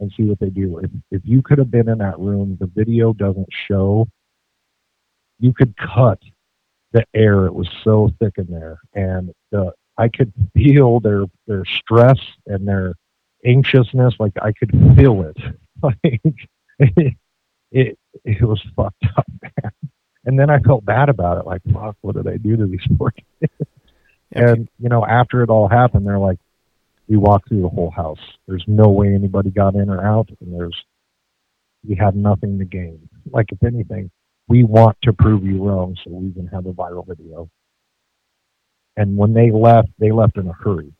and 0.00 0.12
see 0.16 0.24
what 0.24 0.40
they 0.40 0.50
do. 0.50 0.78
If, 0.78 0.90
if 1.12 1.22
you 1.24 1.40
could 1.40 1.58
have 1.58 1.70
been 1.70 1.88
in 1.88 1.98
that 1.98 2.18
room, 2.18 2.56
the 2.60 2.70
video 2.74 3.12
doesn't 3.12 3.48
show, 3.68 4.08
you 5.38 5.52
could 5.52 5.76
cut 5.76 6.18
the 6.92 7.04
air. 7.14 7.46
It 7.46 7.54
was 7.54 7.68
so 7.84 8.10
thick 8.18 8.34
in 8.38 8.46
there. 8.46 8.78
And 8.94 9.32
the, 9.52 9.72
I 9.98 10.08
could 10.08 10.32
feel 10.54 11.00
their 11.00 11.24
their 11.46 11.64
stress 11.64 12.18
and 12.46 12.66
their 12.66 12.94
anxiousness. 13.44 14.14
Like 14.18 14.32
I 14.40 14.52
could 14.52 14.70
feel 14.96 15.22
it. 15.22 15.36
Like 15.80 15.96
it, 16.02 17.14
it, 17.70 17.98
it 18.24 18.42
was 18.42 18.60
fucked 18.74 19.06
up, 19.16 19.26
man. 19.40 19.72
And 20.24 20.36
then 20.36 20.50
I 20.50 20.58
felt 20.58 20.84
bad 20.84 21.08
about 21.08 21.38
it. 21.38 21.46
Like, 21.46 21.62
fuck, 21.72 21.96
what 22.00 22.16
did 22.16 22.26
I 22.26 22.36
do 22.36 22.56
to 22.56 22.66
these 22.66 22.84
poor 22.96 23.12
kids? 23.12 23.52
Yeah, 24.34 24.50
and 24.50 24.68
you 24.80 24.88
know, 24.88 25.06
after 25.06 25.42
it 25.44 25.50
all 25.50 25.68
happened, 25.68 26.04
they're 26.04 26.18
like, 26.18 26.38
we 27.08 27.16
walked 27.16 27.48
through 27.48 27.62
the 27.62 27.68
whole 27.68 27.90
house. 27.90 28.18
There's 28.48 28.64
no 28.66 28.88
way 28.88 29.14
anybody 29.14 29.50
got 29.50 29.76
in 29.76 29.88
or 29.88 30.04
out, 30.04 30.28
and 30.40 30.52
there's 30.52 30.76
we 31.88 31.94
had 31.94 32.16
nothing 32.16 32.58
to 32.58 32.64
gain. 32.64 33.08
Like, 33.30 33.52
if 33.52 33.62
anything, 33.62 34.10
we 34.48 34.64
want 34.64 34.96
to 35.02 35.12
prove 35.12 35.44
you 35.44 35.62
wrong, 35.62 35.96
so 36.02 36.10
we 36.10 36.32
can 36.32 36.48
have 36.48 36.66
a 36.66 36.72
viral 36.72 37.06
video. 37.06 37.48
And 38.98 39.16
when 39.16 39.32
they 39.32 39.52
left, 39.52 39.90
they 40.00 40.10
left 40.10 40.36
in 40.38 40.48
a 40.48 40.52
hurry. 40.52 40.92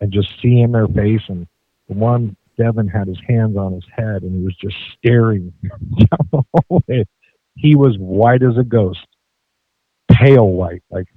And 0.00 0.12
just 0.12 0.28
seeing 0.40 0.70
their 0.70 0.86
face, 0.86 1.22
and 1.28 1.44
the 1.88 1.94
one 1.94 2.36
Devin 2.56 2.86
had 2.86 3.08
his 3.08 3.18
hands 3.26 3.56
on 3.56 3.72
his 3.72 3.84
head, 3.90 4.22
and 4.22 4.38
he 4.38 4.44
was 4.44 4.54
just 4.54 4.76
staring 4.96 5.52
down 5.62 6.28
the 6.30 6.42
hallway. 6.54 7.04
He 7.56 7.74
was 7.74 7.96
white 7.98 8.44
as 8.44 8.56
a 8.58 8.62
ghost, 8.62 9.04
pale 10.08 10.46
white, 10.46 10.84
like 10.88 11.08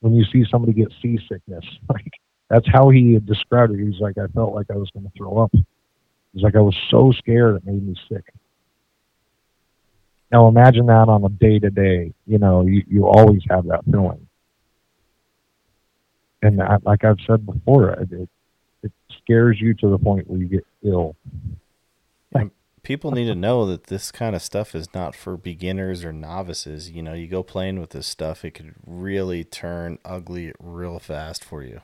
when 0.00 0.14
you 0.14 0.24
see 0.32 0.46
somebody 0.50 0.72
get 0.72 0.92
seasickness. 1.02 1.64
Like 1.88 2.10
that's 2.48 2.66
how 2.72 2.88
he 2.88 3.12
had 3.12 3.26
described 3.26 3.74
it. 3.74 3.84
He's 3.84 4.00
like, 4.00 4.16
I 4.16 4.28
felt 4.28 4.54
like 4.54 4.70
I 4.70 4.76
was 4.76 4.90
going 4.90 5.04
to 5.04 5.12
throw 5.16 5.38
up. 5.38 5.52
He's 6.32 6.42
like, 6.42 6.56
I 6.56 6.60
was 6.60 6.76
so 6.90 7.12
scared 7.12 7.56
it 7.56 7.66
made 7.66 7.86
me 7.86 7.96
sick. 8.08 8.24
Now 10.30 10.48
imagine 10.48 10.86
that 10.86 11.08
on 11.08 11.24
a 11.24 11.28
day 11.28 11.58
to 11.58 11.70
day. 11.70 12.14
You 12.26 12.38
know, 12.38 12.62
you, 12.62 12.82
you 12.86 13.06
always 13.06 13.42
have 13.50 13.66
that 13.66 13.84
feeling 13.84 14.26
and 16.44 16.62
I, 16.62 16.76
like 16.82 17.04
I've 17.04 17.18
said 17.26 17.46
before, 17.46 17.90
it, 17.90 18.28
it 18.82 18.92
scares 19.22 19.58
you 19.60 19.72
to 19.74 19.88
the 19.88 19.98
point 19.98 20.28
where 20.28 20.38
you 20.38 20.46
get 20.46 20.66
ill. 20.82 21.16
And 22.34 22.50
people 22.82 23.12
need 23.12 23.26
to 23.26 23.34
know 23.34 23.64
that 23.64 23.84
this 23.84 24.12
kind 24.12 24.36
of 24.36 24.42
stuff 24.42 24.74
is 24.74 24.92
not 24.92 25.14
for 25.14 25.38
beginners 25.38 26.04
or 26.04 26.12
novices. 26.12 26.90
You 26.90 27.02
know, 27.02 27.14
you 27.14 27.28
go 27.28 27.42
playing 27.42 27.80
with 27.80 27.90
this 27.90 28.06
stuff, 28.06 28.44
it 28.44 28.50
could 28.50 28.74
really 28.86 29.42
turn 29.42 29.98
ugly 30.04 30.52
real 30.60 30.98
fast 30.98 31.42
for 31.42 31.62
you. 31.62 31.80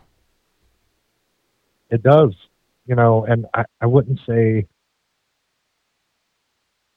It 1.88 2.02
does, 2.02 2.34
you 2.86 2.94
know, 2.94 3.24
and 3.24 3.46
I, 3.54 3.64
I 3.80 3.86
wouldn't 3.86 4.20
say 4.28 4.66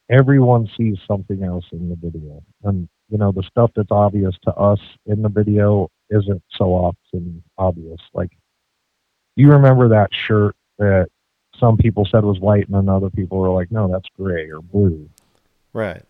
everyone 0.09 0.69
sees 0.77 0.97
something 1.07 1.43
else 1.43 1.65
in 1.71 1.87
the 1.87 1.95
video. 1.95 2.43
And, 2.63 2.89
you 3.09 3.17
know, 3.17 3.31
the 3.31 3.43
stuff 3.43 3.71
that's 3.73 3.89
obvious 3.89 4.35
to 4.43 4.53
us 4.53 4.79
in 5.05 5.21
the 5.21 5.29
video 5.29 5.89
isn't 6.13 6.43
so 6.57 6.65
often 6.65 7.43
obvious. 7.57 7.99
Like, 8.13 8.31
you 9.35 9.51
remember 9.51 9.89
that 9.89 10.09
shirt 10.13 10.55
that 10.77 11.07
some 11.59 11.77
people 11.77 12.05
said 12.05 12.23
was 12.23 12.39
white 12.39 12.67
and 12.67 12.75
then 12.75 12.89
other 12.89 13.09
people 13.09 13.39
were 13.39 13.49
like, 13.49 13.71
no, 13.71 13.87
that's 13.87 14.07
gray 14.17 14.49
or 14.49 14.61
blue. 14.61 15.09
Right. 15.73 16.03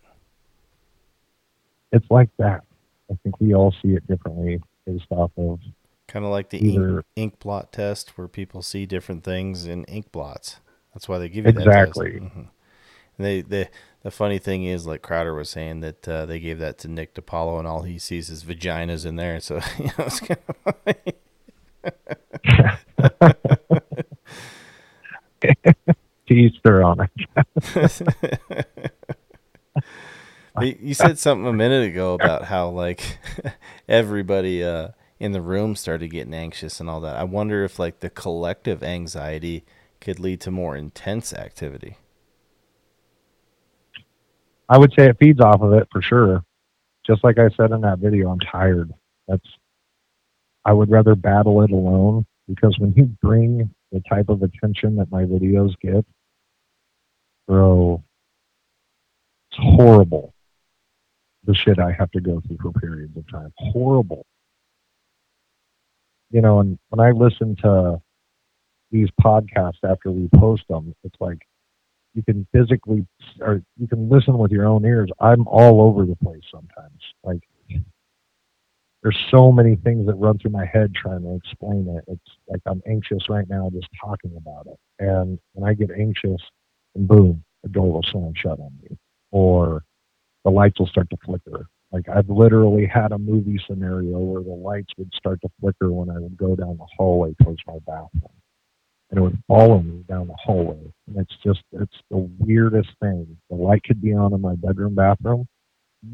it's 1.93 2.09
like 2.09 2.29
that. 2.37 2.63
I 3.09 3.17
think 3.23 3.39
we 3.39 3.53
all 3.53 3.73
see 3.81 3.89
it 3.89 4.05
differently 4.07 4.61
based 4.85 5.05
off 5.11 5.31
of 5.37 5.59
kind 6.07 6.25
of 6.25 6.31
like 6.31 6.49
the 6.49 6.65
either, 6.65 6.97
ink, 6.97 7.05
ink 7.15 7.39
blot 7.39 7.71
test 7.71 8.17
where 8.17 8.27
people 8.27 8.61
see 8.61 8.85
different 8.85 9.23
things 9.23 9.65
in 9.65 9.85
ink 9.85 10.11
blots. 10.11 10.59
That's 10.93 11.07
why 11.07 11.19
they 11.19 11.29
give 11.29 11.45
you 11.45 11.49
exactly. 11.49 12.11
that 12.11 12.19
test. 12.21 12.33
Mm-hmm. 12.33 13.23
They, 13.23 13.41
they, 13.41 13.69
the 14.03 14.11
funny 14.11 14.37
thing 14.37 14.65
is, 14.65 14.85
like 14.85 15.01
Crowder 15.01 15.33
was 15.33 15.49
saying, 15.49 15.79
that 15.79 16.07
uh, 16.07 16.25
they 16.25 16.39
gave 16.39 16.59
that 16.59 16.77
to 16.79 16.87
Nick 16.89 17.15
DiPaolo, 17.15 17.57
and 17.57 17.67
all 17.67 17.83
he 17.83 17.97
sees 17.97 18.29
is 18.29 18.43
vaginas 18.43 19.05
in 19.05 19.15
there. 19.15 19.39
So 19.39 19.55
you 19.79 19.85
know, 19.85 20.05
it's 20.05 20.19
kind 20.19 20.39
of 20.47 20.83
to 26.27 26.33
each 26.33 26.61
their 26.63 26.83
own. 26.83 27.07
you 30.61 30.93
said 30.93 31.17
something 31.17 31.47
a 31.47 31.53
minute 31.53 31.87
ago 31.87 32.13
about 32.13 32.45
how 32.45 32.69
like 32.69 33.17
everybody 33.87 34.63
uh, 34.63 34.89
in 35.19 35.31
the 35.31 35.41
room 35.41 35.75
started 35.75 36.09
getting 36.09 36.33
anxious 36.33 36.79
and 36.81 36.89
all 36.89 36.99
that. 37.01 37.15
I 37.15 37.23
wonder 37.23 37.63
if 37.63 37.79
like 37.79 38.01
the 38.01 38.09
collective 38.09 38.83
anxiety 38.83 39.63
could 40.01 40.19
lead 40.19 40.41
to 40.41 40.51
more 40.51 40.75
intense 40.75 41.33
activity. 41.33 41.95
I 44.73 44.77
would 44.79 44.91
say 44.97 45.05
it 45.05 45.17
feeds 45.19 45.39
off 45.39 45.61
of 45.61 45.71
it 45.73 45.87
for 45.91 46.01
sure. 46.01 46.43
Just 47.05 47.23
like 47.23 47.37
I 47.37 47.49
said 47.49 47.69
in 47.69 47.81
that 47.81 47.99
video, 47.99 48.31
I'm 48.31 48.39
tired. 48.39 48.91
That's 49.27 49.47
I 50.65 50.73
would 50.73 50.89
rather 50.89 51.13
battle 51.13 51.61
it 51.61 51.69
alone 51.69 52.25
because 52.47 52.79
when 52.79 52.91
you 52.93 53.05
bring 53.21 53.69
the 53.91 54.01
type 54.09 54.29
of 54.29 54.41
attention 54.41 54.95
that 54.95 55.11
my 55.11 55.25
videos 55.25 55.75
get, 55.79 56.03
bro, 57.47 58.03
it's 59.51 59.59
horrible. 59.61 60.33
The 61.43 61.53
shit 61.53 61.77
I 61.77 61.91
have 61.91 62.09
to 62.09 62.19
go 62.19 62.41
through 62.41 62.57
for 62.59 62.71
periods 62.71 63.15
of 63.15 63.29
time. 63.29 63.53
Horrible. 63.57 64.25
You 66.31 66.41
know, 66.41 66.61
and 66.61 66.79
when 66.89 66.99
I 66.99 67.11
listen 67.11 67.55
to 67.57 68.01
these 68.89 69.09
podcasts 69.21 69.83
after 69.83 70.09
we 70.09 70.29
post 70.35 70.63
them, 70.67 70.95
it's 71.03 71.21
like 71.21 71.45
you 72.13 72.23
can 72.23 72.47
physically 72.51 73.05
or 73.41 73.61
you 73.77 73.87
can 73.87 74.09
listen 74.09 74.37
with 74.37 74.51
your 74.51 74.65
own 74.65 74.85
ears. 74.85 75.09
I'm 75.19 75.47
all 75.47 75.81
over 75.81 76.05
the 76.05 76.15
place 76.15 76.43
sometimes. 76.51 77.01
Like 77.23 77.41
there's 79.01 79.19
so 79.29 79.51
many 79.51 79.75
things 79.75 80.05
that 80.07 80.15
run 80.15 80.37
through 80.37 80.51
my 80.51 80.65
head 80.65 80.93
trying 80.95 81.23
to 81.23 81.35
explain 81.35 81.87
it. 81.89 82.03
It's 82.07 82.37
like 82.47 82.61
I'm 82.65 82.81
anxious 82.87 83.29
right 83.29 83.47
now 83.49 83.69
just 83.73 83.87
talking 83.99 84.31
about 84.37 84.67
it. 84.67 84.79
And 84.99 85.39
when 85.53 85.69
I 85.69 85.73
get 85.73 85.89
anxious, 85.91 86.41
and 86.95 87.07
boom, 87.07 87.43
the 87.63 87.69
door 87.69 87.91
will 87.91 88.03
slam 88.03 88.33
shut 88.35 88.59
on 88.59 88.71
me, 88.81 88.97
or 89.31 89.83
the 90.45 90.51
lights 90.51 90.79
will 90.79 90.87
start 90.87 91.09
to 91.09 91.17
flicker. 91.25 91.65
Like 91.91 92.07
I've 92.09 92.29
literally 92.29 92.85
had 92.85 93.11
a 93.11 93.17
movie 93.17 93.59
scenario 93.67 94.19
where 94.19 94.43
the 94.43 94.49
lights 94.49 94.93
would 94.97 95.13
start 95.13 95.41
to 95.41 95.49
flicker 95.59 95.91
when 95.91 96.09
I 96.09 96.19
would 96.19 96.37
go 96.37 96.55
down 96.55 96.77
the 96.77 96.87
hallway 96.97 97.35
towards 97.41 97.61
my 97.67 97.79
bathroom 97.85 98.31
and 99.13 99.19
it 99.19 99.21
would 99.21 99.43
follow 99.47 99.79
me 99.79 100.03
down 100.09 100.25
the 100.25 100.35
hallway. 100.43 100.91
And 101.05 101.17
it's 101.17 101.35
just, 101.43 101.61
it's 101.71 101.95
the 102.09 102.27
weirdest 102.39 102.89
thing. 102.99 103.37
The 103.47 103.55
light 103.55 103.83
could 103.83 104.01
be 104.01 104.11
on 104.11 104.33
in 104.33 104.41
my 104.41 104.55
bedroom 104.55 104.95
bathroom. 104.95 105.47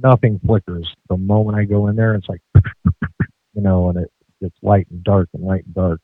Nothing 0.04 0.38
flickers. 0.46 0.86
The 1.08 1.16
moment 1.16 1.58
I 1.58 1.64
go 1.64 1.88
in 1.88 1.96
there, 1.96 2.16
it's 2.16 2.28
like, 2.28 2.42
you 3.54 3.62
know, 3.62 3.88
and 3.88 4.00
it 4.00 4.12
gets 4.42 4.56
light 4.62 4.86
and 4.92 5.02
dark 5.02 5.30
and 5.34 5.46
light 5.46 5.64
and 5.66 5.74
dark. 5.74 6.02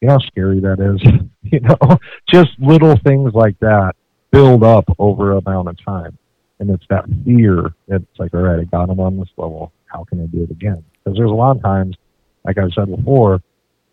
You 0.00 0.08
know 0.08 0.14
how 0.14 0.26
scary 0.26 0.58
that 0.58 0.80
is? 0.80 1.12
you 1.42 1.60
know, 1.60 1.98
just 2.28 2.50
little 2.58 2.96
things 3.06 3.32
like 3.34 3.56
that 3.60 3.92
build 4.32 4.64
up 4.64 4.86
over 4.98 5.32
a 5.32 5.38
amount 5.38 5.68
of 5.68 5.84
time. 5.84 6.18
And 6.58 6.70
it's 6.70 6.86
that 6.90 7.04
fear. 7.24 7.72
It's 7.86 8.18
like, 8.18 8.34
all 8.34 8.40
right, 8.40 8.58
I 8.58 8.64
got 8.64 8.88
him 8.88 8.98
on 8.98 9.16
this 9.16 9.30
level. 9.36 9.72
How 9.86 10.02
can 10.02 10.20
I 10.20 10.26
do 10.26 10.42
it 10.42 10.50
again? 10.50 10.82
Because 11.04 11.16
there's 11.16 11.30
a 11.30 11.34
lot 11.34 11.56
of 11.56 11.62
times, 11.62 11.96
like 12.44 12.58
I've 12.58 12.72
said 12.74 12.90
before, 12.90 13.40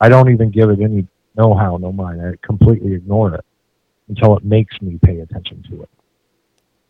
I 0.02 0.10
don't 0.10 0.32
even 0.32 0.50
give 0.50 0.72
it 0.72 0.80
any 0.82 1.08
no 1.40 1.56
how, 1.56 1.78
no 1.78 1.92
mind. 1.92 2.22
I 2.22 2.34
completely 2.46 2.94
ignore 2.94 3.34
it 3.34 3.46
until 4.10 4.36
it 4.36 4.44
makes 4.44 4.80
me 4.82 5.00
pay 5.02 5.20
attention 5.20 5.64
to 5.70 5.84
it. 5.84 5.90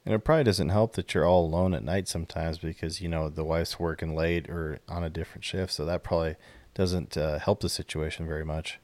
And 0.05 0.15
it 0.15 0.23
probably 0.23 0.45
doesn't 0.45 0.69
help 0.69 0.93
that 0.93 1.13
you're 1.13 1.25
all 1.25 1.45
alone 1.45 1.75
at 1.75 1.83
night 1.83 2.07
sometimes 2.07 2.57
because, 2.57 2.99
you 2.99 3.07
know, 3.07 3.29
the 3.29 3.43
wife's 3.43 3.79
working 3.79 4.15
late 4.15 4.49
or 4.49 4.79
on 4.87 5.03
a 5.03 5.09
different 5.09 5.43
shift. 5.43 5.71
So 5.71 5.85
that 5.85 6.03
probably 6.03 6.35
doesn't 6.73 7.15
uh, 7.15 7.37
help 7.37 7.59
the 7.59 7.69
situation 7.69 8.25
very 8.25 8.43
much. 8.43 8.79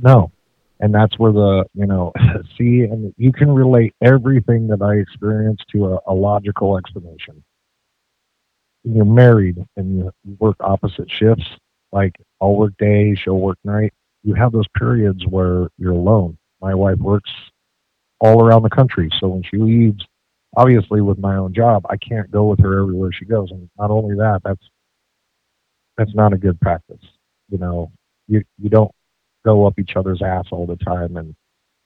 No. 0.00 0.32
And 0.80 0.94
that's 0.94 1.18
where 1.18 1.32
the, 1.32 1.66
you 1.74 1.86
know, 1.86 2.12
see, 2.58 2.84
and 2.84 3.12
you 3.18 3.30
can 3.30 3.50
relate 3.52 3.94
everything 4.00 4.68
that 4.68 4.80
I 4.80 4.94
experienced 4.94 5.64
to 5.72 5.86
a, 5.86 5.98
a 6.06 6.14
logical 6.14 6.78
explanation. 6.78 7.44
When 8.84 8.96
you're 8.96 9.04
married 9.04 9.58
and 9.76 9.98
you 9.98 10.12
work 10.38 10.56
opposite 10.60 11.10
shifts, 11.10 11.44
like 11.92 12.14
I'll 12.40 12.54
work 12.54 12.72
day, 12.78 13.14
she'll 13.14 13.38
work 13.38 13.58
night. 13.64 13.92
You 14.22 14.34
have 14.34 14.52
those 14.52 14.68
periods 14.76 15.26
where 15.26 15.68
you're 15.78 15.92
alone. 15.92 16.38
My 16.60 16.74
wife 16.74 16.98
works 16.98 17.30
all 18.20 18.44
around 18.44 18.62
the 18.62 18.70
country, 18.70 19.10
so 19.18 19.28
when 19.28 19.42
she 19.42 19.56
leaves, 19.56 20.04
obviously 20.56 21.00
with 21.00 21.18
my 21.18 21.36
own 21.36 21.52
job, 21.52 21.84
I 21.90 21.96
can't 21.96 22.30
go 22.30 22.44
with 22.44 22.60
her 22.60 22.80
everywhere 22.80 23.10
she 23.12 23.24
goes. 23.24 23.50
And 23.50 23.68
not 23.78 23.90
only 23.90 24.14
that, 24.16 24.40
that's 24.44 24.64
that's 25.96 26.14
not 26.14 26.32
a 26.32 26.38
good 26.38 26.60
practice. 26.60 27.02
You 27.48 27.58
know, 27.58 27.90
you 28.28 28.42
you 28.58 28.70
don't 28.70 28.92
go 29.44 29.66
up 29.66 29.78
each 29.78 29.96
other's 29.96 30.22
ass 30.22 30.46
all 30.50 30.66
the 30.66 30.76
time 30.76 31.16
and 31.16 31.34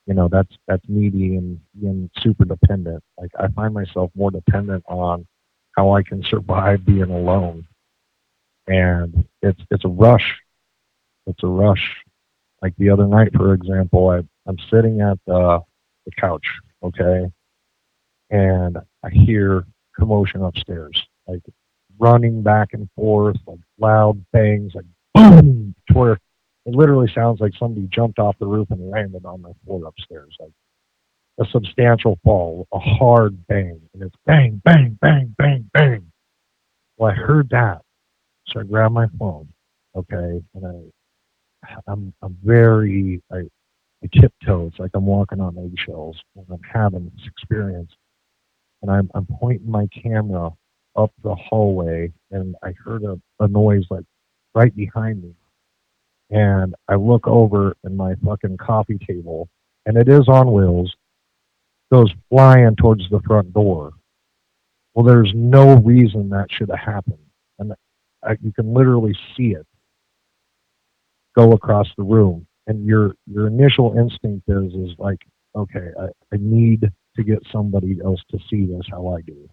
you 0.07 0.15
know 0.15 0.29
that's 0.29 0.55
that's 0.67 0.85
needy 0.89 1.37
and, 1.37 1.61
and 1.83 2.11
super 2.19 2.45
dependent 2.45 3.03
like 3.19 3.31
i 3.39 3.49
find 3.49 3.75
myself 3.75 4.11
more 4.15 4.31
dependent 4.31 4.85
on 4.89 5.27
how 5.77 5.93
i 5.93 6.03
can 6.03 6.23
survive 6.23 6.85
being 6.85 7.11
alone 7.11 7.67
and 8.67 9.27
it's 9.43 9.61
it's 9.71 9.85
a 9.85 9.89
rush. 9.89 10.37
It's 11.27 11.43
a 11.43 11.49
rush. 11.49 11.97
Like 12.63 12.75
the 12.79 12.91
other 12.91 13.07
night, 13.07 13.33
for 13.35 13.55
example, 13.55 14.09
I 14.11 14.23
I'm 14.49 14.59
sitting 14.71 15.01
at 15.01 15.19
the 15.27 15.61
the 16.05 16.13
couch, 16.13 16.47
okay, 16.83 17.31
and 18.31 18.79
I 19.03 19.11
hear 19.11 19.65
commotion 19.99 20.43
upstairs, 20.43 21.03
like 21.27 21.43
running 21.99 22.43
back 22.43 22.73
and 22.73 22.89
forth, 22.95 23.37
like 23.47 23.59
loud 23.79 24.25
bangs, 24.33 24.75
like 24.75 24.85
boom, 25.15 25.75
to 25.89 25.95
where 25.95 26.13
it 26.13 26.75
literally 26.75 27.11
sounds 27.15 27.41
like 27.41 27.53
somebody 27.59 27.87
jumped 27.87 28.19
off 28.19 28.39
the 28.39 28.47
roof 28.47 28.71
and 28.71 28.91
landed 28.91 29.25
on 29.25 29.43
the 29.43 29.55
floor 29.65 29.87
upstairs, 29.87 30.37
like 30.41 30.53
a 31.39 31.45
substantial 31.51 32.19
fall, 32.25 32.67
a 32.73 32.79
hard 32.79 33.47
bang, 33.47 33.81
and 33.95 34.03
it's 34.03 34.17
bang, 34.25 34.61
bang, 34.65 34.99
bang, 35.01 35.35
bang, 35.39 35.71
bang. 35.73 36.13
Well, 36.97 37.11
I 37.11 37.15
heard 37.15 37.51
that, 37.51 37.83
so 38.49 38.61
I 38.61 38.63
grab 38.65 38.93
my 38.93 39.07
phone, 39.19 39.49
okay, 39.95 40.43
and 40.55 40.67
I, 40.67 41.75
I'm, 41.89 42.13
I'm 42.23 42.37
very, 42.45 43.23
I, 43.33 43.39
I 44.03 44.21
tiptoe. 44.21 44.69
It's 44.69 44.79
like 44.79 44.93
I'm 44.95 45.07
walking 45.07 45.41
on 45.41 45.59
eggshells 45.59 46.17
when 46.35 46.47
I'm 46.51 46.63
having 46.63 47.11
this 47.17 47.27
experience. 47.27 47.91
And 48.83 48.91
I'm, 48.91 49.11
I'm 49.15 49.27
pointing 49.27 49.71
my 49.71 49.89
camera 49.89 50.51
up 50.97 51.13
the 51.23 51.35
hallway, 51.35 52.13
and 52.31 52.55
I 52.63 52.73
heard 52.73 53.05
a, 53.05 53.21
a 53.41 53.49
noise 53.49 53.85
like 53.91 54.05
right 54.55 54.75
behind 54.75 55.23
me. 55.23 55.35
And 56.31 56.75
I 56.89 56.95
look 56.95 57.27
over, 57.27 57.77
and 57.85 57.97
my 57.97 58.15
fucking 58.25 58.59
coffee 58.59 58.99
table, 58.99 59.49
and 59.87 59.97
it 59.97 60.09
is 60.09 60.29
on 60.29 60.53
wheels, 60.53 60.95
goes 61.93 62.13
flying 62.29 62.77
towards 62.77 63.09
the 63.11 63.21
front 63.21 63.53
door. 63.53 63.93
Well, 64.95 65.05
there's 65.05 65.33
no 65.35 65.77
reason 65.77 66.31
that 66.31 66.51
should 66.51 66.71
have 66.71 66.79
happened. 66.79 67.19
And 67.59 67.75
I, 68.27 68.37
you 68.43 68.53
can 68.53 68.75
literally 68.75 69.17
see 69.37 69.55
it 69.55 69.67
go 71.35 71.53
across 71.53 71.89
the 71.97 72.03
room, 72.03 72.47
and 72.67 72.87
your 72.87 73.15
your 73.27 73.47
initial 73.47 73.97
instinct 73.99 74.49
is 74.49 74.73
is 74.75 74.99
like, 74.99 75.21
okay, 75.55 75.91
I, 76.01 76.07
I 76.33 76.39
need 76.39 76.91
to 77.17 77.23
get 77.23 77.39
somebody 77.51 77.99
else 78.05 78.21
to 78.31 78.39
see 78.51 78.67
this 78.67 78.87
how 78.91 79.09
I 79.09 79.21
do, 79.23 79.49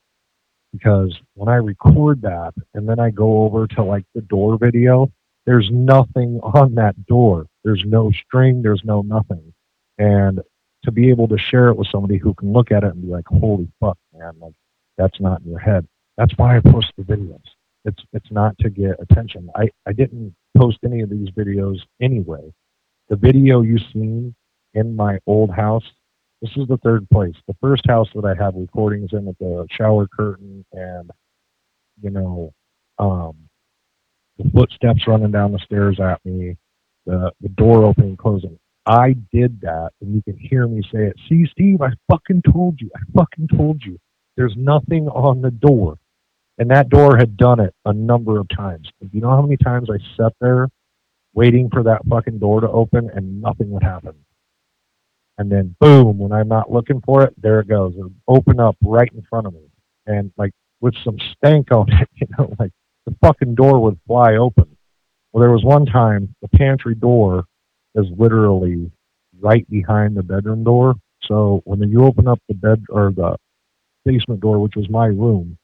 because 0.72 1.18
when 1.36 1.50
I 1.50 1.56
record 1.56 2.22
that 2.22 2.54
and 2.74 2.88
then 2.88 3.00
I 3.00 3.10
go 3.10 3.44
over 3.44 3.68
to 3.68 3.84
like 3.84 4.06
the 4.16 4.22
door 4.22 4.58
video, 4.58 5.12
there's 5.46 5.70
nothing 5.72 6.40
on 6.42 6.76
that 6.76 7.06
door. 7.06 7.48
There's 7.64 7.84
no 7.86 8.12
string. 8.12 8.62
There's 8.62 8.84
no 8.84 9.02
nothing, 9.02 9.54
and 9.98 10.42
to 10.84 10.92
be 10.92 11.10
able 11.10 11.30
to 11.30 11.38
share 11.38 11.70
it 11.70 11.78
with 11.78 11.88
somebody 11.88 12.18
who 12.18 12.34
can 12.34 12.52
look 12.52 12.72
at 12.72 12.84
it 12.84 12.94
and 12.94 13.02
be 13.02 13.08
like, 13.08 13.26
holy 13.28 13.70
fuck, 13.80 13.98
man, 14.14 14.34
like 14.40 14.54
that's 14.98 15.20
not 15.22 15.42
in 15.42 15.50
your 15.50 15.60
head. 15.60 15.88
That's 16.18 16.34
why 16.38 16.58
I 16.58 16.60
post 16.60 16.92
the 16.98 17.04
videos. 17.04 17.42
It's 17.86 18.02
it's 18.14 18.32
not 18.32 18.58
to 18.60 18.70
get 18.70 18.96
attention. 19.00 19.50
I, 19.56 19.70
I 19.86 19.94
didn't 19.94 20.34
post 20.58 20.78
any 20.86 21.02
of 21.02 21.10
these 21.10 21.30
videos 21.32 21.80
anyway. 22.02 22.54
The 23.10 23.16
video 23.16 23.62
you've 23.62 23.82
seen 23.92 24.34
in 24.74 24.96
my 24.96 25.20
old 25.28 25.52
house, 25.52 25.84
this 26.42 26.52
is 26.56 26.68
the 26.68 26.78
third 26.78 27.08
place. 27.10 27.36
The 27.48 27.56
first 27.62 27.84
house 27.88 28.08
that 28.16 28.26
I 28.26 28.42
have 28.42 28.56
recordings 28.56 29.10
in 29.12 29.26
with 29.26 29.38
the 29.40 29.68
shower 29.72 30.08
curtain 30.08 30.66
and 30.72 31.12
you 32.02 32.10
know, 32.10 32.54
um, 33.00 33.36
the 34.38 34.50
footsteps 34.52 35.08
running 35.08 35.32
down 35.32 35.52
the 35.52 35.60
stairs 35.60 36.00
at 36.00 36.20
me, 36.26 36.58
the 37.06 37.32
the 37.42 37.50
door 37.50 37.84
opening 37.86 38.18
closing. 38.18 38.58
I 38.86 39.16
did 39.32 39.62
that, 39.62 39.92
and 40.02 40.14
you 40.14 40.22
can 40.24 40.38
hear 40.38 40.68
me 40.68 40.82
say 40.92 41.06
it. 41.06 41.16
See, 41.30 41.46
Steve, 41.52 41.82
I 41.82 41.92
fucking 42.12 42.44
told 42.52 42.82
you. 42.82 42.90
I 42.96 43.00
fucking 43.16 43.50
told 43.56 43.82
you. 43.84 43.98
There's 44.36 44.56
nothing 44.58 45.08
on 45.08 45.42
the 45.42 45.52
door. 45.52 45.98
And 46.58 46.70
that 46.70 46.90
door 46.90 47.18
had 47.18 47.36
done 47.36 47.60
it 47.60 47.74
a 47.86 47.94
number 47.94 48.40
of 48.40 48.48
times. 48.50 48.88
You 49.12 49.22
know 49.22 49.30
how 49.30 49.42
many 49.42 49.58
times 49.58 49.90
I 49.90 49.98
sat 50.16 50.34
there 50.40 50.70
waiting 51.34 51.70
for 51.72 51.84
that 51.84 52.06
fucking 52.08 52.40
door 52.40 52.62
to 52.62 52.70
open 52.70 53.10
and 53.14 53.42
nothing 53.42 53.72
would 53.72 53.84
happen? 53.84 54.14
And 55.38 55.52
then 55.52 55.76
boom, 55.80 56.20
when 56.20 56.32
I'm 56.32 56.48
not 56.48 56.72
looking 56.72 57.02
for 57.02 57.24
it, 57.24 57.34
there 57.42 57.60
it 57.60 57.68
goes. 57.68 57.96
It 57.98 58.06
open 58.28 58.60
up 58.60 58.78
right 58.84 59.12
in 59.12 59.24
front 59.30 59.48
of 59.48 59.54
me. 59.54 59.68
And 60.06 60.32
like 60.38 60.52
with 60.80 60.94
some 61.04 61.18
stank 61.36 61.72
on 61.72 61.92
it, 61.92 62.10
you 62.16 62.28
know, 62.38 62.54
like 62.60 62.72
the 63.06 63.16
fucking 63.22 63.56
door 63.56 63.82
would 63.82 64.00
fly 64.06 64.36
open. 64.36 64.78
Well, 65.32 65.42
there 65.42 65.52
was 65.52 65.64
one 65.64 65.88
time 65.88 66.36
the 66.42 66.48
pantry 66.50 66.94
door 66.94 67.46
is 67.96 68.06
literally 68.16 68.92
right 69.40 69.68
behind 69.70 70.16
the 70.16 70.24
bedroom 70.24 70.64
door. 70.64 70.96
So 71.24 71.62
when 71.66 71.82
you 71.90 72.06
open 72.06 72.28
up 72.28 72.40
the 72.48 72.54
bed 72.54 72.84
or 72.90 73.12
the 73.12 73.38
basement 74.06 74.42
door, 74.42 74.60
which 74.60 74.76
was 74.76 74.90
my 74.90 75.08
room, 75.08 75.58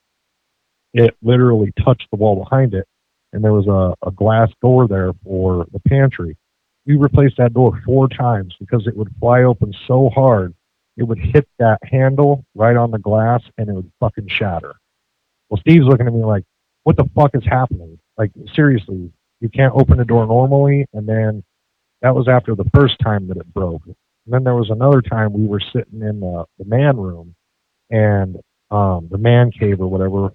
it 0.93 1.15
literally 1.21 1.71
touched 1.83 2.07
the 2.11 2.17
wall 2.17 2.43
behind 2.43 2.73
it, 2.73 2.87
and 3.33 3.43
there 3.43 3.53
was 3.53 3.67
a, 3.67 4.07
a 4.07 4.11
glass 4.11 4.49
door 4.61 4.87
there 4.87 5.11
for 5.23 5.65
the 5.71 5.79
pantry. 5.87 6.37
We 6.85 6.95
replaced 6.95 7.37
that 7.37 7.53
door 7.53 7.79
four 7.85 8.07
times 8.07 8.55
because 8.59 8.87
it 8.87 8.95
would 8.95 9.13
fly 9.19 9.43
open 9.43 9.73
so 9.87 10.09
hard, 10.09 10.55
it 10.99 11.03
would 11.03 11.19
hit 11.19 11.47
that 11.59 11.79
handle 11.83 12.45
right 12.55 12.75
on 12.75 12.91
the 12.91 12.99
glass 12.99 13.41
and 13.57 13.69
it 13.69 13.73
would 13.73 13.91
fucking 13.99 14.27
shatter. 14.27 14.75
Well, 15.49 15.59
Steve's 15.61 15.85
looking 15.85 16.07
at 16.07 16.13
me 16.13 16.23
like, 16.23 16.43
what 16.83 16.97
the 16.97 17.09
fuck 17.15 17.31
is 17.35 17.43
happening? 17.45 17.99
Like, 18.17 18.31
seriously, 18.53 19.11
you 19.39 19.49
can't 19.49 19.73
open 19.75 19.99
a 19.99 20.05
door 20.05 20.25
normally. 20.25 20.85
And 20.93 21.07
then 21.07 21.43
that 22.01 22.15
was 22.15 22.27
after 22.27 22.53
the 22.53 22.69
first 22.73 22.95
time 23.03 23.27
that 23.29 23.37
it 23.37 23.53
broke. 23.53 23.83
And 23.85 23.95
then 24.27 24.43
there 24.43 24.55
was 24.55 24.69
another 24.69 25.01
time 25.01 25.31
we 25.31 25.47
were 25.47 25.61
sitting 25.61 26.01
in 26.01 26.19
the, 26.19 26.45
the 26.57 26.65
man 26.65 26.97
room 26.97 27.33
and 27.89 28.37
um, 28.69 29.07
the 29.09 29.17
man 29.17 29.51
cave 29.51 29.79
or 29.79 29.87
whatever. 29.87 30.33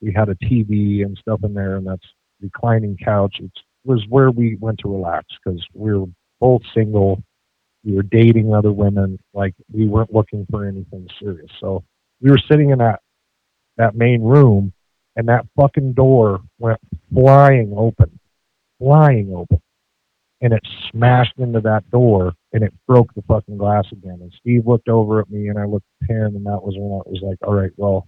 We 0.00 0.12
had 0.12 0.28
a 0.28 0.34
TV 0.36 1.04
and 1.04 1.16
stuff 1.18 1.40
in 1.44 1.54
there, 1.54 1.76
and 1.76 1.86
that's 1.86 2.06
reclining 2.40 2.96
couch. 2.96 3.36
It 3.40 3.50
was 3.84 4.04
where 4.08 4.30
we 4.30 4.56
went 4.56 4.78
to 4.80 4.88
relax 4.88 5.26
because 5.44 5.64
we 5.74 5.92
were 5.94 6.06
both 6.40 6.62
single. 6.74 7.22
We 7.84 7.94
were 7.94 8.02
dating 8.02 8.54
other 8.54 8.72
women. 8.72 9.18
Like 9.34 9.54
we 9.72 9.86
weren't 9.86 10.12
looking 10.12 10.46
for 10.50 10.66
anything 10.66 11.08
serious. 11.20 11.50
So 11.60 11.84
we 12.20 12.30
were 12.30 12.40
sitting 12.50 12.70
in 12.70 12.78
that 12.78 13.00
that 13.76 13.94
main 13.94 14.22
room, 14.22 14.72
and 15.16 15.28
that 15.28 15.46
fucking 15.56 15.94
door 15.94 16.40
went 16.58 16.80
flying 17.12 17.72
open, 17.76 18.18
flying 18.78 19.32
open, 19.34 19.60
and 20.40 20.52
it 20.52 20.62
smashed 20.90 21.38
into 21.38 21.60
that 21.60 21.88
door, 21.90 22.34
and 22.52 22.62
it 22.62 22.74
broke 22.86 23.12
the 23.14 23.22
fucking 23.22 23.56
glass 23.56 23.84
again. 23.92 24.18
And 24.20 24.32
Steve 24.38 24.66
looked 24.66 24.88
over 24.88 25.20
at 25.20 25.30
me, 25.30 25.48
and 25.48 25.58
I 25.58 25.64
looked 25.64 25.86
at 26.02 26.10
him, 26.10 26.36
and 26.36 26.46
that 26.46 26.62
was 26.62 26.74
when 26.76 26.92
I 26.92 27.08
was 27.08 27.20
like, 27.22 27.38
"All 27.42 27.54
right, 27.54 27.72
well, 27.76 28.06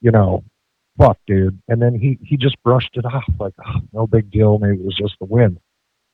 you 0.00 0.10
know, 0.10 0.42
fuck, 0.98 1.18
dude." 1.26 1.58
And 1.68 1.80
then 1.80 1.98
he 1.98 2.18
he 2.22 2.36
just 2.36 2.62
brushed 2.62 2.96
it 2.96 3.04
off, 3.04 3.28
like, 3.38 3.54
oh, 3.66 3.80
"No 3.92 4.06
big 4.06 4.30
deal. 4.30 4.58
Maybe 4.58 4.78
it 4.78 4.84
was 4.84 4.96
just 4.96 5.18
the 5.18 5.26
wind." 5.26 5.58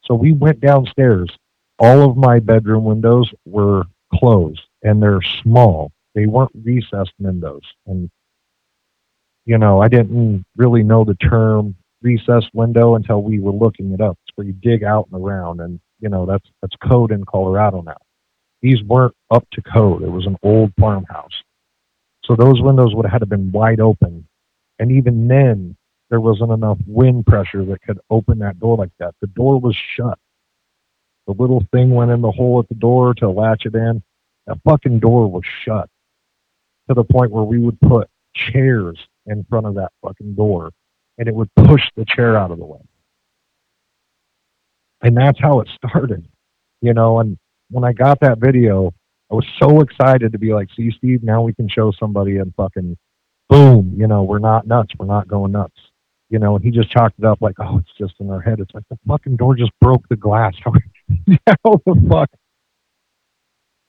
So 0.05 0.15
we 0.15 0.33
went 0.33 0.61
downstairs. 0.61 1.31
All 1.79 2.09
of 2.09 2.17
my 2.17 2.41
bedroom 2.41 2.85
windows 2.85 3.31
were 3.47 3.85
closed, 4.15 4.63
and 4.83 5.03
they're 5.03 5.23
small. 5.43 5.93
They 6.15 6.27
weren't 6.27 6.51
recessed 6.55 7.13
windows, 7.19 7.63
and 7.87 8.11
you 9.47 9.59
know, 9.59 9.81
I 9.81 9.89
didn't 9.89 10.45
really 10.57 10.83
know 10.83 11.05
the 11.05 11.15
term 11.15 11.75
recessed 12.03 12.51
window 12.55 12.95
until 12.95 13.23
we 13.23 13.41
were 13.41 13.53
looking 13.53 13.93
it 13.93 14.01
up. 14.01 14.19
It's 14.27 14.37
where 14.37 14.47
you 14.47 14.53
dig 14.53 14.85
out 14.85 15.09
and 15.11 15.23
around, 15.23 15.61
and 15.61 15.81
you 16.01 16.09
know 16.09 16.27
that's 16.27 16.49
that's 16.63 16.77
code 16.77 17.13
in 17.13 17.25
Colorado 17.25 17.83
now. 17.83 17.97
These 18.63 18.83
weren't 18.83 19.15
up 19.31 19.47
to 19.53 19.63
code. 19.63 20.03
It 20.03 20.11
was 20.11 20.27
an 20.27 20.37
old 20.43 20.73
farmhouse, 20.79 21.43
so 22.25 22.37
those 22.37 22.61
windows 22.61 22.95
would 22.95 23.07
have 23.07 23.13
had 23.13 23.19
to 23.21 23.27
been 23.27 23.51
wide 23.51 23.81
open, 23.81 24.27
and 24.81 24.91
even 24.91 25.29
then 25.29 25.77
there 26.09 26.21
wasn't 26.21 26.51
enough 26.51 26.79
wind 26.87 27.27
pressure 27.27 27.65
that 27.67 27.83
could 27.83 28.01
open 28.09 28.39
that 28.41 28.59
door 28.59 28.77
like 28.77 28.91
that. 28.99 29.15
The 29.21 29.29
door 29.29 29.61
was 29.61 29.77
shut. 29.95 30.19
The 31.27 31.35
little 31.35 31.63
thing 31.71 31.91
went 31.91 32.11
in 32.11 32.23
the 32.23 32.33
hole 32.33 32.59
at 32.59 32.69
the 32.69 32.75
door 32.75 33.15
to 33.15 33.31
latch 33.31 33.67
it 33.67 33.75
in. 33.75 34.03
That 34.47 34.59
fucking 34.65 34.99
door 34.99 35.31
was 35.31 35.45
shut 35.65 35.89
to 36.89 36.95
the 36.95 37.05
point 37.05 37.31
where 37.31 37.45
we 37.45 37.59
would 37.59 37.79
put 37.81 38.09
chairs 38.35 38.99
in 39.27 39.45
front 39.49 39.67
of 39.67 39.75
that 39.75 39.93
fucking 40.03 40.35
door 40.35 40.71
and 41.19 41.29
it 41.29 41.35
would 41.35 41.55
push 41.55 41.83
the 41.95 42.07
chair 42.09 42.37
out 42.37 42.51
of 42.51 42.59
the 42.59 42.65
way. 42.65 42.81
And 45.03 45.17
that's 45.17 45.39
how 45.39 45.61
it 45.61 45.69
started, 45.77 46.27
you 46.81 46.95
know. 46.95 47.21
And 47.21 47.39
when 47.71 47.85
I 47.85 47.93
got 47.93 48.19
that 48.21 48.39
video, 48.39 48.95
I 49.31 49.35
was 49.35 49.47
so 49.63 49.81
excited 49.83 50.33
to 50.33 50.39
be 50.39 50.55
like, 50.55 50.69
see, 50.75 50.91
Steve, 50.97 51.23
now 51.23 51.43
we 51.43 51.53
can 51.53 51.69
show 51.69 51.93
somebody 51.93 52.39
and 52.39 52.53
fucking 52.57 52.97
boom, 53.51 53.93
you 53.97 54.07
know, 54.07 54.23
we're 54.23 54.39
not 54.39 54.67
nuts. 54.67 54.95
We're 54.99 55.07
not 55.07 55.29
going 55.29 55.53
nuts. 55.53 55.77
You 56.31 56.39
know, 56.39 56.55
and 56.55 56.65
he 56.65 56.71
just 56.71 56.91
chalked 56.91 57.19
it 57.19 57.25
up 57.25 57.43
like, 57.43 57.57
oh, 57.59 57.79
it's 57.79 57.93
just 57.99 58.15
in 58.21 58.31
our 58.31 58.41
head. 58.41 58.61
It's 58.61 58.73
like 58.73 58.85
the 58.89 58.99
fucking 59.07 59.37
door 59.37 59.57
just 59.57 59.73
broke 59.81 60.09
the 60.09 60.17
glass. 60.17 60.55
How 60.65 61.81
the 61.85 62.07
fuck? 62.09 62.31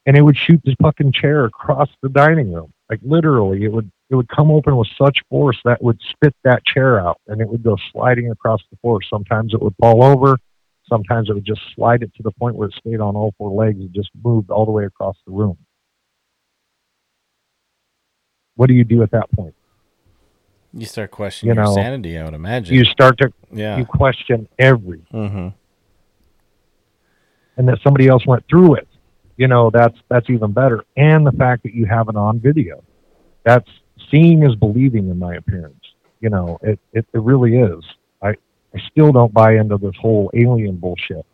And 0.07 0.17
it 0.17 0.23
would 0.23 0.35
shoot 0.35 0.59
this 0.65 0.73
fucking 0.81 1.11
chair 1.11 1.45
across 1.45 1.89
the 2.01 2.09
dining 2.09 2.51
room. 2.51 2.73
Like 2.89 2.99
literally, 3.03 3.63
it 3.63 3.71
would 3.71 3.91
it 4.09 4.15
would 4.15 4.27
come 4.27 4.49
open 4.49 4.75
with 4.75 4.89
such 4.97 5.19
force 5.29 5.57
that 5.63 5.81
would 5.83 6.01
spit 6.09 6.35
that 6.43 6.65
chair 6.65 6.99
out 6.99 7.21
and 7.27 7.39
it 7.39 7.47
would 7.47 7.63
go 7.63 7.77
sliding 7.91 8.31
across 8.31 8.61
the 8.71 8.77
floor. 8.77 8.99
Sometimes 9.03 9.53
it 9.53 9.61
would 9.61 9.75
fall 9.79 10.03
over. 10.03 10.37
Sometimes 10.89 11.29
it 11.29 11.33
would 11.33 11.45
just 11.45 11.61
slide 11.75 12.01
it 12.01 12.13
to 12.15 12.23
the 12.23 12.31
point 12.31 12.55
where 12.55 12.67
it 12.67 12.73
stayed 12.73 12.99
on 12.99 13.15
all 13.15 13.33
four 13.37 13.51
legs 13.51 13.79
and 13.79 13.93
just 13.93 14.09
moved 14.23 14.49
all 14.49 14.65
the 14.65 14.71
way 14.71 14.85
across 14.85 15.15
the 15.25 15.31
room. 15.31 15.57
What 18.55 18.67
do 18.67 18.73
you 18.73 18.83
do 18.83 19.03
at 19.03 19.11
that 19.11 19.31
point? 19.31 19.55
You 20.73 20.85
start 20.85 21.11
questioning 21.11 21.55
you 21.55 21.61
know, 21.61 21.67
your 21.67 21.73
sanity, 21.73 22.17
I 22.17 22.23
would 22.23 22.33
imagine. 22.33 22.75
You 22.75 22.85
start 22.85 23.17
to 23.17 23.33
yeah. 23.51 23.77
you 23.77 23.85
question 23.85 24.47
every. 24.57 25.01
Mm-hmm. 25.13 25.49
And 27.57 27.67
that 27.67 27.79
somebody 27.83 28.07
else 28.07 28.25
went 28.25 28.45
through 28.49 28.75
it. 28.75 28.87
You 29.35 29.47
know, 29.47 29.69
that's 29.69 29.97
that's 30.07 30.29
even 30.29 30.51
better. 30.51 30.85
And 30.95 31.25
the 31.25 31.31
fact 31.31 31.63
that 31.63 31.73
you 31.73 31.85
have 31.85 32.07
it 32.09 32.15
on 32.15 32.39
video. 32.39 32.83
That's 33.43 33.69
seeing 34.09 34.43
is 34.43 34.55
believing 34.55 35.09
in 35.09 35.17
my 35.19 35.35
appearance. 35.35 35.83
You 36.19 36.29
know, 36.29 36.59
it, 36.61 36.79
it, 36.93 37.05
it 37.13 37.21
really 37.21 37.57
is. 37.57 37.83
I, 38.21 38.29
I 38.73 38.79
still 38.91 39.11
don't 39.11 39.33
buy 39.33 39.55
into 39.55 39.77
this 39.77 39.95
whole 39.99 40.29
alien 40.33 40.77
bullshit. 40.77 41.25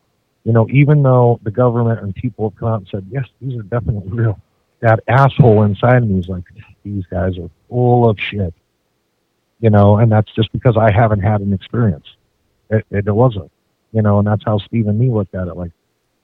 You 0.44 0.52
know, 0.52 0.66
even 0.70 1.02
though 1.02 1.38
the 1.42 1.50
government 1.50 2.00
and 2.00 2.14
people 2.14 2.48
have 2.48 2.58
come 2.58 2.68
out 2.68 2.78
and 2.78 2.88
said, 2.90 3.06
yes, 3.10 3.26
these 3.40 3.58
are 3.58 3.62
definitely 3.64 4.08
real, 4.10 4.40
that 4.80 5.00
asshole 5.06 5.64
inside 5.64 6.02
of 6.02 6.08
me 6.08 6.20
is 6.20 6.28
like, 6.28 6.44
these 6.82 7.04
guys 7.06 7.38
are 7.38 7.50
full 7.68 8.08
of 8.08 8.18
shit. 8.18 8.54
You 9.60 9.70
know, 9.70 9.96
and 9.96 10.10
that's 10.10 10.32
just 10.34 10.52
because 10.52 10.76
I 10.76 10.92
haven't 10.92 11.20
had 11.20 11.40
an 11.40 11.52
experience. 11.52 12.06
It, 12.70 12.86
it 12.90 13.14
wasn't. 13.14 13.50
You 13.92 14.02
know, 14.02 14.18
and 14.18 14.26
that's 14.26 14.44
how 14.44 14.58
Steve 14.58 14.86
and 14.86 14.98
me 14.98 15.10
looked 15.10 15.34
at 15.34 15.48
it. 15.48 15.56
Like, 15.56 15.72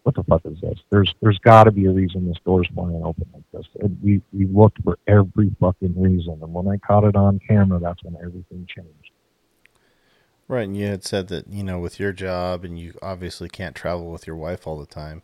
what 0.05 0.15
the 0.15 0.23
fuck 0.25 0.43
is 0.45 0.61
this? 0.61 0.79
There's 0.91 1.15
there's 1.21 1.39
got 1.39 1.65
to 1.65 1.73
be 1.73 1.87
a 1.87 1.91
reason 1.91 2.29
this 2.29 2.37
door's 2.45 2.69
flying 2.75 3.03
open 3.03 3.27
like 3.33 3.43
this. 3.53 3.67
And 3.81 3.99
we 4.03 4.21
we 4.33 4.47
looked 4.47 4.83
for 4.85 4.99
every 5.07 5.51
fucking 5.59 6.01
reason, 6.01 6.39
and 6.43 6.53
when 6.53 6.69
I 6.69 6.77
caught 6.77 7.05
it 7.05 7.17
on 7.17 7.41
camera, 7.49 7.81
that's 7.81 8.03
when 8.05 8.17
everything 8.17 8.67
changed. 8.69 9.11
Right, 10.47 10.65
and 10.65 10.77
you 10.77 10.87
had 10.87 11.05
said 11.05 11.29
that 11.29 11.49
you 11.49 11.65
know 11.65 11.79
with 11.79 11.99
your 11.99 12.13
job, 12.13 12.65
and 12.65 12.79
you 12.79 12.93
obviously 13.01 13.49
can't 13.49 13.75
travel 13.75 14.13
with 14.13 14.27
your 14.27 14.37
wife 14.37 14.67
all 14.67 14.79
the 14.79 14.87
time. 14.87 15.23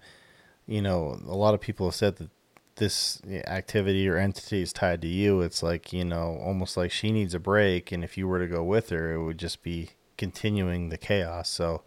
You 0.66 0.80
know, 0.80 1.20
a 1.26 1.36
lot 1.36 1.52
of 1.52 1.60
people 1.60 1.86
have 1.86 1.94
said 1.94 2.16
that 2.16 2.30
this 2.80 3.22
activity 3.46 4.08
or 4.08 4.16
entity 4.16 4.62
is 4.62 4.72
tied 4.72 5.00
to 5.02 5.08
you. 5.08 5.42
It's 5.42 5.62
like 5.62 5.92
you 5.92 6.04
know, 6.04 6.40
almost 6.42 6.76
like 6.76 6.90
she 6.90 7.12
needs 7.12 7.34
a 7.34 7.38
break, 7.38 7.92
and 7.92 8.02
if 8.02 8.18
you 8.18 8.26
were 8.26 8.40
to 8.40 8.48
go 8.48 8.64
with 8.64 8.90
her, 8.90 9.12
it 9.12 9.22
would 9.22 9.38
just 9.38 9.62
be 9.62 9.90
continuing 10.18 10.88
the 10.88 10.98
chaos. 10.98 11.48
So 11.48 11.82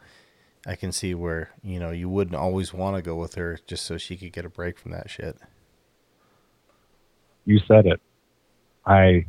I 0.65 0.75
can 0.75 0.93
see 0.93 1.13
where 1.13 1.49
you 1.61 1.79
know 1.79 1.91
you 1.91 2.07
wouldn't 2.07 2.37
always 2.37 2.73
want 2.73 2.95
to 2.95 3.01
go 3.01 3.15
with 3.15 3.35
her 3.35 3.59
just 3.67 3.85
so 3.85 3.97
she 3.97 4.15
could 4.15 4.31
get 4.31 4.45
a 4.45 4.49
break 4.49 4.79
from 4.79 4.91
that 4.91 5.09
shit. 5.09 5.37
You 7.45 7.59
said 7.67 7.85
it. 7.85 7.99
I 8.85 9.25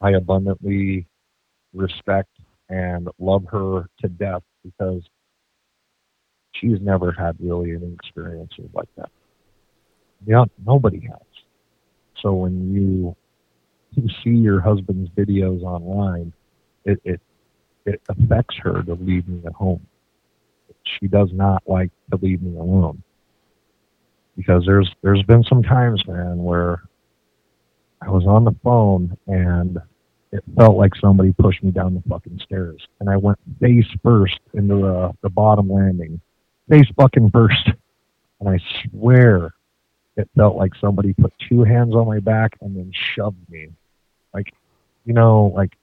I 0.00 0.10
abundantly 0.12 1.06
respect 1.72 2.30
and 2.68 3.08
love 3.18 3.44
her 3.50 3.88
to 4.00 4.08
death 4.08 4.42
because 4.64 5.02
she's 6.52 6.80
never 6.80 7.12
had 7.12 7.36
really 7.38 7.74
any 7.74 7.92
experiences 7.92 8.68
like 8.72 8.88
that. 8.96 9.10
Yeah, 10.26 10.44
nobody 10.64 11.00
has. 11.00 11.20
So 12.20 12.32
when 12.34 12.72
you 12.72 13.16
see 14.22 14.30
your 14.30 14.60
husband's 14.60 15.10
videos 15.10 15.62
online, 15.62 16.32
it, 16.84 17.00
it 17.04 17.20
it 17.86 18.00
affects 18.08 18.56
her 18.58 18.82
to 18.82 18.94
leave 18.94 19.28
me 19.28 19.42
at 19.46 19.52
home. 19.52 19.86
She 20.84 21.06
does 21.06 21.28
not 21.32 21.62
like 21.66 21.90
to 22.10 22.18
leave 22.20 22.42
me 22.42 22.56
alone. 22.58 23.02
Because 24.36 24.64
there's 24.66 24.90
there's 25.02 25.22
been 25.22 25.44
some 25.44 25.62
times, 25.62 26.02
man, 26.06 26.42
where 26.42 26.82
I 28.00 28.10
was 28.10 28.26
on 28.26 28.44
the 28.44 28.54
phone 28.62 29.16
and 29.26 29.78
it 30.32 30.42
felt 30.56 30.76
like 30.76 30.92
somebody 30.96 31.32
pushed 31.32 31.62
me 31.62 31.70
down 31.70 31.94
the 31.94 32.02
fucking 32.08 32.40
stairs. 32.42 32.84
And 32.98 33.08
I 33.08 33.16
went 33.16 33.38
face 33.60 33.86
first 34.02 34.40
into 34.52 34.76
the, 34.76 35.12
the 35.22 35.30
bottom 35.30 35.70
landing. 35.70 36.20
Face 36.68 36.88
fucking 36.96 37.30
first. 37.30 37.70
And 38.40 38.48
I 38.48 38.58
swear 38.82 39.54
it 40.16 40.28
felt 40.36 40.56
like 40.56 40.72
somebody 40.80 41.12
put 41.12 41.32
two 41.48 41.64
hands 41.64 41.94
on 41.94 42.06
my 42.06 42.20
back 42.20 42.56
and 42.60 42.76
then 42.76 42.92
shoved 42.92 43.50
me. 43.50 43.68
Like 44.32 44.52
you 45.04 45.12
know, 45.12 45.52
like 45.54 45.76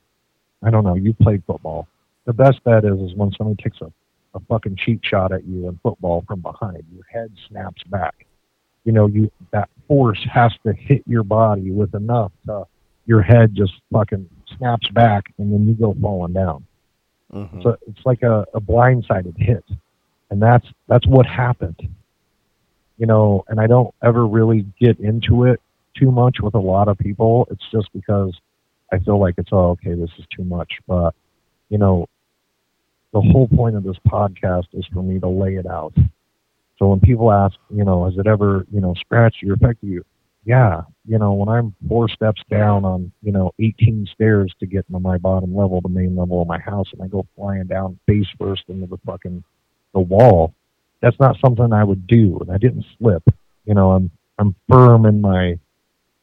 I 0.63 0.69
don't 0.69 0.83
know, 0.83 0.95
you 0.95 1.13
played 1.13 1.43
football. 1.45 1.87
The 2.25 2.33
best 2.33 2.63
bet 2.63 2.85
is 2.85 2.99
is 2.99 3.15
when 3.15 3.31
somebody 3.37 3.61
takes 3.61 3.81
a, 3.81 3.91
a 4.33 4.39
fucking 4.41 4.77
cheap 4.77 5.03
shot 5.03 5.31
at 5.31 5.43
you 5.45 5.67
in 5.67 5.79
football 5.83 6.23
from 6.27 6.41
behind, 6.41 6.83
your 6.93 7.05
head 7.11 7.31
snaps 7.47 7.83
back. 7.83 8.25
You 8.83 8.91
know, 8.91 9.07
you 9.07 9.31
that 9.51 9.69
force 9.87 10.25
has 10.31 10.53
to 10.65 10.73
hit 10.73 11.03
your 11.05 11.23
body 11.23 11.71
with 11.71 11.93
enough 11.93 12.31
to 12.45 12.65
your 13.05 13.21
head 13.21 13.53
just 13.53 13.73
fucking 13.91 14.29
snaps 14.57 14.87
back 14.89 15.33
and 15.37 15.51
then 15.51 15.67
you 15.67 15.73
go 15.73 15.95
falling 16.01 16.33
down. 16.33 16.65
Mm-hmm. 17.33 17.61
So 17.61 17.77
it's 17.87 18.05
like 18.05 18.23
a, 18.23 18.45
a 18.53 18.61
blindsided 18.61 19.37
hit. 19.37 19.63
And 20.29 20.41
that's 20.41 20.65
that's 20.87 21.05
what 21.07 21.25
happened. 21.25 21.79
You 23.01 23.07
know, 23.07 23.43
and 23.47 23.59
I 23.59 23.65
don't 23.65 23.91
ever 24.03 24.27
really 24.27 24.63
get 24.79 24.99
into 24.99 25.45
it 25.45 25.59
too 25.97 26.11
much 26.11 26.37
with 26.39 26.53
a 26.53 26.59
lot 26.59 26.87
of 26.87 26.99
people. 26.99 27.47
It's 27.49 27.65
just 27.71 27.91
because 27.93 28.31
I 28.93 28.99
feel 28.99 29.19
like 29.19 29.35
it's 29.39 29.49
oh 29.51 29.71
okay, 29.71 29.95
this 29.95 30.11
is 30.19 30.25
too 30.35 30.43
much. 30.43 30.71
But, 30.87 31.15
you 31.69 31.79
know, 31.79 32.07
the 33.11 33.21
hmm. 33.21 33.31
whole 33.31 33.47
point 33.47 33.75
of 33.75 33.83
this 33.83 33.97
podcast 34.07 34.67
is 34.73 34.85
for 34.93 35.01
me 35.01 35.19
to 35.19 35.27
lay 35.27 35.55
it 35.55 35.65
out. 35.65 35.95
So 36.77 36.89
when 36.89 36.99
people 36.99 37.31
ask, 37.31 37.55
you 37.73 37.83
know, 37.83 38.05
has 38.05 38.17
it 38.19 38.27
ever, 38.27 38.67
you 38.71 38.81
know, 38.81 38.93
scratched 38.99 39.41
you 39.41 39.51
or 39.51 39.55
affected 39.55 39.89
you? 39.89 40.05
Yeah, 40.43 40.81
you 41.07 41.17
know, 41.17 41.33
when 41.33 41.49
I'm 41.49 41.75
four 41.87 42.07
steps 42.07 42.41
down 42.49 42.85
on, 42.85 43.11
you 43.23 43.31
know, 43.31 43.51
18 43.59 44.07
stairs 44.13 44.53
to 44.59 44.65
get 44.65 44.87
to 44.91 44.99
my 44.99 45.17
bottom 45.17 45.55
level, 45.55 45.81
the 45.81 45.89
main 45.89 46.15
level 46.15 46.41
of 46.41 46.47
my 46.47 46.59
house, 46.59 46.87
and 46.93 47.01
I 47.01 47.07
go 47.07 47.25
flying 47.35 47.65
down 47.65 47.99
face 48.07 48.27
first 48.39 48.63
into 48.67 48.87
the 48.87 48.97
fucking 49.05 49.43
the 49.93 49.99
wall, 49.99 50.53
that's 51.01 51.19
not 51.19 51.37
something 51.39 51.73
I 51.73 51.83
would 51.83 52.07
do. 52.07 52.37
And 52.39 52.51
I 52.51 52.57
didn't 52.57 52.85
slip. 52.97 53.23
You 53.65 53.73
know, 53.73 53.91
I'm 53.91 54.11
I'm 54.37 54.55
firm 54.69 55.05
in 55.05 55.21
my, 55.21 55.59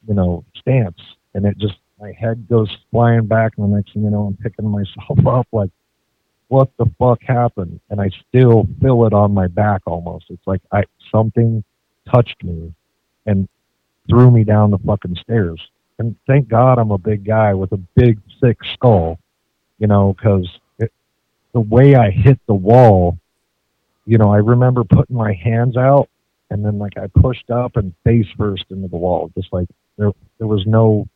you 0.07 0.15
know, 0.15 0.45
stance, 0.57 1.01
and 1.35 1.45
it 1.45 1.59
just 1.59 1.77
my 2.01 2.13
head 2.13 2.49
goes 2.49 2.71
flying 2.91 3.27
back, 3.27 3.53
and 3.57 3.71
the 3.73 3.77
next 3.77 3.93
thing 3.93 4.05
you 4.05 4.11
know, 4.11 4.27
I'm 4.27 4.37
picking 4.37 4.69
myself 4.69 5.19
up 5.27 5.47
like, 5.53 5.71
what 6.49 6.71
the 6.79 6.87
fuck 6.99 7.23
happened? 7.23 7.81
And 7.91 8.01
I 8.01 8.11
still 8.29 8.67
feel 8.81 9.05
it 9.07 9.13
on 9.13 9.35
my 9.35 9.49
back 9.49 9.83
almost. 9.87 10.27
It's 10.31 10.47
like 10.47 10.63
I 10.73 10.85
something 11.13 11.63
touched 12.11 12.43
me, 12.43 12.73
and 13.27 13.49
threw 14.09 14.31
me 14.31 14.45
down 14.45 14.71
the 14.71 14.79
fucking 14.79 15.17
stairs. 15.17 15.61
And 15.99 16.17
thank 16.27 16.49
God 16.49 16.79
I'm 16.79 16.93
a 16.93 16.99
big 16.99 17.25
guy 17.25 17.55
with 17.55 17.73
a 17.73 17.77
big, 17.77 18.21
thick 18.41 18.59
skull, 18.75 19.19
you 19.79 19.89
know, 19.89 20.15
because 20.15 20.49
the 21.53 21.61
way 21.61 21.97
I 21.97 22.11
hit 22.11 22.39
the 22.47 22.55
wall, 22.55 23.19
you 24.09 24.17
know, 24.17 24.33
I 24.33 24.39
remember 24.39 24.85
putting 24.85 25.17
my 25.17 25.35
hands 25.35 25.77
out 25.77 26.09
and 26.51 26.65
then 26.65 26.79
like 26.79 26.97
I 26.97 27.09
pushed 27.21 27.51
up 27.51 27.77
and 27.77 27.93
face 28.05 28.27
first 28.39 28.65
into 28.71 28.89
the 28.89 28.97
wall, 28.97 29.31
just 29.37 29.53
like 29.53 29.69
there 29.99 30.13
there 30.39 30.47
was 30.47 30.65
no 30.67 31.07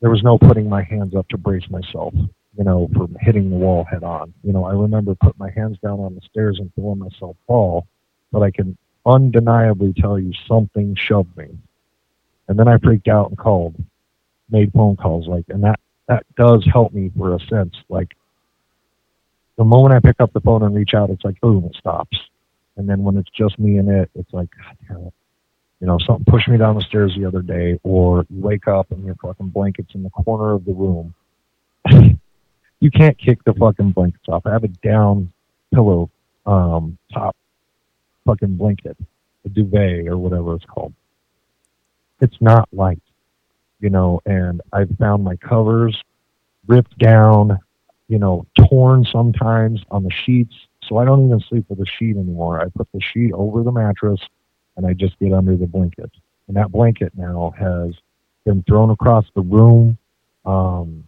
there 0.00 0.10
was 0.10 0.22
no 0.22 0.38
putting 0.38 0.68
my 0.68 0.84
hands 0.84 1.16
up 1.16 1.28
to 1.30 1.36
brace 1.36 1.68
myself, 1.70 2.14
you 2.56 2.62
know, 2.62 2.88
from 2.94 3.16
hitting 3.20 3.50
the 3.50 3.56
wall 3.56 3.84
head 3.90 4.04
on. 4.04 4.32
You 4.44 4.52
know, 4.52 4.64
I 4.64 4.74
remember 4.74 5.16
putting 5.16 5.40
my 5.40 5.50
hands 5.50 5.76
down 5.82 5.98
on 5.98 6.14
the 6.14 6.20
stairs 6.30 6.60
and 6.60 6.72
feeling 6.74 7.00
myself 7.00 7.36
fall, 7.48 7.88
but 8.30 8.42
I 8.42 8.52
can 8.52 8.78
undeniably 9.04 9.94
tell 9.94 10.20
you 10.20 10.32
something 10.46 10.94
shoved 10.96 11.36
me. 11.36 11.48
And 12.46 12.56
then 12.56 12.68
I 12.68 12.78
freaked 12.78 13.08
out 13.08 13.30
and 13.30 13.36
called, 13.36 13.74
made 14.50 14.72
phone 14.72 14.94
calls, 14.94 15.26
like, 15.26 15.46
and 15.48 15.64
that 15.64 15.80
that 16.06 16.24
does 16.36 16.64
help 16.72 16.92
me 16.92 17.10
for 17.18 17.34
a 17.34 17.40
sense. 17.40 17.74
Like, 17.88 18.14
the 19.58 19.64
moment 19.64 19.92
I 19.94 20.00
pick 20.00 20.20
up 20.20 20.32
the 20.32 20.40
phone 20.40 20.62
and 20.62 20.74
reach 20.74 20.94
out, 20.94 21.10
it's 21.10 21.24
like 21.24 21.38
boom, 21.40 21.64
it 21.64 21.76
stops. 21.76 22.16
And 22.76 22.88
then 22.88 23.02
when 23.02 23.16
it's 23.16 23.30
just 23.30 23.58
me 23.58 23.76
and 23.76 23.88
it, 23.88 24.08
it's 24.14 24.32
like, 24.32 24.48
God 24.56 24.76
damn 24.86 25.06
it. 25.08 25.12
You 25.80 25.86
know, 25.88 25.98
something 25.98 26.24
pushed 26.24 26.48
me 26.48 26.56
down 26.56 26.76
the 26.76 26.82
stairs 26.82 27.14
the 27.16 27.26
other 27.26 27.42
day, 27.42 27.78
or 27.82 28.24
you 28.30 28.40
wake 28.40 28.66
up 28.68 28.90
and 28.92 29.04
your 29.04 29.16
fucking 29.16 29.48
blanket's 29.48 29.94
in 29.94 30.04
the 30.04 30.10
corner 30.10 30.52
of 30.52 30.64
the 30.64 30.72
room. 30.72 31.14
you 32.80 32.90
can't 32.90 33.18
kick 33.18 33.42
the 33.44 33.52
fucking 33.54 33.90
blankets 33.92 34.24
off. 34.28 34.46
I 34.46 34.52
have 34.52 34.64
a 34.64 34.68
down 34.68 35.32
pillow 35.74 36.10
um, 36.46 36.96
top 37.12 37.36
fucking 38.24 38.56
blanket, 38.56 38.96
a 39.44 39.48
duvet 39.48 40.06
or 40.06 40.16
whatever 40.18 40.54
it's 40.54 40.64
called. 40.64 40.94
It's 42.20 42.36
not 42.40 42.68
light, 42.72 43.02
you 43.80 43.90
know, 43.90 44.20
and 44.24 44.60
I've 44.72 44.90
found 44.98 45.22
my 45.22 45.36
covers 45.36 45.96
ripped 46.66 46.98
down, 46.98 47.58
you 48.08 48.18
know, 48.18 48.46
torn 48.68 49.04
sometimes 49.04 49.82
on 49.90 50.02
the 50.02 50.10
sheets. 50.24 50.54
So 50.82 50.96
I 50.96 51.04
don't 51.04 51.26
even 51.26 51.40
sleep 51.48 51.66
with 51.68 51.80
a 51.80 51.86
sheet 51.98 52.16
anymore. 52.16 52.60
I 52.60 52.68
put 52.74 52.88
the 52.92 53.00
sheet 53.00 53.32
over 53.32 53.62
the 53.62 53.72
mattress 53.72 54.20
and 54.76 54.86
I 54.86 54.94
just 54.94 55.18
get 55.18 55.32
under 55.32 55.56
the 55.56 55.66
blanket. 55.66 56.10
And 56.46 56.56
that 56.56 56.72
blanket 56.72 57.12
now 57.16 57.52
has 57.58 57.94
been 58.44 58.62
thrown 58.62 58.90
across 58.90 59.26
the 59.34 59.42
room. 59.42 59.98
Um, 60.46 61.06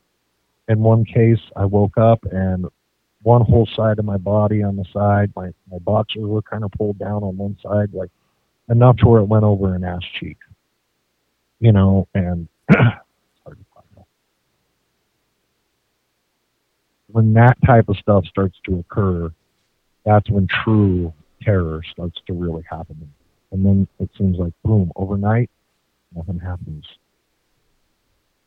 in 0.69 0.81
one 0.81 1.05
case, 1.05 1.41
I 1.57 1.65
woke 1.65 1.97
up 1.97 2.21
and 2.31 2.67
one 3.23 3.43
whole 3.43 3.69
side 3.75 3.99
of 3.99 4.05
my 4.05 4.17
body 4.17 4.63
on 4.63 4.77
the 4.77 4.85
side. 4.93 5.33
My 5.35 5.51
my 5.71 5.79
boxers 5.79 6.25
were 6.25 6.43
kind 6.43 6.65
of 6.65 6.71
pulled 6.73 6.99
down 6.99 7.23
on 7.23 7.37
one 7.37 7.57
side, 7.63 7.93
like 7.93 8.11
enough 8.69 8.97
to 8.99 9.09
where 9.09 9.21
it 9.21 9.25
went 9.25 9.45
over 9.45 9.75
an 9.75 9.85
ass 9.85 10.03
cheek. 10.19 10.39
You 11.59 11.73
know, 11.73 12.09
and 12.15 12.49
when 17.13 17.33
that 17.35 17.57
type 17.65 17.89
of 17.89 17.97
stuff 17.97 18.25
starts 18.27 18.59
to 18.67 18.79
occur, 18.79 19.33
that's 20.05 20.29
when 20.31 20.47
true 20.47 21.13
terror 21.43 21.83
starts 21.91 22.21
to 22.27 22.33
really 22.33 22.65
happen. 22.71 23.13
And 23.53 23.65
then 23.65 23.89
it 23.99 24.11
seems 24.17 24.39
like 24.39 24.53
boom, 24.65 24.93
overnight, 24.97 25.51
nothing 26.15 26.39
happens 26.39 26.87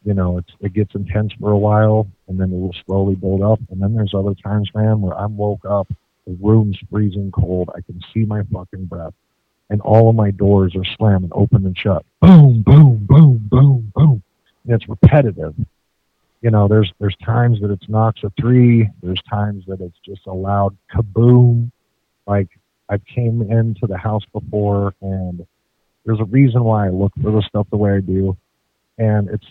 you 0.03 0.13
know, 0.13 0.37
it's 0.37 0.51
it 0.59 0.73
gets 0.73 0.95
intense 0.95 1.31
for 1.39 1.51
a 1.51 1.57
while, 1.57 2.07
and 2.27 2.39
then 2.39 2.51
it 2.51 2.59
will 2.59 2.75
slowly 2.85 3.15
build 3.15 3.41
up. 3.41 3.59
And 3.69 3.81
then 3.81 3.95
there's 3.95 4.13
other 4.13 4.35
times, 4.35 4.69
man, 4.75 5.01
where 5.01 5.17
I'm 5.17 5.37
woke 5.37 5.65
up, 5.65 5.87
the 6.27 6.37
room's 6.41 6.77
freezing 6.91 7.31
cold, 7.31 7.69
I 7.75 7.81
can 7.81 8.01
see 8.13 8.25
my 8.25 8.43
fucking 8.51 8.85
breath, 8.85 9.13
and 9.69 9.81
all 9.81 10.09
of 10.09 10.15
my 10.15 10.31
doors 10.31 10.75
are 10.75 10.95
slamming 10.97 11.31
open 11.33 11.65
and 11.65 11.77
shut. 11.77 12.05
Boom, 12.21 12.61
boom, 12.61 13.05
boom, 13.05 13.47
boom, 13.49 13.91
boom. 13.95 14.23
And 14.65 14.75
it's 14.75 14.89
repetitive. 14.89 15.55
You 16.43 16.51
know, 16.51 16.67
there's 16.67 16.91
there's 16.99 17.15
times 17.25 17.61
that 17.61 17.71
it's 17.71 17.87
knocks 17.87 18.21
a 18.23 18.31
three. 18.39 18.89
There's 19.01 19.21
times 19.29 19.63
that 19.67 19.79
it's 19.79 19.97
just 20.05 20.27
a 20.27 20.33
loud 20.33 20.75
kaboom. 20.93 21.71
Like 22.27 22.49
I 22.89 22.97
came 22.97 23.41
into 23.41 23.87
the 23.87 23.97
house 23.97 24.23
before, 24.33 24.93
and 25.01 25.47
there's 26.05 26.19
a 26.19 26.25
reason 26.25 26.65
why 26.65 26.87
I 26.87 26.89
look 26.89 27.13
for 27.21 27.31
the 27.31 27.41
stuff 27.47 27.67
the 27.71 27.77
way 27.77 27.93
I 27.93 28.01
do, 28.01 28.37
and 28.97 29.29
it's 29.29 29.45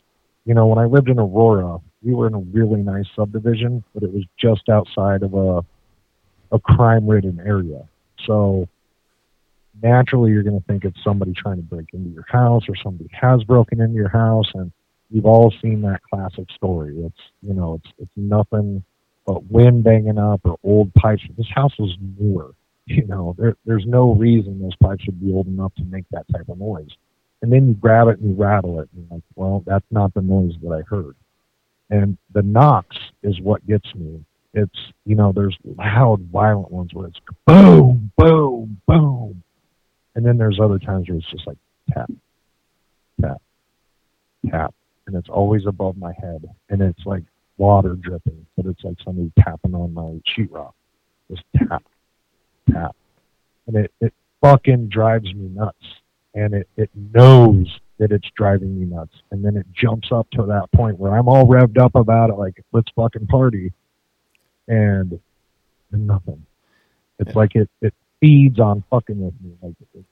you 0.44 0.52
know, 0.52 0.66
when 0.66 0.78
I 0.78 0.84
lived 0.84 1.08
in 1.08 1.18
Aurora, 1.18 1.78
we 2.02 2.14
were 2.14 2.26
in 2.26 2.34
a 2.34 2.40
really 2.40 2.82
nice 2.82 3.06
subdivision, 3.16 3.82
but 3.94 4.02
it 4.02 4.12
was 4.12 4.24
just 4.38 4.68
outside 4.68 5.22
of 5.22 5.32
a 5.32 5.64
a 6.54 6.58
crime 6.60 7.06
ridden 7.06 7.40
area. 7.40 7.88
So 8.26 8.68
naturally 9.82 10.30
you're 10.30 10.42
going 10.42 10.60
to 10.60 10.66
think 10.66 10.84
it's 10.84 11.02
somebody 11.02 11.32
trying 11.32 11.56
to 11.56 11.62
break 11.62 11.86
into 11.94 12.10
your 12.10 12.26
house 12.28 12.64
or 12.68 12.76
somebody 12.76 13.08
has 13.12 13.42
broken 13.44 13.80
into 13.80 13.94
your 13.94 14.10
house 14.10 14.50
and 14.52 14.70
you've 15.12 15.26
all 15.26 15.52
seen 15.62 15.82
that 15.82 16.00
classic 16.02 16.46
story. 16.54 16.96
It's, 16.98 17.20
you 17.42 17.54
know, 17.54 17.74
it's 17.74 17.92
it's 17.98 18.12
nothing 18.16 18.82
but 19.26 19.44
wind 19.50 19.84
banging 19.84 20.18
up 20.18 20.40
or 20.44 20.58
old 20.64 20.92
pipes. 20.94 21.22
This 21.36 21.46
house 21.54 21.76
was 21.78 21.96
newer. 22.18 22.54
You 22.84 23.06
know, 23.06 23.36
there, 23.38 23.56
there's 23.64 23.86
no 23.86 24.12
reason 24.12 24.60
those 24.60 24.74
pipes 24.82 25.06
would 25.06 25.20
be 25.20 25.32
old 25.32 25.46
enough 25.46 25.72
to 25.76 25.84
make 25.84 26.04
that 26.10 26.26
type 26.32 26.48
of 26.48 26.58
noise 26.58 26.90
and 27.42 27.52
then 27.52 27.66
you 27.66 27.74
grab 27.74 28.08
it 28.08 28.20
and 28.20 28.30
you 28.30 28.34
rattle 28.42 28.80
it. 28.80 28.88
And 28.94 29.04
you're 29.04 29.16
like, 29.16 29.24
well, 29.34 29.62
that's 29.66 29.84
not 29.90 30.14
the 30.14 30.22
noise 30.22 30.54
that 30.62 30.72
I 30.72 30.82
heard. 30.88 31.16
And 31.90 32.16
the 32.32 32.42
knocks 32.42 32.96
is 33.22 33.38
what 33.40 33.66
gets 33.66 33.92
me. 33.94 34.24
It's, 34.54 34.78
you 35.04 35.16
know, 35.16 35.32
there's 35.32 35.56
loud, 35.64 36.20
violent 36.32 36.70
ones 36.70 36.94
where 36.94 37.08
it's 37.08 37.18
boom, 37.46 38.12
boom, 38.16 38.80
boom. 38.86 39.42
And 40.14 40.24
then 40.24 40.38
there's 40.38 40.60
other 40.62 40.78
times 40.78 41.08
where 41.08 41.18
it's 41.18 41.30
just 41.30 41.46
like 41.46 41.58
tap, 41.92 42.10
tap, 43.20 43.42
tap. 44.48 44.74
And 45.06 45.16
it's 45.16 45.28
always 45.28 45.66
above 45.66 45.96
my 45.96 46.12
head. 46.20 46.48
And 46.70 46.80
it's 46.80 47.04
like 47.04 47.24
water 47.56 47.94
dripping, 47.94 48.46
but 48.56 48.66
it's 48.66 48.82
like 48.84 48.96
somebody 49.04 49.32
tapping 49.40 49.74
on 49.74 49.92
my 49.94 50.20
sheetrock. 50.36 50.72
Just 51.30 51.42
tap, 51.56 51.82
tap. 52.70 52.96
And 53.66 53.76
it, 53.76 53.92
it 54.00 54.14
fucking 54.40 54.88
drives 54.88 55.32
me 55.34 55.48
nuts 55.48 55.84
and 56.34 56.54
it, 56.54 56.68
it 56.76 56.90
knows 56.94 57.68
that 57.98 58.10
it's 58.10 58.28
driving 58.36 58.78
me 58.78 58.86
nuts. 58.86 59.14
And 59.30 59.44
then 59.44 59.56
it 59.56 59.66
jumps 59.72 60.08
up 60.10 60.28
to 60.32 60.46
that 60.46 60.70
point 60.74 60.98
where 60.98 61.12
I'm 61.12 61.28
all 61.28 61.46
revved 61.46 61.78
up 61.78 61.94
about 61.94 62.30
it, 62.30 62.34
like, 62.34 62.62
let's 62.72 62.90
fucking 62.96 63.26
party. 63.26 63.72
And, 64.68 65.20
and 65.92 66.06
nothing. 66.06 66.44
It's 67.18 67.30
yeah. 67.30 67.38
like 67.38 67.54
it, 67.54 67.68
it 67.80 67.94
feeds 68.20 68.58
on 68.58 68.82
fucking 68.90 69.20
with 69.20 69.34
me. 69.42 69.52
Like 69.62 69.74
it, 69.94 70.04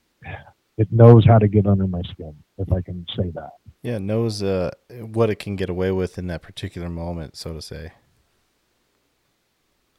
it 0.81 0.93
knows 0.93 1.25
how 1.27 1.39
to 1.39 1.49
get 1.49 1.67
under 1.67 1.87
my 1.87 2.03
skin, 2.03 2.35
if 2.59 2.73
I 2.73 2.81
can 2.81 3.07
say 3.17 3.31
that. 3.35 3.53
Yeah, 3.83 3.99
knows 3.99 4.43
uh, 4.43 4.71
what 4.91 5.31
it 5.31 5.39
can 5.39 5.57
get 5.57 5.71
away 5.71 5.91
with 5.91 6.19
in 6.19 6.27
that 6.29 6.43
particular 6.43 6.89
moment, 6.89 7.37
so 7.37 7.53
to 7.55 7.63
say. 7.63 7.93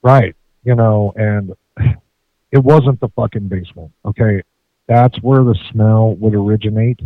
Right. 0.03 0.35
You 0.63 0.75
know, 0.75 1.13
and 1.15 1.53
it 2.51 2.59
wasn't 2.59 2.99
the 2.99 3.09
fucking 3.09 3.47
basement. 3.47 3.91
Okay 4.05 4.43
that's 4.91 5.21
where 5.21 5.43
the 5.43 5.57
smell 5.71 6.15
would 6.15 6.35
originate. 6.35 6.99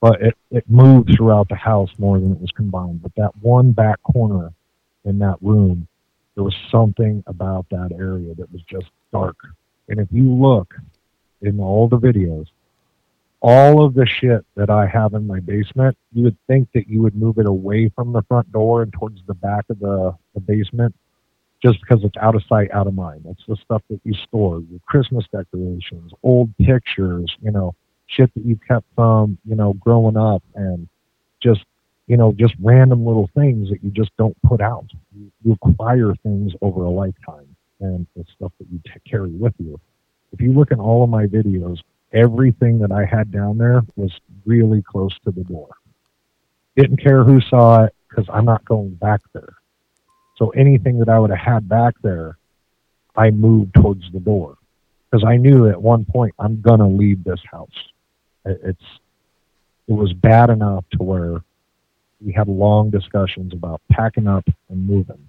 but 0.00 0.20
it, 0.20 0.36
it 0.50 0.64
moved 0.68 1.14
throughout 1.14 1.48
the 1.48 1.54
house 1.54 1.90
more 1.98 2.18
than 2.18 2.32
it 2.32 2.40
was 2.40 2.50
combined. 2.50 3.02
But 3.02 3.14
that 3.16 3.36
one 3.40 3.72
back 3.72 4.02
corner 4.02 4.52
in 5.04 5.18
that 5.18 5.36
room, 5.42 5.86
there 6.34 6.42
was 6.42 6.56
something 6.70 7.22
about 7.26 7.66
that 7.70 7.92
area 7.92 8.34
that 8.34 8.50
was 8.50 8.62
just 8.62 8.86
dark. 9.12 9.36
And 9.88 10.00
if 10.00 10.08
you 10.10 10.32
look 10.32 10.74
in 11.42 11.60
all 11.60 11.86
the 11.86 11.98
videos, 11.98 12.46
all 13.42 13.84
of 13.84 13.94
the 13.94 14.06
shit 14.06 14.46
that 14.54 14.70
I 14.70 14.86
have 14.86 15.14
in 15.14 15.26
my 15.26 15.40
basement, 15.40 15.98
you 16.12 16.22
would 16.22 16.36
think 16.46 16.68
that 16.74 16.88
you 16.88 17.02
would 17.02 17.16
move 17.16 17.38
it 17.38 17.46
away 17.46 17.90
from 17.94 18.12
the 18.12 18.22
front 18.22 18.50
door 18.52 18.82
and 18.82 18.92
towards 18.92 19.20
the 19.26 19.34
back 19.34 19.64
of 19.68 19.80
the, 19.80 20.14
the 20.34 20.40
basement 20.40 20.94
just 21.60 21.80
because 21.80 22.04
it's 22.04 22.16
out 22.18 22.36
of 22.36 22.42
sight, 22.48 22.70
out 22.72 22.86
of 22.86 22.94
mind. 22.94 23.22
That's 23.24 23.42
the 23.46 23.56
stuff 23.56 23.82
that 23.90 24.00
you 24.04 24.14
store, 24.14 24.62
your 24.70 24.80
Christmas 24.86 25.24
decorations, 25.32 26.12
old 26.22 26.56
pictures, 26.56 27.36
you 27.42 27.50
know, 27.50 27.74
shit 28.06 28.32
that 28.34 28.44
you 28.44 28.58
kept 28.68 28.86
from, 28.94 29.38
you 29.44 29.56
know, 29.56 29.72
growing 29.74 30.16
up 30.16 30.42
and 30.54 30.88
just, 31.40 31.64
you 32.06 32.16
know, 32.16 32.32
just 32.32 32.54
random 32.60 33.04
little 33.04 33.28
things 33.34 33.70
that 33.70 33.82
you 33.82 33.90
just 33.90 34.10
don't 34.18 34.36
put 34.42 34.60
out. 34.60 34.86
You, 35.16 35.32
you 35.44 35.58
acquire 35.62 36.14
things 36.22 36.52
over 36.62 36.84
a 36.84 36.90
lifetime 36.90 37.56
and 37.80 38.06
it's 38.14 38.30
stuff 38.32 38.52
that 38.58 38.68
you 38.70 38.80
t- 38.84 39.10
carry 39.10 39.30
with 39.30 39.54
you. 39.58 39.80
If 40.32 40.40
you 40.40 40.52
look 40.52 40.70
at 40.70 40.78
all 40.78 41.02
of 41.02 41.10
my 41.10 41.26
videos, 41.26 41.78
everything 42.12 42.78
that 42.80 42.92
I 42.92 43.04
had 43.04 43.30
down 43.30 43.58
there 43.58 43.82
was 43.96 44.12
really 44.44 44.82
close 44.82 45.16
to 45.24 45.30
the 45.30 45.44
door. 45.44 45.68
Didn't 46.76 47.02
care 47.02 47.24
who 47.24 47.40
saw 47.40 47.84
it 47.84 47.94
because 48.08 48.26
I'm 48.32 48.44
not 48.44 48.64
going 48.64 48.94
back 48.94 49.20
there. 49.32 49.54
So 50.36 50.50
anything 50.50 50.98
that 50.98 51.08
I 51.08 51.18
would 51.18 51.30
have 51.30 51.38
had 51.38 51.68
back 51.68 51.94
there, 52.02 52.36
I 53.16 53.30
moved 53.30 53.74
towards 53.74 54.10
the 54.12 54.20
door 54.20 54.56
because 55.10 55.24
I 55.24 55.36
knew 55.36 55.68
at 55.68 55.80
one 55.80 56.04
point 56.04 56.34
I'm 56.38 56.60
gonna 56.60 56.88
leave 56.88 57.22
this 57.24 57.40
house. 57.50 57.68
It's 58.44 58.82
it 59.88 59.92
was 59.92 60.12
bad 60.12 60.50
enough 60.50 60.84
to 60.92 61.02
where 61.02 61.42
we 62.24 62.32
had 62.32 62.48
long 62.48 62.90
discussions 62.90 63.52
about 63.52 63.80
packing 63.90 64.28
up 64.28 64.44
and 64.68 64.86
moving. 64.86 65.28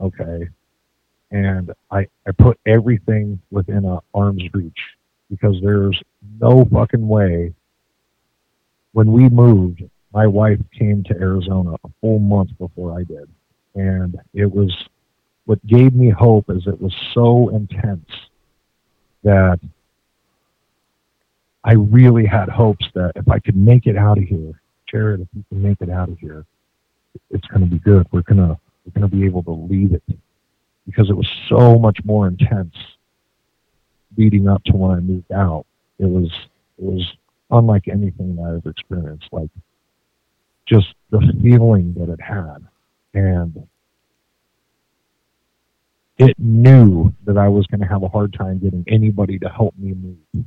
Okay. 0.00 0.48
And 1.30 1.72
I, 1.90 2.08
I 2.26 2.32
put 2.32 2.58
everything 2.66 3.40
within 3.50 3.84
a 3.84 4.00
arm's 4.14 4.42
reach 4.52 4.78
because 5.30 5.56
there's 5.62 6.00
no 6.40 6.64
fucking 6.64 7.06
way. 7.06 7.54
When 8.92 9.12
we 9.12 9.28
moved, 9.28 9.82
my 10.12 10.26
wife 10.26 10.58
came 10.76 11.04
to 11.04 11.14
Arizona 11.14 11.74
a 11.84 11.88
full 12.00 12.18
month 12.18 12.50
before 12.58 12.98
I 12.98 13.04
did. 13.04 13.28
And 13.74 14.18
it 14.34 14.50
was 14.50 14.74
what 15.44 15.64
gave 15.66 15.94
me 15.94 16.10
hope 16.10 16.50
is 16.50 16.66
it 16.66 16.80
was 16.80 16.94
so 17.14 17.48
intense 17.50 18.08
that 19.22 19.60
I 21.64 21.72
really 21.74 22.26
had 22.26 22.48
hopes 22.48 22.86
that 22.94 23.12
if 23.16 23.28
I 23.28 23.38
could 23.38 23.56
make 23.56 23.86
it 23.86 23.96
out 23.96 24.18
of 24.18 24.24
here, 24.24 24.60
Jared, 24.90 25.20
if 25.20 25.28
you 25.34 25.44
can 25.48 25.62
make 25.62 25.80
it 25.80 25.90
out 25.90 26.08
of 26.08 26.18
here, 26.18 26.44
it's 27.30 27.46
going 27.48 27.62
to 27.62 27.70
be 27.70 27.78
good. 27.78 28.06
We're 28.12 28.22
going 28.22 28.38
to 28.38 28.58
we're 28.84 29.00
going 29.00 29.10
to 29.10 29.16
be 29.16 29.26
able 29.26 29.42
to 29.44 29.50
leave 29.50 29.92
it 29.92 30.02
because 30.86 31.10
it 31.10 31.16
was 31.16 31.28
so 31.48 31.78
much 31.78 31.98
more 32.04 32.26
intense 32.26 32.74
leading 34.16 34.48
up 34.48 34.64
to 34.64 34.72
when 34.72 34.96
I 34.96 35.00
moved 35.00 35.30
out. 35.32 35.66
It 36.00 36.08
was 36.08 36.30
it 36.78 36.84
was 36.84 37.06
unlike 37.50 37.88
anything 37.88 38.36
that 38.36 38.42
I've 38.42 38.70
experienced. 38.70 39.28
Like 39.32 39.50
just 40.66 40.94
the 41.10 41.20
feeling 41.42 41.94
that 41.98 42.08
it 42.08 42.20
had, 42.20 42.66
and 43.12 43.68
it 46.16 46.38
knew 46.38 47.12
that 47.24 47.36
I 47.36 47.48
was 47.48 47.66
going 47.66 47.80
to 47.80 47.86
have 47.86 48.02
a 48.02 48.08
hard 48.08 48.32
time 48.32 48.58
getting 48.58 48.84
anybody 48.88 49.38
to 49.40 49.48
help 49.48 49.74
me 49.78 49.94
move. 49.94 50.46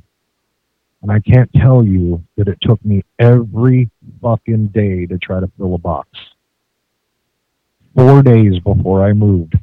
And 1.02 1.12
I 1.12 1.20
can't 1.20 1.50
tell 1.52 1.84
you 1.84 2.22
that 2.36 2.48
it 2.48 2.58
took 2.62 2.82
me 2.84 3.02
every 3.18 3.90
fucking 4.22 4.68
day 4.68 5.06
to 5.06 5.18
try 5.18 5.38
to 5.38 5.50
fill 5.58 5.74
a 5.74 5.78
box. 5.78 6.08
Four 7.94 8.22
days 8.22 8.58
before 8.60 9.04
I 9.04 9.12
moved, 9.12 9.54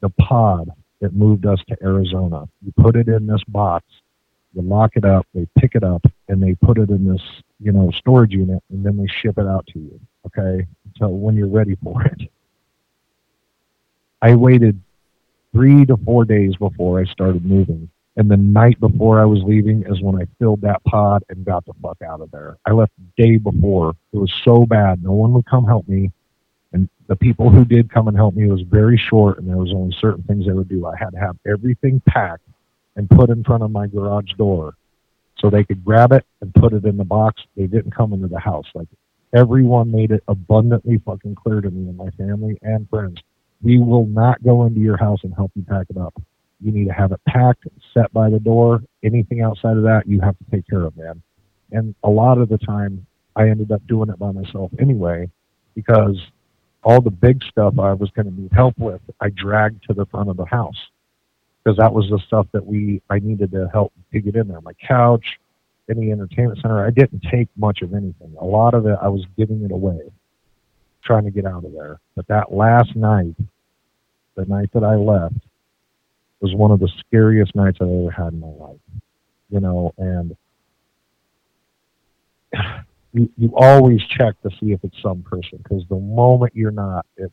the 0.00 0.10
pod 0.10 0.70
that 1.00 1.14
moved 1.14 1.46
us 1.46 1.58
to 1.68 1.76
Arizona, 1.82 2.48
you 2.64 2.72
put 2.76 2.96
it 2.96 3.08
in 3.08 3.26
this 3.26 3.42
box, 3.48 3.84
you 4.54 4.62
lock 4.62 4.92
it 4.96 5.04
up, 5.04 5.26
they 5.34 5.46
pick 5.58 5.74
it 5.74 5.82
up, 5.82 6.04
and 6.28 6.42
they 6.42 6.54
put 6.54 6.78
it 6.78 6.90
in 6.90 7.06
this, 7.06 7.22
you 7.60 7.72
know, 7.72 7.90
storage 7.92 8.32
unit, 8.32 8.62
and 8.70 8.84
then 8.84 8.96
they 8.96 9.06
ship 9.06 9.38
it 9.38 9.46
out 9.46 9.66
to 9.68 9.78
you. 9.78 10.00
Okay, 10.26 10.66
so 10.98 11.08
when 11.08 11.36
you're 11.36 11.48
ready 11.48 11.76
for 11.82 12.02
it. 12.04 12.22
I 14.22 14.34
waited 14.36 14.80
three 15.52 15.84
to 15.84 15.96
four 15.98 16.24
days 16.24 16.56
before 16.56 16.98
I 16.98 17.04
started 17.04 17.44
moving 17.44 17.90
and 18.16 18.30
the 18.30 18.36
night 18.36 18.78
before 18.78 19.20
I 19.20 19.24
was 19.24 19.42
leaving 19.44 19.84
is 19.88 20.00
when 20.00 20.20
I 20.20 20.26
filled 20.38 20.60
that 20.60 20.84
pod 20.84 21.24
and 21.28 21.44
got 21.44 21.66
the 21.66 21.72
fuck 21.82 22.00
out 22.02 22.20
of 22.20 22.30
there. 22.30 22.58
I 22.64 22.70
left 22.72 22.92
the 22.96 23.22
day 23.22 23.36
before. 23.38 23.96
It 24.12 24.18
was 24.18 24.32
so 24.44 24.66
bad. 24.66 25.02
No 25.02 25.12
one 25.12 25.32
would 25.32 25.46
come 25.46 25.66
help 25.66 25.88
me. 25.88 26.12
And 26.72 26.88
the 27.08 27.16
people 27.16 27.50
who 27.50 27.64
did 27.64 27.90
come 27.90 28.06
and 28.06 28.16
help 28.16 28.34
me 28.34 28.46
was 28.46 28.62
very 28.62 28.96
short 28.96 29.38
and 29.38 29.48
there 29.48 29.56
was 29.56 29.72
only 29.72 29.96
certain 30.00 30.22
things 30.24 30.46
they 30.46 30.52
would 30.52 30.68
do. 30.68 30.86
I 30.86 30.96
had 30.96 31.10
to 31.10 31.18
have 31.18 31.36
everything 31.46 32.00
packed 32.06 32.46
and 32.96 33.08
put 33.10 33.30
in 33.30 33.44
front 33.44 33.62
of 33.62 33.70
my 33.70 33.86
garage 33.86 34.32
door 34.38 34.74
so 35.38 35.50
they 35.50 35.64
could 35.64 35.84
grab 35.84 36.12
it 36.12 36.24
and 36.40 36.54
put 36.54 36.72
it 36.72 36.84
in 36.84 36.96
the 36.96 37.04
box. 37.04 37.42
They 37.56 37.66
didn't 37.66 37.94
come 37.94 38.12
into 38.12 38.28
the 38.28 38.38
house. 38.38 38.66
Like 38.74 38.88
everyone 39.34 39.90
made 39.90 40.10
it 40.10 40.22
abundantly 40.28 41.00
fucking 41.04 41.34
clear 41.34 41.60
to 41.60 41.70
me 41.70 41.88
and 41.88 41.96
my 41.96 42.10
family 42.10 42.58
and 42.62 42.88
friends. 42.88 43.18
We 43.62 43.78
will 43.78 44.06
not 44.06 44.42
go 44.42 44.64
into 44.64 44.80
your 44.80 44.96
house 44.96 45.20
and 45.22 45.34
help 45.34 45.50
you 45.54 45.62
pack 45.62 45.86
it 45.90 45.96
up. 45.96 46.14
You 46.60 46.72
need 46.72 46.86
to 46.86 46.92
have 46.92 47.12
it 47.12 47.20
packed, 47.26 47.66
set 47.92 48.12
by 48.12 48.30
the 48.30 48.38
door. 48.38 48.82
Anything 49.02 49.42
outside 49.42 49.76
of 49.76 49.82
that, 49.82 50.04
you 50.06 50.20
have 50.20 50.36
to 50.38 50.44
take 50.50 50.66
care 50.68 50.82
of, 50.82 50.96
man. 50.96 51.20
And 51.72 51.94
a 52.04 52.10
lot 52.10 52.38
of 52.38 52.48
the 52.48 52.58
time, 52.58 53.06
I 53.36 53.48
ended 53.48 53.72
up 53.72 53.84
doing 53.86 54.10
it 54.10 54.18
by 54.18 54.30
myself 54.30 54.70
anyway, 54.78 55.28
because 55.74 56.16
all 56.84 57.00
the 57.00 57.10
big 57.10 57.42
stuff 57.42 57.78
I 57.78 57.92
was 57.94 58.10
going 58.10 58.26
to 58.26 58.40
need 58.40 58.52
help 58.52 58.78
with, 58.78 59.00
I 59.20 59.30
dragged 59.30 59.82
to 59.88 59.94
the 59.94 60.06
front 60.06 60.28
of 60.28 60.36
the 60.36 60.44
house 60.44 60.76
because 61.64 61.78
that 61.78 61.92
was 61.92 62.08
the 62.10 62.18
stuff 62.26 62.46
that 62.52 62.64
we 62.64 63.00
I 63.08 63.18
needed 63.18 63.52
to 63.52 63.68
help 63.72 63.92
to 64.12 64.20
get 64.20 64.36
in 64.36 64.48
there. 64.48 64.60
My 64.60 64.74
couch, 64.86 65.24
any 65.88 66.12
entertainment 66.12 66.60
center. 66.60 66.84
I 66.84 66.90
didn't 66.90 67.22
take 67.30 67.48
much 67.56 67.82
of 67.82 67.94
anything. 67.94 68.34
A 68.40 68.44
lot 68.44 68.74
of 68.74 68.86
it 68.86 68.98
I 69.00 69.08
was 69.08 69.24
giving 69.36 69.64
it 69.64 69.72
away, 69.72 70.00
trying 71.02 71.24
to 71.24 71.30
get 71.30 71.46
out 71.46 71.64
of 71.64 71.72
there. 71.72 72.00
But 72.16 72.26
that 72.28 72.52
last 72.52 72.94
night, 72.96 73.36
the 74.34 74.44
night 74.44 74.70
that 74.74 74.84
I 74.84 74.96
left, 74.96 75.36
was 76.40 76.54
one 76.54 76.70
of 76.70 76.80
the 76.80 76.88
scariest 77.00 77.54
nights 77.54 77.78
I've 77.80 77.88
ever 77.88 78.10
had 78.10 78.34
in 78.34 78.40
my 78.40 78.48
life. 78.48 78.80
You 79.50 79.60
know, 79.60 79.94
and 79.96 80.36
you, 83.12 83.30
you 83.38 83.52
always 83.56 84.02
check 84.02 84.40
to 84.42 84.50
see 84.60 84.72
if 84.72 84.80
it's 84.84 85.00
some 85.00 85.22
person 85.22 85.60
because 85.62 85.84
the 85.88 85.98
moment 85.98 86.54
you're 86.54 86.70
not, 86.70 87.06
it's 87.16 87.32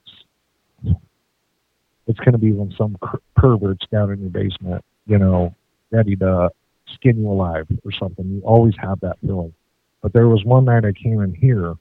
it's 2.07 2.19
going 2.19 2.33
to 2.33 2.37
be 2.37 2.51
when 2.51 2.73
some 2.77 2.97
pervert's 3.35 3.85
down 3.91 4.11
in 4.11 4.21
your 4.21 4.29
basement, 4.29 4.83
you 5.05 5.17
know, 5.17 5.55
ready 5.91 6.15
to 6.15 6.49
skin 6.93 7.21
you 7.21 7.29
alive 7.29 7.67
or 7.85 7.91
something. 7.91 8.25
You 8.27 8.41
always 8.43 8.73
have 8.79 8.99
that 9.01 9.17
feeling. 9.21 9.53
But 10.01 10.13
there 10.13 10.27
was 10.27 10.43
one 10.43 10.65
night 10.65 10.83
I 10.83 10.93
came 10.93 11.21
in 11.21 11.33
here, 11.33 11.75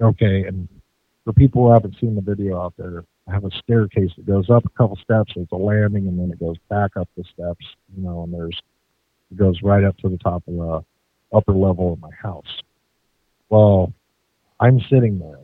okay, 0.00 0.44
and 0.46 0.68
for 1.24 1.32
people 1.32 1.66
who 1.66 1.72
haven't 1.72 1.96
seen 2.00 2.14
the 2.14 2.20
video 2.20 2.60
out 2.60 2.74
there, 2.76 3.04
I 3.28 3.32
have 3.32 3.44
a 3.44 3.50
staircase 3.62 4.10
that 4.16 4.26
goes 4.26 4.50
up 4.50 4.64
a 4.66 4.70
couple 4.70 4.96
steps. 4.96 5.32
It's 5.36 5.52
a 5.52 5.56
landing, 5.56 6.08
and 6.08 6.18
then 6.18 6.30
it 6.30 6.40
goes 6.40 6.56
back 6.68 6.96
up 6.96 7.08
the 7.16 7.24
steps. 7.32 7.64
You 7.96 8.02
know, 8.02 8.24
and 8.24 8.34
there's 8.34 8.60
it 9.30 9.36
goes 9.38 9.62
right 9.62 9.84
up 9.84 9.96
to 9.98 10.08
the 10.08 10.18
top 10.18 10.42
of 10.48 10.54
the 10.54 10.84
upper 11.32 11.52
level 11.52 11.92
of 11.92 12.00
my 12.00 12.10
house. 12.20 12.60
Well, 13.48 13.92
I'm 14.60 14.80
sitting 14.90 15.18
there, 15.18 15.40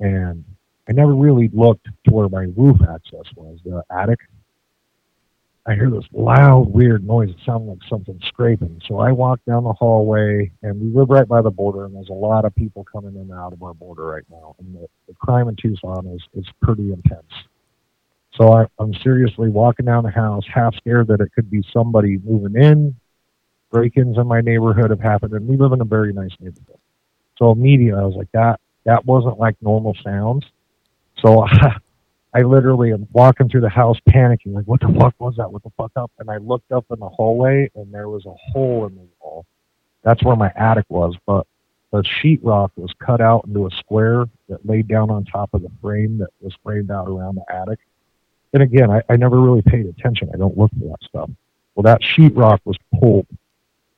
and 0.00 0.44
I 0.88 0.92
never 0.92 1.14
really 1.14 1.48
looked 1.52 1.86
to 1.86 2.10
where 2.10 2.28
my 2.28 2.46
roof 2.56 2.78
access 2.82 3.32
was, 3.36 3.58
the 3.64 3.82
attic. 3.90 4.18
I 5.64 5.74
hear 5.74 5.90
this 5.90 6.04
loud, 6.12 6.72
weird 6.72 7.06
noise. 7.06 7.30
It 7.30 7.36
sounded 7.46 7.70
like 7.70 7.88
something 7.88 8.18
scraping. 8.26 8.82
So 8.88 8.98
I 8.98 9.12
walk 9.12 9.38
down 9.46 9.62
the 9.62 9.72
hallway, 9.72 10.50
and 10.62 10.80
we 10.80 10.88
live 10.88 11.08
right 11.08 11.28
by 11.28 11.40
the 11.40 11.52
border, 11.52 11.84
and 11.84 11.94
there's 11.94 12.08
a 12.08 12.14
lot 12.14 12.44
of 12.44 12.52
people 12.56 12.84
coming 12.84 13.14
in 13.14 13.20
and 13.20 13.32
out 13.32 13.52
of 13.52 13.62
our 13.62 13.74
border 13.74 14.04
right 14.06 14.24
now. 14.28 14.56
And 14.58 14.74
the, 14.74 14.88
the 15.06 15.14
crime 15.14 15.48
in 15.48 15.54
Tucson 15.54 16.08
is, 16.08 16.22
is 16.34 16.50
pretty 16.60 16.92
intense. 16.92 17.32
So 18.34 18.52
I, 18.52 18.66
I'm 18.80 18.92
seriously 19.04 19.50
walking 19.50 19.86
down 19.86 20.02
the 20.02 20.10
house, 20.10 20.42
half 20.52 20.74
scared 20.74 21.06
that 21.08 21.20
it 21.20 21.30
could 21.32 21.48
be 21.48 21.62
somebody 21.72 22.18
moving 22.24 22.60
in. 22.60 22.96
Break-ins 23.70 24.18
in 24.18 24.26
my 24.26 24.40
neighborhood 24.40 24.90
have 24.90 25.00
happened, 25.00 25.32
and 25.32 25.46
we 25.46 25.56
live 25.56 25.72
in 25.72 25.80
a 25.80 25.84
very 25.84 26.12
nice 26.12 26.32
neighborhood. 26.40 26.78
So 27.38 27.52
immediately 27.52 28.00
I 28.00 28.04
was 28.04 28.16
like, 28.16 28.32
that 28.32 28.58
that 28.84 29.06
wasn't 29.06 29.38
like 29.38 29.56
normal 29.62 29.96
sounds. 30.02 30.44
So 31.22 31.42
I 31.42 31.76
I 32.34 32.42
literally 32.42 32.92
am 32.92 33.06
walking 33.12 33.48
through 33.48 33.60
the 33.60 33.68
house 33.68 33.98
panicking, 34.08 34.54
like, 34.54 34.64
what 34.64 34.80
the 34.80 34.92
fuck 34.98 35.14
was 35.18 35.36
that? 35.36 35.52
What 35.52 35.62
the 35.62 35.72
fuck 35.76 35.92
up? 35.96 36.10
And 36.18 36.30
I 36.30 36.38
looked 36.38 36.72
up 36.72 36.86
in 36.90 36.98
the 36.98 37.08
hallway 37.08 37.70
and 37.74 37.92
there 37.92 38.08
was 38.08 38.24
a 38.24 38.32
hole 38.32 38.86
in 38.86 38.94
the 38.94 39.06
wall. 39.20 39.44
That's 40.02 40.22
where 40.24 40.34
my 40.34 40.50
attic 40.56 40.86
was, 40.88 41.14
but 41.26 41.46
the 41.90 42.02
sheetrock 42.02 42.70
was 42.76 42.90
cut 42.98 43.20
out 43.20 43.44
into 43.46 43.66
a 43.66 43.70
square 43.72 44.24
that 44.48 44.64
laid 44.64 44.88
down 44.88 45.10
on 45.10 45.26
top 45.26 45.52
of 45.52 45.60
the 45.60 45.70
frame 45.82 46.16
that 46.18 46.30
was 46.40 46.54
framed 46.64 46.90
out 46.90 47.06
around 47.06 47.34
the 47.34 47.54
attic. 47.54 47.80
And 48.54 48.62
again, 48.62 48.90
I, 48.90 49.02
I 49.10 49.16
never 49.16 49.38
really 49.38 49.62
paid 49.62 49.84
attention. 49.84 50.30
I 50.32 50.38
don't 50.38 50.56
look 50.56 50.70
for 50.70 50.88
that 50.88 51.02
stuff. 51.02 51.28
Well, 51.74 51.82
that 51.82 52.00
sheetrock 52.00 52.60
was 52.64 52.78
pulled 52.98 53.26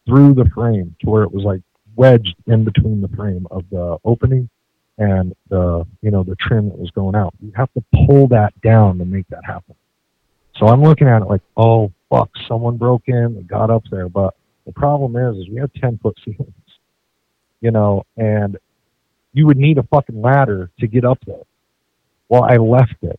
through 0.07 0.35
the 0.35 0.47
frame 0.47 0.97
to 1.01 1.11
where 1.11 1.23
it 1.23 1.33
was 1.33 1.45
like 1.45 1.63
wedged 1.95 2.35
in 2.49 2.65
between 2.65 3.01
the 3.01 3.09
frame 3.09 3.47
of 3.53 3.65
the 3.71 3.97
opening 4.05 4.51
and 4.99 5.35
the 5.49 5.87
you 6.03 6.11
know 6.11 6.23
the 6.23 6.37
trim 6.37 6.69
that 6.69 6.79
was 6.79 6.91
going 6.91 7.15
out. 7.15 7.35
You 7.41 7.53
have 7.57 7.73
to 7.75 7.83
pull 8.07 8.29
that 8.29 8.59
down 8.61 8.99
to 8.99 9.05
make 9.05 9.29
that 9.29 9.45
happen. 9.45 9.75
So 10.57 10.67
I'm 10.67 10.83
looking 10.83 11.09
at 11.09 11.23
it 11.23 11.27
like, 11.27 11.43
oh 11.57 11.93
fuck, 12.11 12.31
someone 12.47 12.77
broke 12.77 13.09
in, 13.09 13.35
they 13.35 13.43
got 13.43 13.71
up 13.71 13.85
there. 13.91 14.09
But 14.09 14.35
the 14.67 14.73
problem 14.73 15.17
is, 15.17 15.43
is 15.43 15.51
we 15.51 15.61
have 15.61 15.73
ten 15.75 15.99
foot 15.99 16.17
ceilings, 16.25 16.55
you 17.61 17.71
know, 17.71 18.05
and 18.17 18.57
you 19.33 19.47
would 19.47 19.57
need 19.57 19.79
a 19.79 19.83
fucking 19.85 20.21
ladder 20.21 20.71
to 20.79 20.87
get 20.87 21.05
up 21.05 21.19
there. 21.27 21.43
Well, 22.29 22.45
I 22.45 22.57
left 22.57 22.97
it, 23.03 23.19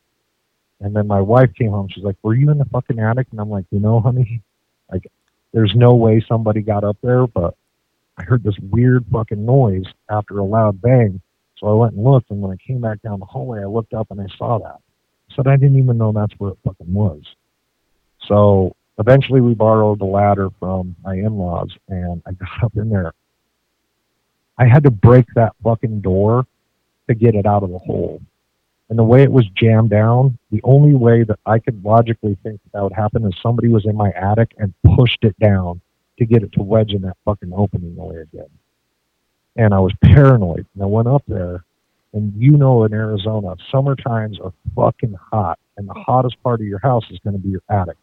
and 0.80 0.96
then 0.96 1.06
my 1.06 1.20
wife 1.20 1.50
came 1.54 1.70
home. 1.70 1.88
She's 1.90 2.04
like, 2.04 2.16
"Were 2.22 2.34
you 2.34 2.50
in 2.50 2.58
the 2.58 2.64
fucking 2.64 2.98
attic?" 2.98 3.28
And 3.30 3.40
I'm 3.40 3.50
like, 3.50 3.66
"You 3.70 3.80
know, 3.80 4.00
honey, 4.00 4.42
like, 4.90 5.06
there's 5.52 5.74
no 5.76 5.94
way 5.94 6.24
somebody 6.26 6.62
got 6.62 6.84
up 6.84 6.96
there, 7.02 7.26
but 7.26 7.54
I 8.16 8.22
heard 8.22 8.42
this 8.42 8.58
weird 8.58 9.04
fucking 9.12 9.44
noise 9.44 9.84
after 10.08 10.38
a 10.38 10.44
loud 10.44 10.80
bang." 10.80 11.20
So 11.58 11.68
I 11.68 11.72
went 11.72 11.94
and 11.94 12.04
looked, 12.04 12.30
and 12.30 12.40
when 12.40 12.52
I 12.52 12.56
came 12.56 12.80
back 12.80 13.00
down 13.02 13.18
the 13.18 13.26
hallway, 13.26 13.62
I 13.62 13.66
looked 13.66 13.94
up 13.94 14.10
and 14.10 14.20
I 14.20 14.26
saw 14.36 14.58
that. 14.58 14.78
I 15.30 15.34
said 15.34 15.46
I 15.46 15.56
didn't 15.56 15.78
even 15.78 15.96
know 15.96 16.12
that's 16.12 16.34
where 16.38 16.52
it 16.52 16.58
fucking 16.64 16.92
was. 16.92 17.22
So 18.26 18.76
eventually, 18.98 19.40
we 19.40 19.54
borrowed 19.54 19.98
the 19.98 20.04
ladder 20.04 20.50
from 20.60 20.96
my 21.02 21.14
in-laws, 21.14 21.70
and 21.88 22.22
I 22.26 22.32
got 22.32 22.64
up 22.64 22.76
in 22.76 22.90
there. 22.90 23.12
I 24.58 24.66
had 24.66 24.84
to 24.84 24.90
break 24.90 25.26
that 25.34 25.54
fucking 25.62 26.00
door 26.00 26.46
to 27.08 27.14
get 27.14 27.34
it 27.34 27.46
out 27.46 27.62
of 27.62 27.70
the 27.70 27.78
hole. 27.78 28.20
And 28.88 28.98
the 28.98 29.04
way 29.04 29.22
it 29.22 29.32
was 29.32 29.46
jammed 29.48 29.90
down, 29.90 30.38
the 30.50 30.60
only 30.62 30.94
way 30.94 31.24
that 31.24 31.40
I 31.44 31.58
could 31.58 31.82
logically 31.84 32.38
think 32.42 32.60
that, 32.62 32.72
that 32.72 32.82
would 32.82 32.92
happen 32.92 33.26
is 33.26 33.34
somebody 33.42 33.68
was 33.68 33.84
in 33.84 33.96
my 33.96 34.10
attic 34.10 34.52
and 34.58 34.72
pushed 34.96 35.24
it 35.24 35.36
down 35.40 35.80
to 36.18 36.24
get 36.24 36.42
it 36.42 36.52
to 36.52 36.62
wedge 36.62 36.92
in 36.92 37.02
that 37.02 37.16
fucking 37.24 37.52
opening 37.54 37.96
the 37.96 38.02
way 38.02 38.16
it 38.16 38.30
did 38.30 38.50
and 39.56 39.74
I 39.74 39.80
was 39.80 39.92
paranoid. 40.02 40.66
And 40.74 40.82
I 40.82 40.86
went 40.86 41.08
up 41.08 41.22
there, 41.26 41.64
and 42.12 42.32
you 42.36 42.52
know, 42.52 42.84
in 42.84 42.92
Arizona, 42.92 43.56
summer 43.70 43.96
times 43.96 44.38
are 44.38 44.52
fucking 44.74 45.14
hot, 45.32 45.58
and 45.76 45.88
the 45.88 45.94
hottest 45.94 46.42
part 46.42 46.60
of 46.60 46.66
your 46.66 46.78
house 46.78 47.04
is 47.10 47.18
going 47.20 47.34
to 47.34 47.42
be 47.42 47.50
your 47.50 47.62
attic. 47.68 47.96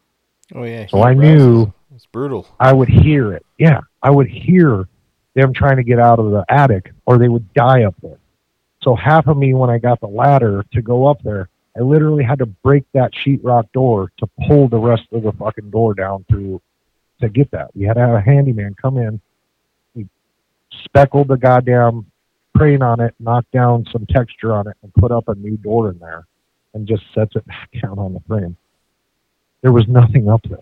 Oh 0.54 0.64
yeah. 0.64 0.86
So 0.86 1.02
I 1.02 1.14
knew 1.14 1.72
it's 1.94 2.06
brutal. 2.06 2.46
I 2.60 2.72
would 2.72 2.88
hear 2.88 3.32
it. 3.32 3.46
Yeah, 3.58 3.80
I 4.02 4.10
would 4.10 4.28
hear 4.28 4.88
them 5.34 5.52
trying 5.52 5.76
to 5.76 5.84
get 5.84 5.98
out 5.98 6.18
of 6.18 6.30
the 6.30 6.44
attic, 6.48 6.92
or 7.06 7.18
they 7.18 7.28
would 7.28 7.52
die 7.54 7.84
up 7.84 7.94
there. 8.02 8.18
So 8.82 8.94
half 8.94 9.26
of 9.26 9.36
me, 9.36 9.54
when 9.54 9.70
I 9.70 9.78
got 9.78 10.00
the 10.00 10.06
ladder 10.06 10.64
to 10.72 10.82
go 10.82 11.06
up 11.06 11.22
there, 11.22 11.48
I 11.76 11.80
literally 11.80 12.22
had 12.22 12.38
to 12.38 12.46
break 12.46 12.84
that 12.92 13.12
sheetrock 13.12 13.72
door 13.72 14.12
to 14.18 14.28
pull 14.46 14.68
the 14.68 14.78
rest 14.78 15.04
of 15.12 15.22
the 15.22 15.32
fucking 15.32 15.70
door 15.70 15.94
down 15.94 16.24
through 16.28 16.60
to 17.20 17.28
get 17.28 17.50
that. 17.52 17.74
We 17.74 17.84
had 17.86 17.94
to 17.94 18.00
have 18.00 18.14
a 18.14 18.20
handyman 18.20 18.74
come 18.80 18.98
in 18.98 19.20
speckled 20.84 21.28
the 21.28 21.36
goddamn 21.36 22.06
crane 22.56 22.82
on 22.82 23.00
it, 23.00 23.14
knocked 23.18 23.50
down 23.52 23.84
some 23.92 24.06
texture 24.06 24.52
on 24.52 24.68
it, 24.68 24.76
and 24.82 24.92
put 24.94 25.10
up 25.10 25.28
a 25.28 25.34
new 25.34 25.56
door 25.56 25.90
in 25.90 25.98
there 25.98 26.26
and 26.72 26.86
just 26.86 27.02
sets 27.14 27.34
it 27.36 27.46
back 27.46 27.70
down 27.82 27.98
on 27.98 28.12
the 28.12 28.20
frame. 28.28 28.56
There 29.62 29.72
was 29.72 29.88
nothing 29.88 30.28
up 30.28 30.42
there. 30.48 30.58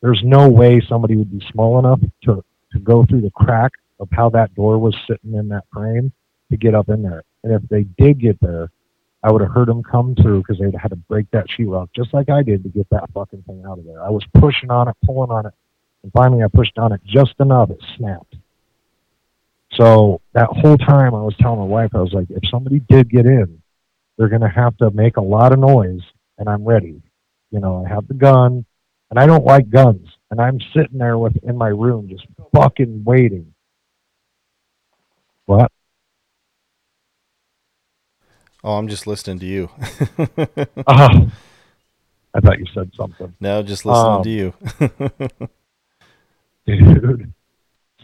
There's 0.00 0.22
no 0.24 0.48
way 0.48 0.80
somebody 0.86 1.16
would 1.16 1.30
be 1.30 1.44
small 1.50 1.78
enough 1.78 2.00
to, 2.24 2.44
to 2.72 2.78
go 2.78 3.04
through 3.04 3.22
the 3.22 3.30
crack 3.30 3.72
of 4.00 4.08
how 4.12 4.28
that 4.30 4.54
door 4.54 4.78
was 4.78 4.96
sitting 5.06 5.34
in 5.34 5.48
that 5.48 5.64
frame 5.72 6.12
to 6.50 6.56
get 6.56 6.74
up 6.74 6.88
in 6.88 7.02
there. 7.02 7.22
And 7.42 7.52
if 7.52 7.62
they 7.68 7.84
did 7.84 8.20
get 8.20 8.38
there, 8.40 8.70
I 9.22 9.32
would 9.32 9.40
have 9.40 9.52
heard 9.52 9.68
them 9.68 9.82
come 9.82 10.14
through 10.14 10.40
because 10.40 10.58
they'd 10.58 10.74
had 10.74 10.88
to 10.88 10.96
break 10.96 11.30
that 11.30 11.46
sheetrock 11.48 11.88
just 11.96 12.12
like 12.12 12.28
I 12.28 12.42
did 12.42 12.62
to 12.64 12.68
get 12.68 12.88
that 12.90 13.10
fucking 13.14 13.42
thing 13.42 13.62
out 13.66 13.78
of 13.78 13.86
there. 13.86 14.02
I 14.02 14.10
was 14.10 14.22
pushing 14.34 14.70
on 14.70 14.88
it, 14.88 14.96
pulling 15.06 15.30
on 15.30 15.46
it, 15.46 15.54
and 16.02 16.12
finally 16.12 16.44
I 16.44 16.48
pushed 16.48 16.76
on 16.78 16.92
it 16.92 17.00
just 17.06 17.34
enough, 17.40 17.70
it 17.70 17.82
snapped. 17.96 18.36
So 19.76 20.20
that 20.32 20.48
whole 20.50 20.78
time 20.78 21.14
I 21.14 21.22
was 21.22 21.34
telling 21.40 21.58
my 21.58 21.64
wife, 21.64 21.90
I 21.94 22.00
was 22.00 22.12
like, 22.12 22.30
if 22.30 22.48
somebody 22.50 22.80
did 22.88 23.10
get 23.10 23.26
in, 23.26 23.62
they're 24.16 24.28
going 24.28 24.42
to 24.42 24.48
have 24.48 24.76
to 24.78 24.90
make 24.90 25.16
a 25.16 25.22
lot 25.22 25.52
of 25.52 25.58
noise, 25.58 26.02
and 26.38 26.48
I'm 26.48 26.64
ready. 26.64 27.02
You 27.50 27.60
know, 27.60 27.84
I 27.84 27.88
have 27.88 28.06
the 28.06 28.14
gun, 28.14 28.64
and 29.10 29.18
I 29.18 29.26
don't 29.26 29.44
like 29.44 29.70
guns, 29.70 30.08
and 30.30 30.40
I'm 30.40 30.60
sitting 30.74 30.98
there 30.98 31.18
with 31.18 31.36
in 31.42 31.56
my 31.56 31.68
room 31.68 32.08
just 32.08 32.26
fucking 32.54 33.02
waiting. 33.04 33.54
What? 35.46 35.70
Oh, 38.62 38.78
I'm 38.78 38.88
just 38.88 39.06
listening 39.06 39.40
to 39.40 39.46
you. 39.46 39.70
oh, 40.86 41.30
I 42.34 42.40
thought 42.40 42.58
you 42.58 42.66
said 42.72 42.90
something. 42.96 43.34
No, 43.40 43.62
just 43.62 43.84
listening 43.84 44.14
um, 44.14 44.22
to 44.22 44.30
you. 44.30 44.54
dude. 46.66 47.32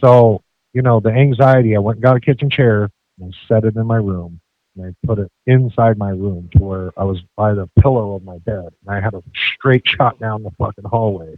So 0.01 0.43
you 0.73 0.83
know, 0.83 1.01
the 1.01 1.11
anxiety, 1.11 1.77
I 1.77 1.81
went 1.81 1.97
and 1.97 2.05
got 2.05 2.17
a 2.17 2.21
kitchen 2.21 2.51
chair 2.51 2.91
and 3.21 3.35
set 3.49 3.65
it 3.65 3.77
in 3.77 3.87
my 3.87 3.97
room. 3.97 4.41
And 4.77 4.87
I 4.87 5.07
put 5.07 5.19
it 5.19 5.31
inside 5.47 5.99
my 5.99 6.11
room 6.11 6.49
to 6.57 6.63
where 6.63 6.93
I 6.97 7.05
was 7.05 7.21
by 7.37 7.55
the 7.55 7.69
pillow 7.81 8.15
of 8.15 8.23
my 8.23 8.39
bed. 8.39 8.69
And 8.87 8.89
I 8.89 9.01
had 9.01 9.15
a 9.15 9.23
straight 9.57 9.83
shot 9.85 10.19
down 10.21 10.43
the 10.43 10.51
fucking 10.59 10.85
hallway. 10.85 11.37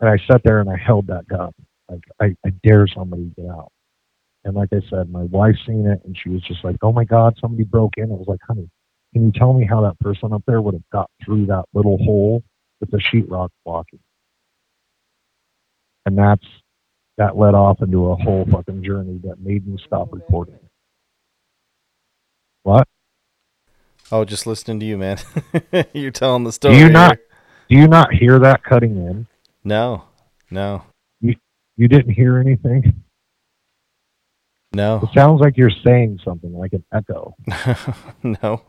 And 0.00 0.08
I 0.08 0.16
sat 0.26 0.42
there 0.44 0.60
and 0.60 0.70
I 0.70 0.76
held 0.76 1.08
that 1.08 1.28
gun. 1.28 1.52
Like, 1.88 2.04
I, 2.20 2.36
I 2.46 2.50
dare 2.62 2.86
somebody 2.86 3.30
to 3.36 3.42
get 3.42 3.50
out. 3.50 3.70
And 4.44 4.54
like 4.54 4.70
I 4.72 4.80
said, 4.90 5.10
my 5.10 5.22
wife 5.24 5.56
seen 5.66 5.86
it 5.86 6.00
and 6.04 6.16
she 6.16 6.30
was 6.30 6.42
just 6.42 6.64
like, 6.64 6.76
oh 6.82 6.92
my 6.92 7.04
God, 7.04 7.36
somebody 7.40 7.64
broke 7.64 7.94
in. 7.96 8.10
I 8.10 8.14
was 8.14 8.26
like, 8.26 8.40
honey, 8.46 8.68
can 9.12 9.26
you 9.26 9.32
tell 9.32 9.52
me 9.52 9.64
how 9.64 9.82
that 9.82 10.00
person 10.00 10.32
up 10.32 10.42
there 10.46 10.60
would 10.60 10.74
have 10.74 10.90
got 10.90 11.10
through 11.24 11.46
that 11.46 11.64
little 11.74 11.98
hole 11.98 12.42
with 12.80 12.90
the 12.90 12.98
sheetrock 12.98 13.50
blocking? 13.64 14.00
And 16.06 16.18
that's 16.18 16.44
that 17.18 17.36
led 17.36 17.54
off 17.54 17.82
into 17.82 18.10
a 18.10 18.16
whole 18.16 18.46
fucking 18.50 18.82
journey 18.84 19.20
that 19.24 19.40
made 19.40 19.66
me 19.66 19.78
stop 19.84 20.08
recording. 20.12 20.58
What? 22.62 22.88
Oh, 24.10 24.24
just 24.24 24.46
listening 24.46 24.80
to 24.80 24.86
you, 24.86 24.98
man. 24.98 25.18
You're 25.92 26.10
telling 26.10 26.44
the 26.44 26.52
story. 26.52 26.74
Do 26.74 26.80
you 26.80 26.88
not? 26.88 27.18
Do 27.68 27.76
you 27.76 27.88
not 27.88 28.12
hear 28.12 28.38
that 28.38 28.62
cutting 28.62 28.96
in? 28.96 29.26
No, 29.64 30.04
no. 30.50 30.82
You 31.20 31.34
you 31.76 31.88
didn't 31.88 32.12
hear 32.12 32.38
anything? 32.38 33.02
No. 34.74 35.00
It 35.02 35.10
sounds 35.14 35.40
like 35.40 35.56
you're 35.56 35.70
saying 35.84 36.20
something 36.24 36.52
like 36.52 36.72
an 36.72 36.84
echo. 36.92 37.36
no, 38.22 38.62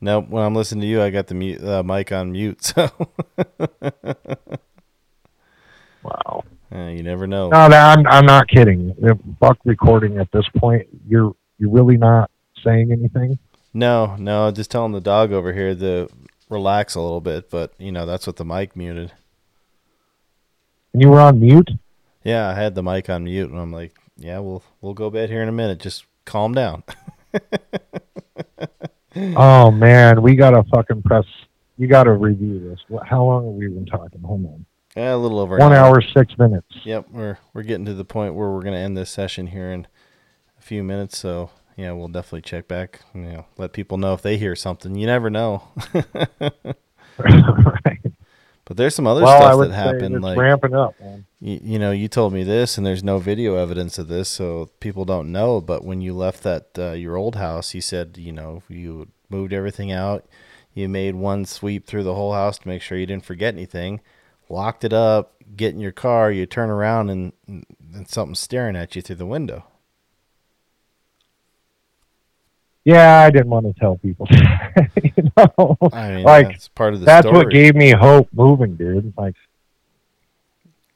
no. 0.00 0.20
When 0.20 0.44
I'm 0.44 0.54
listening 0.54 0.82
to 0.82 0.86
you, 0.86 1.02
I 1.02 1.10
got 1.10 1.26
the 1.26 1.34
mute, 1.34 1.62
uh, 1.62 1.82
mic 1.82 2.12
on 2.12 2.32
mute. 2.32 2.72
So. 6.02 6.02
wow. 6.02 6.44
Uh, 6.72 6.88
you 6.88 7.02
never 7.02 7.26
know. 7.26 7.48
No, 7.48 7.56
I'm 7.56 8.06
I'm 8.06 8.26
not 8.26 8.48
kidding. 8.48 8.94
If 8.98 9.18
Buck 9.40 9.58
recording 9.64 10.18
at 10.18 10.30
this 10.32 10.48
point, 10.56 10.86
you're 11.08 11.34
you're 11.58 11.70
really 11.70 11.96
not 11.96 12.30
saying 12.64 12.92
anything. 12.92 13.38
No, 13.74 14.16
no, 14.16 14.50
just 14.50 14.70
telling 14.70 14.92
the 14.92 15.00
dog 15.00 15.32
over 15.32 15.52
here 15.52 15.74
to 15.74 16.08
relax 16.48 16.94
a 16.94 17.00
little 17.00 17.20
bit, 17.20 17.50
but 17.50 17.72
you 17.78 17.90
know 17.90 18.06
that's 18.06 18.26
what 18.26 18.36
the 18.36 18.44
mic 18.44 18.76
muted. 18.76 19.12
And 20.92 21.02
you 21.02 21.08
were 21.08 21.20
on 21.20 21.40
mute. 21.40 21.70
Yeah, 22.24 22.48
I 22.48 22.54
had 22.54 22.74
the 22.74 22.82
mic 22.82 23.08
on 23.08 23.24
mute, 23.24 23.50
and 23.50 23.58
I'm 23.58 23.72
like, 23.72 23.96
yeah, 24.16 24.38
we'll 24.38 24.62
we'll 24.80 24.94
go 24.94 25.10
bed 25.10 25.30
here 25.30 25.42
in 25.42 25.48
a 25.48 25.52
minute. 25.52 25.80
Just 25.80 26.04
calm 26.24 26.52
down. 26.52 26.82
oh 29.16 29.70
man, 29.70 30.22
we 30.22 30.36
gotta 30.36 30.62
fucking 30.64 31.02
press. 31.02 31.24
You 31.78 31.86
gotta 31.86 32.12
review 32.12 32.60
this. 32.60 32.80
How 33.06 33.24
long 33.24 33.46
have 33.46 33.54
we 33.54 33.68
been 33.68 33.86
talking? 33.86 34.20
Hold 34.22 34.46
on. 34.46 34.66
Yeah, 34.96 35.14
a 35.14 35.16
little 35.16 35.38
over 35.38 35.56
one 35.56 35.72
hour. 35.72 36.02
six 36.02 36.36
minutes. 36.36 36.66
Yep, 36.82 37.06
we're 37.10 37.38
we're 37.54 37.62
getting 37.62 37.84
to 37.86 37.94
the 37.94 38.04
point 38.04 38.34
where 38.34 38.50
we're 38.50 38.62
going 38.62 38.74
to 38.74 38.80
end 38.80 38.96
this 38.96 39.10
session 39.10 39.48
here 39.48 39.70
in 39.70 39.86
a 40.58 40.62
few 40.62 40.82
minutes. 40.82 41.16
So 41.18 41.50
yeah, 41.76 41.92
we'll 41.92 42.08
definitely 42.08 42.42
check 42.42 42.66
back. 42.66 43.00
You 43.14 43.20
know, 43.20 43.46
let 43.56 43.72
people 43.72 43.98
know 43.98 44.14
if 44.14 44.22
they 44.22 44.36
hear 44.36 44.56
something. 44.56 44.96
You 44.96 45.06
never 45.06 45.30
know. 45.30 45.62
right. 47.18 47.98
But 48.66 48.76
there's 48.76 48.94
some 48.94 49.08
other 49.08 49.22
well, 49.22 49.36
stuff 49.36 49.68
that 49.68 49.74
happened. 49.74 50.22
like 50.22 50.38
ramping 50.38 50.76
up, 50.76 50.94
man. 51.00 51.26
You, 51.40 51.58
you, 51.60 51.78
know, 51.80 51.90
you 51.90 52.06
told 52.06 52.32
me 52.32 52.44
this, 52.44 52.78
and 52.78 52.86
there's 52.86 53.02
no 53.02 53.18
video 53.18 53.56
evidence 53.56 53.98
of 53.98 54.06
this, 54.06 54.28
so 54.28 54.70
people 54.78 55.04
don't 55.04 55.32
know. 55.32 55.60
But 55.60 55.84
when 55.84 56.00
you 56.00 56.14
left 56.14 56.44
that 56.44 56.68
uh, 56.78 56.92
your 56.92 57.16
old 57.16 57.34
house, 57.34 57.74
you 57.74 57.80
said 57.80 58.16
you 58.16 58.30
know 58.30 58.62
you 58.68 59.08
moved 59.28 59.52
everything 59.52 59.90
out. 59.90 60.24
You 60.72 60.88
made 60.88 61.16
one 61.16 61.46
sweep 61.46 61.84
through 61.84 62.04
the 62.04 62.14
whole 62.14 62.32
house 62.32 62.60
to 62.60 62.68
make 62.68 62.80
sure 62.80 62.96
you 62.96 63.06
didn't 63.06 63.24
forget 63.24 63.54
anything 63.54 64.02
locked 64.50 64.84
it 64.84 64.92
up, 64.92 65.34
get 65.56 65.74
in 65.74 65.80
your 65.80 65.92
car, 65.92 66.30
you 66.30 66.46
turn 66.46 66.70
around 66.70 67.10
and, 67.10 67.32
and 67.46 67.64
something's 68.08 68.40
staring 68.40 68.76
at 68.76 68.96
you 68.96 69.02
through 69.02 69.16
the 69.16 69.26
window. 69.26 69.64
Yeah, 72.84 73.20
I 73.20 73.30
didn't 73.30 73.50
want 73.50 73.66
to 73.66 73.78
tell 73.78 73.96
people. 73.96 74.26
you 75.02 75.30
know, 75.36 75.76
I 75.92 76.12
mean, 76.12 76.24
like 76.24 76.48
that's 76.48 76.68
part 76.68 76.94
of 76.94 77.00
the. 77.00 77.06
That's 77.06 77.26
story. 77.26 77.44
what 77.44 77.52
gave 77.52 77.74
me 77.74 77.90
hope 77.90 78.28
moving, 78.32 78.76
dude. 78.76 79.12
Like, 79.18 79.34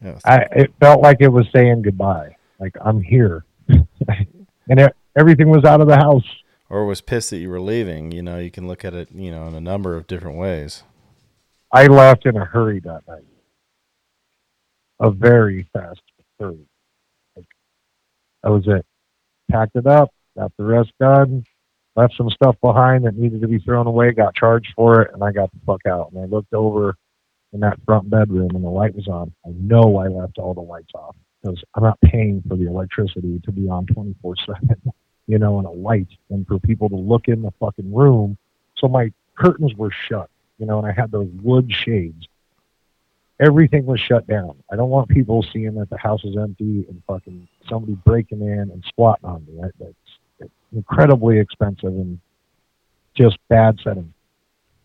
yes. 0.03 0.19
I 0.25 0.47
it 0.51 0.73
felt 0.79 1.01
like 1.01 1.17
it 1.19 1.27
was 1.27 1.45
saying 1.53 1.83
goodbye. 1.83 2.35
Like 2.59 2.75
I'm 2.83 3.01
here, 3.01 3.45
and 3.69 3.85
it, 4.67 4.95
everything 5.15 5.49
was 5.49 5.63
out 5.63 5.79
of 5.79 5.87
the 5.87 5.95
house. 5.95 6.25
Or 6.69 6.87
was 6.87 7.01
pissed 7.01 7.29
that 7.29 7.37
you 7.37 7.49
were 7.49 7.61
leaving. 7.61 8.11
You 8.11 8.23
know, 8.23 8.39
you 8.39 8.49
can 8.49 8.67
look 8.67 8.83
at 8.83 8.95
it, 8.95 9.09
you 9.13 9.29
know, 9.29 9.47
in 9.47 9.53
a 9.53 9.61
number 9.61 9.95
of 9.95 10.07
different 10.07 10.37
ways. 10.37 10.81
I 11.71 11.85
left 11.85 12.25
in 12.25 12.35
a 12.35 12.45
hurry 12.45 12.79
that 12.79 13.07
night 13.07 13.25
a 14.99 15.11
very 15.11 15.67
fast 15.73 16.01
hurry. 16.39 16.67
That 17.35 18.51
was 18.51 18.67
it. 18.67 18.85
Packed 19.51 19.75
it 19.75 19.87
up, 19.87 20.11
got 20.37 20.51
the 20.57 20.63
rest 20.63 20.91
done, 20.99 21.43
left 21.95 22.15
some 22.15 22.29
stuff 22.29 22.55
behind 22.61 23.05
that 23.05 23.15
needed 23.15 23.41
to 23.41 23.47
be 23.47 23.59
thrown 23.59 23.87
away, 23.87 24.11
got 24.11 24.35
charged 24.35 24.73
for 24.75 25.01
it, 25.01 25.11
and 25.13 25.23
I 25.23 25.31
got 25.31 25.51
the 25.51 25.59
fuck 25.65 25.81
out. 25.87 26.11
And 26.11 26.21
I 26.21 26.25
looked 26.25 26.53
over 26.53 26.95
in 27.53 27.61
that 27.61 27.79
front 27.85 28.09
bedroom 28.09 28.51
and 28.53 28.63
the 28.63 28.69
light 28.69 28.93
was 28.95 29.07
on. 29.07 29.33
I 29.45 29.49
know 29.51 29.97
I 29.97 30.07
left 30.07 30.37
all 30.37 30.53
the 30.53 30.61
lights 30.61 30.91
off 30.93 31.15
because 31.41 31.63
I'm 31.73 31.83
not 31.83 31.99
paying 32.01 32.43
for 32.47 32.57
the 32.57 32.67
electricity 32.67 33.39
to 33.45 33.51
be 33.51 33.69
on 33.69 33.85
24 33.87 34.35
7, 34.45 34.75
you 35.27 35.39
know, 35.39 35.57
and 35.57 35.67
a 35.67 35.71
light 35.71 36.09
and 36.29 36.45
for 36.45 36.59
people 36.59 36.89
to 36.89 36.95
look 36.95 37.27
in 37.27 37.41
the 37.41 37.51
fucking 37.59 37.93
room. 37.93 38.37
So 38.77 38.87
my 38.87 39.11
curtains 39.35 39.73
were 39.75 39.91
shut, 39.91 40.29
you 40.57 40.65
know, 40.65 40.77
and 40.79 40.87
I 40.87 40.91
had 40.91 41.11
those 41.11 41.29
wood 41.41 41.71
shades. 41.71 42.27
Everything 43.39 43.85
was 43.85 43.99
shut 43.99 44.25
down. 44.27 44.55
I 44.71 44.75
don't 44.75 44.89
want 44.89 45.09
people 45.09 45.45
seeing 45.51 45.75
that 45.75 45.89
the 45.89 45.97
house 45.97 46.23
is 46.23 46.37
empty 46.37 46.85
and 46.87 47.01
fucking 47.05 47.47
somebody 47.69 47.93
breaking 48.05 48.41
in 48.41 48.71
and 48.71 48.83
squatting 48.87 49.25
on 49.25 49.45
me. 49.45 49.61
That's 49.79 50.51
incredibly 50.73 51.39
expensive 51.39 51.89
and 51.89 52.19
just 53.15 53.37
bad 53.49 53.79
setting. 53.83 54.13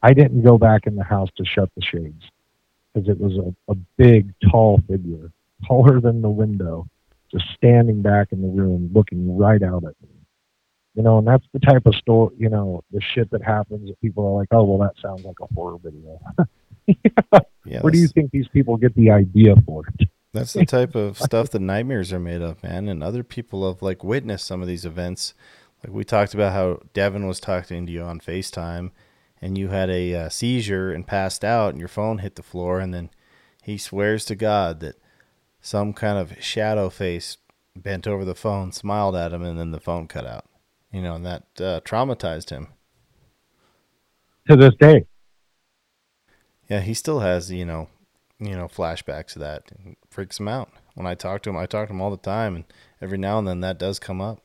I 0.03 0.15
didn't 0.15 0.43
go 0.43 0.59
back 0.59 0.87
in 0.87 0.97
the 0.97 1.05
house 1.05 1.29
to 1.37 1.45
shut 1.45 1.71
the 1.77 1.83
shades 1.83 2.25
because 2.93 3.09
it 3.09 3.21
was 3.21 3.37
a, 3.37 3.73
a 3.73 3.75
big, 3.97 4.33
tall 4.51 4.81
figure, 4.89 5.31
taller 5.67 6.01
than 6.01 6.23
the 6.23 6.31
window, 6.31 6.89
just 7.31 7.45
standing 7.55 8.03
back 8.03 8.33
in 8.33 8.43
the 8.43 8.49
room 8.49 8.91
looking 8.93 9.37
right 9.37 9.63
out 9.63 9.85
at 9.85 9.95
me. 10.03 10.09
You 10.95 11.05
know, 11.05 11.19
and 11.19 11.27
that's 11.27 11.45
the 11.53 11.61
type 11.61 11.87
of 11.87 11.95
story, 11.95 12.35
you 12.37 12.49
know, 12.49 12.83
the 12.93 13.01
shit 13.01 13.31
that 13.31 13.43
happens 13.43 13.89
that 13.89 14.01
people 14.01 14.27
are 14.27 14.41
like, 14.41 14.49
oh, 14.51 14.65
well, 14.65 14.79
that 14.79 15.01
sounds 15.01 15.25
like 15.25 15.39
a 15.41 15.55
horror 15.55 15.79
video. 15.83 16.19
yeah, 16.87 17.81
Where 17.81 17.91
do 17.91 17.99
you 17.99 18.09
think 18.09 18.31
these 18.31 18.49
people 18.49 18.77
get 18.77 18.95
the 18.95 19.11
idea 19.11 19.55
for 19.67 19.85
it? 19.87 20.09
That's 20.33 20.53
the 20.53 20.65
type 20.65 20.95
of 20.95 21.19
stuff 21.19 21.51
that 21.51 21.61
nightmares 21.61 22.13
are 22.13 22.21
made 22.21 22.41
of, 22.41 22.63
man. 22.63 22.89
And 22.89 23.03
other 23.03 23.25
people 23.25 23.67
have 23.71 23.83
like 23.83 24.05
witnessed 24.05 24.47
some 24.47 24.63
of 24.63 24.69
these 24.69 24.85
events. 24.85 25.35
Like 25.83 25.93
we 25.93 26.05
talked 26.05 26.35
about 26.35 26.53
how 26.53 26.81
Devin 26.93 27.27
was 27.27 27.41
talking 27.41 27.87
to 27.87 27.93
you 27.93 28.03
on 28.03 28.21
FaceTime 28.21 28.93
and 29.43 29.59
you 29.59 29.69
had 29.69 29.91
a 29.91 30.15
uh, 30.15 30.29
seizure 30.29 30.93
and 30.93 31.07
passed 31.07 31.45
out 31.45 31.71
and 31.71 31.81
your 31.81 31.89
phone 31.89 32.19
hit 32.19 32.37
the 32.37 32.43
floor 32.43 32.79
and 32.79 32.95
then 32.95 33.11
he 33.63 33.77
swears 33.77 34.25
to 34.27 34.37
God 34.37 34.81
that 34.81 34.97
some 35.61 35.93
kind 35.93 36.19
of 36.19 36.43
shadow 36.43 36.91
face 36.91 37.37
bent 37.77 38.07
over 38.07 38.25
the 38.25 38.35
phone, 38.35 38.73
smiled 38.73 39.17
at 39.17 39.33
him, 39.33 39.43
and 39.43 39.59
then 39.59 39.71
the 39.71 39.81
phone 39.81 40.07
cut 40.07 40.27
out. 40.27 40.47
You 40.93 41.03
know, 41.03 41.15
and 41.15 41.27
that 41.27 41.43
uh, 41.59 41.81
traumatized 41.81 42.51
him. 42.51 42.69
To 44.49 44.57
this 44.57 44.75
day. 44.81 45.07
Yeah, 46.71 46.81
he 46.81 46.95
still 46.95 47.19
has, 47.19 47.51
you 47.51 47.65
know, 47.65 47.89
you 48.39 48.57
know, 48.57 48.69
flashbacks 48.69 49.35
of 49.35 49.41
that. 49.41 49.65
It 49.85 49.99
freaks 50.09 50.39
him 50.39 50.47
out. 50.47 50.71
When 50.95 51.07
I 51.07 51.17
talk 51.17 51.43
to 51.43 51.51
him, 51.51 51.57
I 51.57 51.67
talk 51.67 51.89
to 51.89 51.95
him 51.95 52.01
all 52.01 52.13
the 52.13 52.17
time, 52.17 52.55
and 52.55 52.65
every 53.03 53.19
now 53.19 53.39
and 53.39 53.49
then 53.49 53.61
that 53.61 53.79
does 53.79 53.99
come 53.99 54.21
up. 54.21 54.41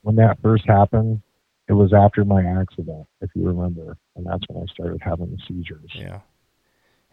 When 0.00 0.16
that 0.16 0.38
first 0.40 0.64
happened, 0.66 1.20
it 1.68 1.74
was 1.74 1.92
after 1.92 2.24
my 2.24 2.42
accident, 2.42 3.06
if 3.20 3.30
you 3.34 3.46
remember, 3.46 3.98
and 4.16 4.24
that's 4.24 4.42
when 4.48 4.62
I 4.62 4.72
started 4.72 5.02
having 5.02 5.30
the 5.30 5.38
seizures. 5.46 5.90
Yeah, 5.94 6.20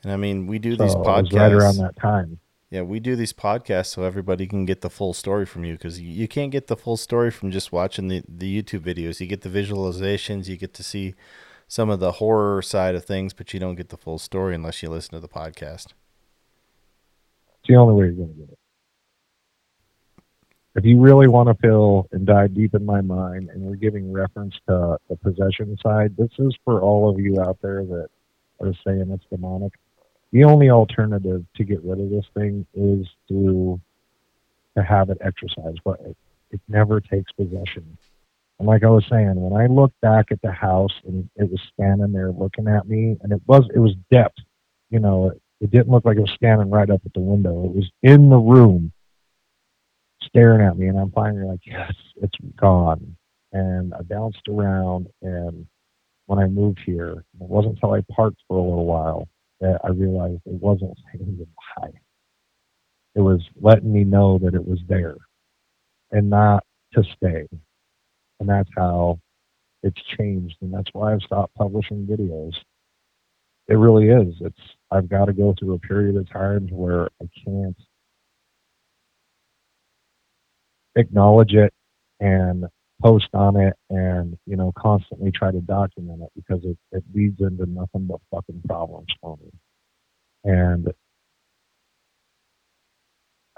and 0.01 0.13
I 0.13 0.15
mean, 0.15 0.47
we 0.47 0.57
do 0.57 0.77
so 0.77 0.83
these 0.83 0.95
podcasts 0.95 1.33
right 1.33 1.51
around 1.51 1.77
that 1.77 1.97
time. 1.99 2.39
Yeah, 2.69 2.83
we 2.83 3.01
do 3.01 3.17
these 3.17 3.33
podcasts 3.33 3.87
so 3.87 4.03
everybody 4.03 4.47
can 4.47 4.65
get 4.65 4.79
the 4.81 4.89
full 4.89 5.13
story 5.13 5.45
from 5.45 5.65
you 5.65 5.73
because 5.73 5.99
you 5.99 6.27
can't 6.29 6.51
get 6.51 6.67
the 6.67 6.77
full 6.77 6.97
story 6.97 7.29
from 7.29 7.51
just 7.51 7.73
watching 7.73 8.07
the 8.07 8.23
the 8.27 8.61
YouTube 8.61 8.81
videos. 8.81 9.19
You 9.19 9.27
get 9.27 9.41
the 9.41 9.49
visualizations, 9.49 10.47
you 10.47 10.55
get 10.55 10.73
to 10.75 10.83
see 10.83 11.13
some 11.75 11.89
of 11.89 11.99
the 11.99 12.13
horror 12.13 12.61
side 12.61 12.95
of 12.95 13.05
things, 13.05 13.33
but 13.33 13.53
you 13.53 13.59
don't 13.59 13.75
get 13.75 13.89
the 13.89 13.97
full 13.97 14.17
story 14.17 14.55
unless 14.55 14.81
you 14.81 14.89
listen 14.89 15.11
to 15.11 15.19
the 15.19 15.27
podcast. 15.27 15.87
It's 17.59 17.67
the 17.67 17.75
only 17.75 17.93
way 17.93 18.05
you're 18.05 18.15
going 18.15 18.33
to 18.33 18.39
get 18.39 18.49
it 18.49 18.59
if 20.75 20.83
you 20.83 20.99
really 20.99 21.27
want 21.27 21.47
to 21.47 21.55
feel 21.55 22.07
and 22.11 22.25
dive 22.25 22.53
deep 22.53 22.75
in 22.75 22.85
my 22.85 22.99
mind, 22.99 23.49
and 23.49 23.61
we're 23.61 23.75
giving 23.75 24.11
reference 24.11 24.53
to 24.67 24.97
the 25.09 25.15
possession 25.15 25.77
side, 25.81 26.15
this 26.17 26.31
is 26.37 26.53
for 26.65 26.81
all 26.81 27.09
of 27.09 27.17
you 27.19 27.39
out 27.41 27.57
there 27.61 27.85
that 27.85 28.09
are 28.59 28.73
saying 28.85 29.09
it's 29.09 29.23
demonic. 29.31 29.73
The 30.31 30.43
only 30.43 30.69
alternative 30.69 31.45
to 31.55 31.63
get 31.63 31.81
rid 31.83 32.01
of 32.01 32.09
this 32.09 32.25
thing 32.33 32.65
is 32.73 33.07
to 33.29 33.79
to 34.75 34.83
have 34.83 35.09
it 35.09 35.17
exorcised, 35.21 35.79
but 35.85 36.01
it, 36.01 36.17
it 36.51 36.59
never 36.67 36.99
takes 36.99 37.31
possession. 37.31 37.97
And 38.59 38.67
like 38.67 38.83
I 38.83 38.89
was 38.89 39.05
saying, 39.09 39.33
when 39.35 39.59
I 39.59 39.67
looked 39.67 39.99
back 40.01 40.27
at 40.31 40.41
the 40.41 40.51
house 40.51 40.93
and 41.05 41.29
it 41.35 41.49
was 41.49 41.59
standing 41.73 42.13
there 42.13 42.31
looking 42.31 42.67
at 42.67 42.87
me, 42.87 43.17
and 43.21 43.31
it 43.31 43.41
was 43.47 43.67
it 43.73 43.79
was 43.79 43.93
depth, 44.11 44.37
you 44.89 44.99
know, 44.99 45.29
it, 45.29 45.41
it 45.61 45.71
didn't 45.71 45.89
look 45.89 46.05
like 46.05 46.17
it 46.17 46.21
was 46.21 46.31
standing 46.35 46.69
right 46.69 46.89
up 46.89 47.01
at 47.05 47.13
the 47.13 47.19
window. 47.19 47.65
It 47.65 47.75
was 47.75 47.89
in 48.01 48.29
the 48.29 48.37
room 48.37 48.91
staring 50.23 50.65
at 50.65 50.77
me, 50.77 50.87
and 50.87 50.97
I'm 50.97 51.11
finally 51.11 51.45
like, 51.45 51.61
yes, 51.65 51.93
it's 52.21 52.37
gone. 52.55 53.15
And 53.51 53.93
I 53.93 54.01
bounced 54.01 54.47
around, 54.49 55.07
and 55.21 55.65
when 56.25 56.39
I 56.39 56.47
moved 56.47 56.79
here, 56.85 57.25
it 57.39 57.47
wasn't 57.47 57.75
until 57.75 57.93
I 57.93 58.01
parked 58.11 58.41
for 58.47 58.57
a 58.57 58.61
little 58.61 58.85
while 58.85 59.27
that 59.61 59.79
I 59.83 59.89
realized 59.89 60.41
it 60.45 60.61
wasn't 60.61 60.97
saying 61.13 61.37
goodbye. 61.37 61.97
It 63.15 63.21
was 63.21 63.41
letting 63.61 63.93
me 63.93 64.03
know 64.03 64.39
that 64.39 64.55
it 64.55 64.65
was 64.65 64.79
there 64.87 65.15
and 66.11 66.29
not 66.29 66.63
to 66.93 67.03
stay. 67.15 67.47
And 68.39 68.49
that's 68.49 68.69
how 68.75 69.19
it's 69.83 70.01
changed. 70.17 70.57
And 70.61 70.73
that's 70.73 70.89
why 70.93 71.13
I've 71.13 71.21
stopped 71.21 71.55
publishing 71.55 72.05
videos. 72.05 72.53
It 73.67 73.75
really 73.75 74.09
is. 74.09 74.35
It's 74.41 74.59
I've 74.91 75.09
got 75.09 75.25
to 75.25 75.33
go 75.33 75.55
through 75.57 75.73
a 75.73 75.79
period 75.79 76.15
of 76.15 76.29
times 76.29 76.69
where 76.71 77.09
I 77.21 77.27
can't 77.43 77.77
acknowledge 80.95 81.53
it 81.53 81.73
and 82.19 82.65
post 83.01 83.27
on 83.33 83.57
it 83.57 83.73
and 83.89 84.37
you 84.45 84.55
know 84.55 84.71
constantly 84.77 85.31
try 85.31 85.51
to 85.51 85.59
document 85.61 86.21
it 86.21 86.29
because 86.35 86.63
it, 86.63 86.77
it 86.91 87.03
leads 87.13 87.41
into 87.41 87.65
nothing 87.65 88.07
but 88.07 88.21
fucking 88.31 88.61
problems 88.67 89.07
for 89.21 89.37
me 89.37 89.51
and 90.45 90.93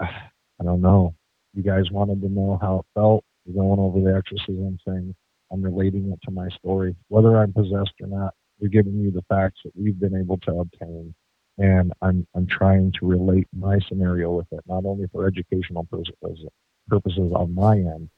i 0.00 0.64
don't 0.64 0.80
know 0.80 1.14
you 1.54 1.62
guys 1.62 1.90
wanted 1.92 2.20
to 2.20 2.28
know 2.28 2.58
how 2.60 2.80
it 2.80 2.86
felt 2.94 3.24
going 3.54 3.78
over 3.78 4.00
the 4.00 4.16
exorcism 4.16 4.78
thing 4.84 5.14
i'm 5.52 5.62
relating 5.62 6.10
it 6.12 6.18
to 6.24 6.30
my 6.30 6.48
story 6.50 6.94
whether 7.08 7.36
i'm 7.36 7.52
possessed 7.52 7.92
or 8.00 8.06
not 8.06 8.34
we're 8.60 8.68
giving 8.68 8.98
you 9.00 9.10
the 9.10 9.22
facts 9.28 9.60
that 9.64 9.72
we've 9.76 10.00
been 10.00 10.16
able 10.16 10.38
to 10.38 10.52
obtain 10.58 11.14
and 11.58 11.92
i'm 12.02 12.26
i'm 12.34 12.46
trying 12.46 12.92
to 12.92 13.06
relate 13.06 13.46
my 13.58 13.78
scenario 13.88 14.30
with 14.30 14.46
it 14.52 14.60
not 14.68 14.84
only 14.84 15.06
for 15.12 15.26
educational 15.26 15.84
purposes 15.84 16.46
purposes 16.88 17.32
on 17.34 17.54
my 17.54 17.76
end 17.76 18.08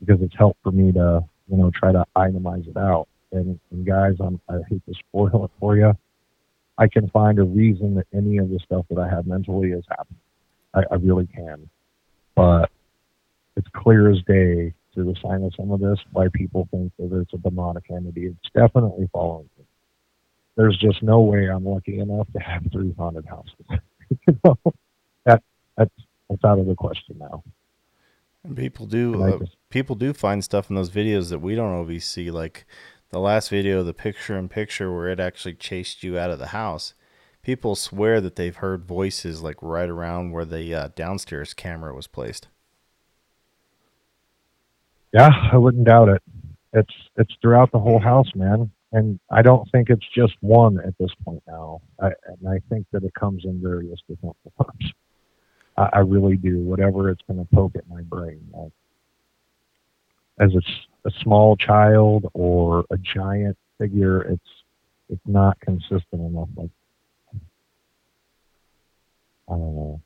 because 0.00 0.20
it's 0.22 0.34
helped 0.36 0.62
for 0.62 0.72
me 0.72 0.92
to 0.92 1.22
you 1.48 1.56
know 1.56 1.70
try 1.74 1.92
to 1.92 2.04
itemize 2.16 2.66
it 2.68 2.76
out. 2.76 3.08
And, 3.32 3.60
and 3.70 3.86
guys, 3.86 4.14
I'm, 4.18 4.40
I 4.48 4.58
hate 4.68 4.84
to 4.86 4.94
spoil 4.94 5.44
it 5.44 5.50
for 5.60 5.76
you. 5.76 5.92
I 6.78 6.88
can 6.88 7.08
find 7.10 7.38
a 7.38 7.44
reason 7.44 7.94
that 7.96 8.06
any 8.14 8.38
of 8.38 8.48
the 8.48 8.58
stuff 8.64 8.86
that 8.90 8.98
I 8.98 9.08
have 9.08 9.26
mentally 9.26 9.70
has 9.70 9.84
happened. 9.88 10.18
I, 10.74 10.82
I 10.90 10.94
really 10.96 11.26
can, 11.26 11.68
but 12.34 12.70
it's 13.56 13.68
clear 13.74 14.10
as 14.10 14.18
day 14.26 14.72
through 14.94 15.12
the 15.12 15.20
sign 15.20 15.42
of 15.42 15.54
some 15.54 15.70
of 15.70 15.80
this 15.80 15.98
why 16.12 16.28
people 16.32 16.68
think 16.70 16.92
that 16.98 17.20
it's 17.20 17.32
a 17.34 17.38
demonic 17.38 17.84
entity. 17.90 18.26
It's 18.26 18.50
definitely 18.54 19.08
following 19.12 19.48
me. 19.58 19.64
There's 20.56 20.76
just 20.76 21.02
no 21.02 21.20
way 21.20 21.46
I'm 21.46 21.64
lucky 21.64 21.98
enough 22.00 22.26
to 22.32 22.38
have 22.40 22.62
three 22.72 22.94
haunted 22.98 23.26
houses. 23.26 23.54
you 24.26 24.38
know, 24.44 24.58
that 25.24 25.42
that's 25.76 25.94
that's 26.28 26.44
out 26.44 26.58
of 26.58 26.66
the 26.66 26.74
question 26.74 27.16
now. 27.18 27.42
And 28.44 28.56
people 28.56 28.86
do 28.86 29.22
uh, 29.22 29.38
people 29.68 29.96
do 29.96 30.12
find 30.12 30.42
stuff 30.42 30.70
in 30.70 30.76
those 30.76 30.90
videos 30.90 31.30
that 31.30 31.40
we 31.40 31.54
don't 31.54 31.74
always 31.74 32.04
see, 32.04 32.30
like 32.30 32.66
the 33.10 33.20
last 33.20 33.50
video, 33.50 33.82
the 33.82 33.94
picture 33.94 34.38
in 34.38 34.48
picture 34.48 34.94
where 34.94 35.08
it 35.08 35.20
actually 35.20 35.54
chased 35.54 36.02
you 36.02 36.18
out 36.18 36.30
of 36.30 36.38
the 36.38 36.48
house. 36.48 36.94
People 37.42 37.74
swear 37.74 38.20
that 38.20 38.36
they've 38.36 38.56
heard 38.56 38.84
voices 38.84 39.42
like 39.42 39.56
right 39.62 39.88
around 39.88 40.30
where 40.32 40.44
the 40.44 40.74
uh, 40.74 40.88
downstairs 40.94 41.54
camera 41.54 41.94
was 41.94 42.06
placed. 42.06 42.48
Yeah, 45.12 45.30
I 45.52 45.56
wouldn't 45.56 45.84
doubt 45.86 46.08
it. 46.08 46.22
It's 46.72 46.94
it's 47.16 47.34
throughout 47.42 47.72
the 47.72 47.78
whole 47.78 47.98
house, 47.98 48.28
man. 48.34 48.70
And 48.92 49.20
I 49.30 49.42
don't 49.42 49.70
think 49.70 49.88
it's 49.88 50.06
just 50.14 50.34
one 50.40 50.78
at 50.80 50.96
this 50.98 51.10
point 51.24 51.42
now. 51.46 51.80
I, 52.00 52.08
and 52.26 52.48
I 52.48 52.60
think 52.68 52.86
that 52.92 53.04
it 53.04 53.14
comes 53.14 53.44
in 53.44 53.60
various 53.62 54.00
different 54.08 54.36
forms. 54.56 54.92
I, 55.76 55.90
I 55.92 55.98
really 56.00 56.36
do. 56.36 56.58
Whatever 56.58 57.08
it's 57.08 57.22
going 57.28 57.38
to 57.38 57.54
poke 57.54 57.76
at 57.76 57.88
my 57.88 58.02
brain, 58.02 58.40
like, 58.52 58.72
as 60.40 60.54
a, 60.54 61.08
a 61.08 61.10
small 61.22 61.56
child 61.56 62.30
or 62.34 62.84
a 62.90 62.98
giant 62.98 63.56
figure, 63.78 64.22
it's 64.22 64.50
it's 65.08 65.26
not 65.26 65.58
consistent 65.60 66.04
enough. 66.12 66.48
Like 66.56 66.70
I 69.48 69.52
don't 69.52 69.76
know. 69.76 70.00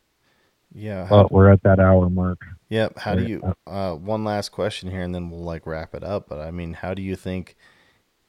Yeah, 0.75 1.07
but 1.09 1.31
we're 1.31 1.53
at 1.53 1.62
that 1.62 1.79
hour 1.79 2.11
mark. 2.11 2.41
Yep. 2.68 2.99
How 2.99 3.14
do 3.14 3.25
you? 3.25 3.55
Uh, 3.66 3.95
one 3.95 4.25
last 4.25 4.51
question 4.51 4.91
here, 4.91 5.03
and 5.03 5.14
then 5.14 5.31
we'll 5.31 5.45
like 5.45 5.66
wrap 5.66 5.95
it 5.95 6.03
up. 6.03 6.29
But 6.29 6.41
I 6.41 6.51
mean, 6.51 6.75
how 6.75 6.95
do 6.95 7.03
you 7.03 7.14
think? 7.14 7.57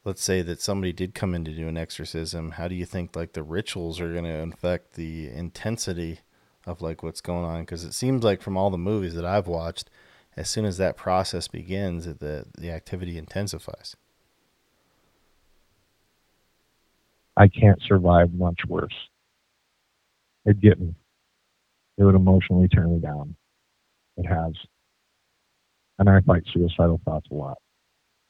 Let's 0.04 0.24
say 0.24 0.44
that 0.44 0.62
somebody 0.62 0.94
did 0.94 1.16
come 1.16 1.34
in 1.34 1.44
to 1.46 1.52
do 1.52 1.68
an 1.68 1.78
exorcism. 1.78 2.52
How 2.52 2.68
do 2.68 2.76
you 2.76 2.86
think 2.86 3.16
like 3.16 3.34
the 3.34 3.42
rituals 3.42 4.00
are 4.00 4.14
going 4.14 4.26
to 4.26 4.44
affect 4.54 4.94
the 4.94 5.28
intensity 5.30 6.20
of 6.68 6.82
like 6.82 7.02
what's 7.02 7.22
going 7.22 7.44
on 7.44 7.62
because 7.62 7.84
it 7.84 7.94
seems 7.94 8.24
like 8.24 8.44
from 8.44 8.56
all 8.56 8.70
the 8.70 8.78
movies 8.78 9.16
that 9.16 9.26
I've 9.26 9.48
watched, 9.48 9.90
as 10.38 10.48
soon 10.48 10.66
as 10.66 10.78
that 10.78 10.96
process 10.96 11.48
begins, 11.48 12.06
the 12.06 12.46
the 12.56 12.70
activity 12.70 13.18
intensifies. 13.18 13.96
I 17.36 17.48
can't 17.48 17.82
survive 17.88 18.32
much 18.34 18.62
worse. 18.68 18.94
It'd 20.46 20.62
get 20.62 20.80
me. 20.80 20.94
It 21.98 22.04
would 22.04 22.16
emotionally 22.16 22.68
tear 22.68 22.88
me 22.88 23.00
down. 23.00 23.36
It 24.18 24.26
has. 24.26 24.54
And 25.98 26.10
I 26.10 26.20
fight 26.22 26.44
suicidal 26.54 27.00
thoughts 27.06 27.28
a 27.32 27.34
lot. 27.34 27.58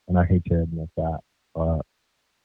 And 0.08 0.20
I 0.20 0.26
hate 0.26 0.46
to 0.46 0.62
admit 0.62 0.90
that, 0.98 1.20
but 1.56 1.82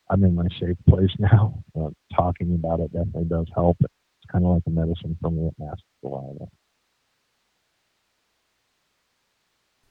I'm 0.08 0.24
in 0.24 0.34
my 0.34 0.48
safe 0.58 0.76
place 0.88 1.10
now. 1.18 1.62
Uh, 1.78 1.90
talking 2.14 2.54
about 2.54 2.80
it 2.80 2.92
definitely 2.92 3.24
does 3.24 3.46
help. 3.54 3.76
It's 3.80 4.32
kind 4.32 4.44
of 4.44 4.52
like 4.52 4.62
a 4.66 4.70
medicine 4.70 5.16
for 5.20 5.30
me. 5.30 5.46
It 5.46 5.54
masks 5.58 5.82
a 6.04 6.08
lot 6.08 6.30
of 6.30 6.36
it. 6.42 6.48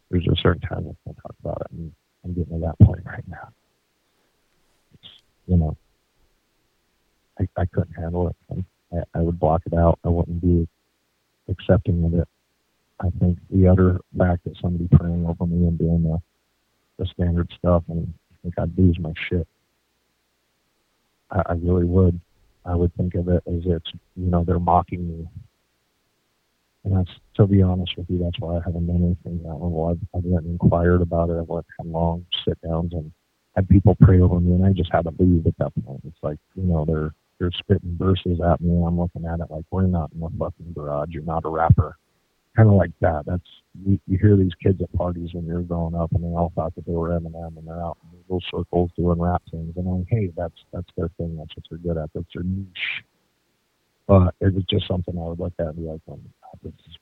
There's 0.10 0.28
a 0.28 0.36
certain 0.42 0.62
time 0.62 0.88
I 0.90 0.96
can't 1.06 1.18
talk 1.18 1.36
about 1.44 1.62
it, 1.62 1.72
and 1.72 1.92
I'm 2.26 2.34
getting 2.34 2.60
to 2.60 2.66
that 2.66 2.84
point 2.84 3.06
right 3.06 3.24
now. 3.28 3.50
It's, 4.96 5.10
you 5.46 5.58
know, 5.58 5.78
I, 7.40 7.48
I 7.56 7.66
couldn't 7.66 7.94
handle 7.94 8.28
it. 8.28 8.66
I, 8.92 9.04
I 9.14 9.22
would 9.22 9.40
block 9.40 9.62
it 9.68 9.74
out. 9.76 10.00
I 10.04 10.10
wouldn't 10.10 10.42
be 10.42 10.68
accepting 11.50 12.04
of 12.06 12.14
it. 12.14 12.28
I 13.00 13.10
think 13.20 13.40
the 13.50 13.68
other 13.68 14.00
fact 14.18 14.44
that 14.44 14.58
somebody 14.62 14.88
praying 14.92 15.26
over 15.26 15.46
me 15.46 15.68
and 15.68 15.78
doing 15.78 16.04
the 16.04 16.22
the 16.98 17.06
standard 17.06 17.50
stuff, 17.58 17.84
and 17.88 18.14
I 18.32 18.36
think 18.44 18.54
I'd 18.60 18.78
lose 18.78 19.00
my 19.00 19.14
shit. 19.30 19.48
I, 21.32 21.42
I 21.46 21.54
really 21.54 21.86
would. 21.86 22.20
I 22.66 22.76
would 22.76 22.94
think 22.96 23.16
of 23.16 23.30
it 23.30 23.42
as 23.48 23.62
it's 23.66 23.92
you 24.16 24.30
know 24.30 24.44
they're 24.44 24.60
mocking 24.60 25.08
me, 25.08 25.28
and 26.84 26.98
that's 26.98 27.12
to 27.36 27.48
be 27.48 27.62
honest 27.62 27.98
with 27.98 28.10
you, 28.10 28.20
that's 28.20 28.40
why 28.40 28.58
I 28.58 28.62
haven't 28.66 28.88
done 28.88 29.18
anything 29.24 29.42
that 29.44 29.54
level. 29.54 29.88
I've, 29.90 30.18
I've 30.18 30.26
went 30.26 30.46
inquired 30.46 31.02
about 31.02 31.30
it. 31.30 31.38
I've 31.40 31.66
had 31.78 31.88
long 31.88 32.26
sit 32.46 32.60
downs 32.62 32.94
and 32.94 33.12
had 33.56 33.70
people 33.70 33.96
pray 34.02 34.20
over 34.20 34.40
me, 34.40 34.54
and 34.54 34.66
I 34.66 34.74
just 34.74 34.92
had 34.92 35.04
to 35.04 35.14
leave 35.18 35.48
at 35.48 35.58
that 35.58 35.72
point. 35.86 36.02
It's 36.06 36.22
like 36.22 36.38
you 36.56 36.64
know 36.64 36.84
they're 36.86 37.14
they're 37.40 37.52
spitting 37.52 37.98
verses 37.98 38.40
at 38.42 38.62
me, 38.62 38.72
and 38.72 38.86
I'm 38.86 39.00
looking 39.00 39.26
at 39.26 39.40
it 39.40 39.50
like 39.50 39.66
we're 39.72 39.88
not 39.88 40.12
in 40.14 40.22
a 40.22 40.30
fucking 40.30 40.74
garage. 40.74 41.10
You're 41.12 41.24
not 41.24 41.46
a 41.46 41.50
rapper 41.50 41.98
kind 42.60 42.70
of 42.70 42.76
like 42.76 42.92
that. 43.02 43.24
That's 43.26 43.42
you, 43.86 44.00
you 44.08 44.18
hear 44.18 44.36
these 44.36 44.54
kids 44.62 44.82
at 44.82 44.92
parties 44.94 45.34
when 45.34 45.46
you're 45.46 45.62
growing 45.62 45.96
up, 45.96 46.12
and 46.12 46.24
they 46.24 46.28
all 46.28 46.52
thought 46.56 46.76
that 46.76 46.86
they 46.86 46.94
were 46.94 47.10
Eminem, 47.10 47.58
and 47.58 47.68
they're 47.68 47.82
out 47.82 47.98
in 48.04 48.20
little 48.28 48.44
circles 48.52 48.92
doing 48.98 49.20
rap 49.20 49.42
things, 49.50 49.74
and 49.78 49.88
I'm 49.88 50.00
like, 50.00 50.08
hey, 50.10 50.32
that's 50.36 50.56
that's 50.74 50.88
their 50.98 51.10
thing. 51.18 51.38
That's 51.38 51.56
what 51.56 51.64
they're 51.70 51.80
good 51.94 52.02
at. 52.02 52.10
That's 52.14 52.28
their 52.34 52.44
niche. 52.44 53.04
But 54.08 54.36
it 54.42 54.54
was 54.54 54.64
just 54.70 54.88
something 54.88 55.18
I 55.18 55.28
would 55.28 55.40
look 55.40 55.54
at 55.60 55.68
and 55.68 55.76
be 55.78 55.84
like, 55.84 56.02
oh, 56.10 56.20
this 56.64 56.74
is, 56.88 56.98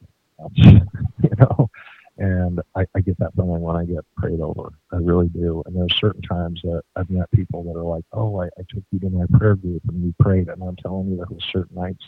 you 1.24 1.30
know. 1.40 1.70
And 2.18 2.62
I, 2.76 2.86
I 2.96 3.02
get 3.02 3.20
that 3.20 3.36
feeling 3.36 3.62
when 3.62 3.76
I 3.76 3.86
get 3.86 4.04
prayed 4.16 4.40
over. 4.40 4.70
I 4.92 4.98
really 4.98 5.28
do. 5.28 5.62
And 5.66 5.76
there's 5.76 6.00
certain 6.00 6.22
times 6.24 6.62
that 6.64 6.82
I've 6.96 7.10
met 7.10 7.30
people 7.32 7.64
that 7.64 7.80
are 7.80 7.84
like, 7.84 8.06
oh, 8.14 8.42
I, 8.42 8.46
I 8.46 8.64
took 8.70 8.84
you 8.92 9.00
to 9.00 9.10
my 9.10 9.26
prayer 9.38 9.56
group 9.56 9.84
and 9.88 10.04
we 10.04 10.14
prayed. 10.20 10.50
And 10.50 10.64
I'm 10.64 10.76
telling 10.78 11.10
you, 11.10 11.18
there 11.18 11.28
was 11.30 11.44
certain 11.52 11.76
nights 11.76 12.04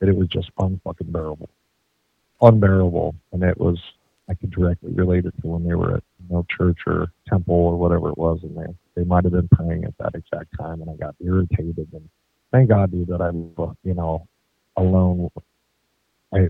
that 0.00 0.08
it 0.08 0.16
was 0.16 0.28
just 0.28 0.50
unfucking 0.56 1.12
bearable 1.12 1.48
unbearable. 2.40 3.14
And 3.32 3.42
it 3.42 3.58
was, 3.58 3.78
I 4.28 4.34
could 4.34 4.50
directly 4.50 4.92
relate 4.92 5.24
it 5.24 5.34
to 5.40 5.46
when 5.46 5.66
they 5.66 5.74
were 5.74 5.96
at 5.96 6.02
you 6.20 6.34
know, 6.34 6.46
church 6.56 6.78
or 6.86 7.08
temple 7.28 7.54
or 7.54 7.76
whatever 7.76 8.10
it 8.10 8.18
was. 8.18 8.40
And 8.42 8.56
they, 8.56 8.74
they 8.94 9.04
might 9.04 9.24
have 9.24 9.32
been 9.32 9.48
praying 9.48 9.84
at 9.84 9.96
that 9.98 10.14
exact 10.14 10.56
time. 10.58 10.80
And 10.82 10.90
I 10.90 10.94
got 10.94 11.14
irritated. 11.20 11.88
And 11.92 12.08
thank 12.52 12.68
God, 12.68 12.90
dude, 12.90 13.08
that 13.08 13.20
I'm, 13.20 13.52
you 13.84 13.94
know, 13.94 14.26
alone. 14.76 15.30
I 16.32 16.48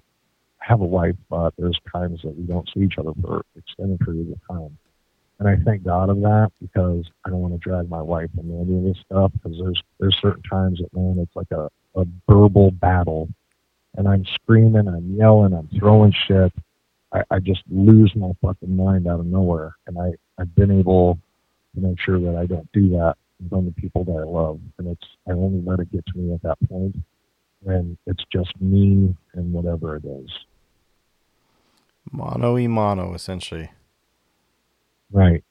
have 0.68 0.80
a 0.80 0.84
wife, 0.84 1.16
but 1.30 1.54
there's 1.58 1.78
times 1.92 2.20
that 2.22 2.36
we 2.36 2.44
don't 2.44 2.68
see 2.74 2.80
each 2.80 2.98
other 2.98 3.12
for 3.20 3.42
extended 3.56 4.00
periods 4.00 4.30
of 4.32 4.56
time. 4.56 4.76
And 5.38 5.48
I 5.48 5.56
thank 5.64 5.84
God 5.84 6.10
of 6.10 6.20
that 6.20 6.50
because 6.60 7.04
I 7.24 7.30
don't 7.30 7.40
want 7.40 7.54
to 7.54 7.58
drag 7.58 7.88
my 7.88 8.02
wife 8.02 8.30
into 8.36 8.54
any 8.54 8.76
of 8.76 8.82
this 8.82 9.02
stuff 9.04 9.32
because 9.32 9.56
there's 9.58 9.80
there's 10.00 10.16
certain 10.20 10.42
times 10.42 10.80
that 10.80 10.92
man, 10.92 11.18
it's 11.20 11.36
like 11.36 11.50
a, 11.52 11.68
a 11.98 12.04
verbal 12.28 12.72
battle 12.72 13.28
and 13.96 14.06
I'm 14.06 14.24
screaming, 14.34 14.88
I'm 14.88 15.16
yelling, 15.16 15.52
I'm 15.52 15.68
throwing 15.78 16.12
shit. 16.26 16.52
I, 17.12 17.22
I 17.30 17.38
just 17.40 17.62
lose 17.70 18.12
my 18.14 18.30
fucking 18.42 18.74
mind 18.74 19.08
out 19.08 19.20
of 19.20 19.26
nowhere. 19.26 19.74
And 19.86 19.98
I, 19.98 20.10
I've 20.38 20.54
been 20.54 20.70
able 20.70 21.18
to 21.74 21.80
make 21.80 21.98
sure 22.00 22.20
that 22.20 22.36
I 22.36 22.46
don't 22.46 22.70
do 22.72 22.90
that 22.90 23.14
on 23.50 23.64
the 23.64 23.72
people 23.72 24.04
that 24.04 24.12
I 24.12 24.24
love. 24.24 24.60
And 24.78 24.88
it's, 24.88 25.06
I 25.26 25.32
only 25.32 25.62
let 25.64 25.80
it 25.80 25.90
get 25.90 26.06
to 26.06 26.18
me 26.18 26.34
at 26.34 26.42
that 26.42 26.58
point 26.68 26.96
when 27.60 27.96
it's 28.06 28.22
just 28.32 28.52
me 28.60 29.16
and 29.34 29.52
whatever 29.52 29.96
it 29.96 30.04
is. 30.04 30.30
Mono 32.12 32.56
e 32.58 32.66
mono, 32.66 33.14
essentially. 33.14 33.70
Right. 35.12 35.42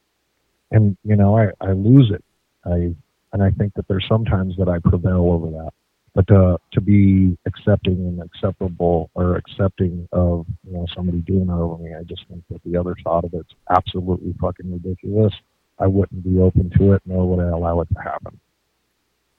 And, 0.72 0.98
you 1.04 1.16
know, 1.16 1.38
I, 1.38 1.50
I 1.62 1.72
lose 1.72 2.12
it. 2.12 2.24
I, 2.66 2.94
and 3.34 3.44
I 3.44 3.52
think 3.52 3.74
that 3.76 3.88
there's 3.88 4.06
sometimes 4.08 4.56
that 4.58 4.68
I 4.68 4.80
prevail 4.80 5.32
over 5.32 5.50
that 5.52 5.72
but 6.18 6.26
to 6.30 6.58
to 6.74 6.82
be 6.82 7.38
accepting 7.46 7.94
and 7.94 8.20
acceptable 8.24 9.12
or 9.14 9.36
accepting 9.36 10.10
of 10.12 10.48
you 10.66 10.74
know 10.74 10.88
somebody 10.96 11.20
doing 11.20 11.46
that 11.46 11.54
over 11.54 11.78
me, 11.78 11.94
I 11.94 12.02
just 12.02 12.26
think 12.28 12.44
that 12.50 12.60
the 12.66 12.76
other 12.76 12.96
side 13.04 13.24
of 13.24 13.36
it's 13.36 13.54
absolutely 13.70 14.34
fucking 14.42 14.72
ridiculous. 14.72 15.32
I 15.78 15.86
wouldn't 15.86 16.24
be 16.24 16.40
open 16.40 16.72
to 16.80 16.94
it, 16.94 17.04
nor 17.06 17.30
would 17.30 17.46
I 17.46 17.50
allow 17.50 17.82
it 17.82 17.90
to 17.94 18.02
happen, 18.02 18.40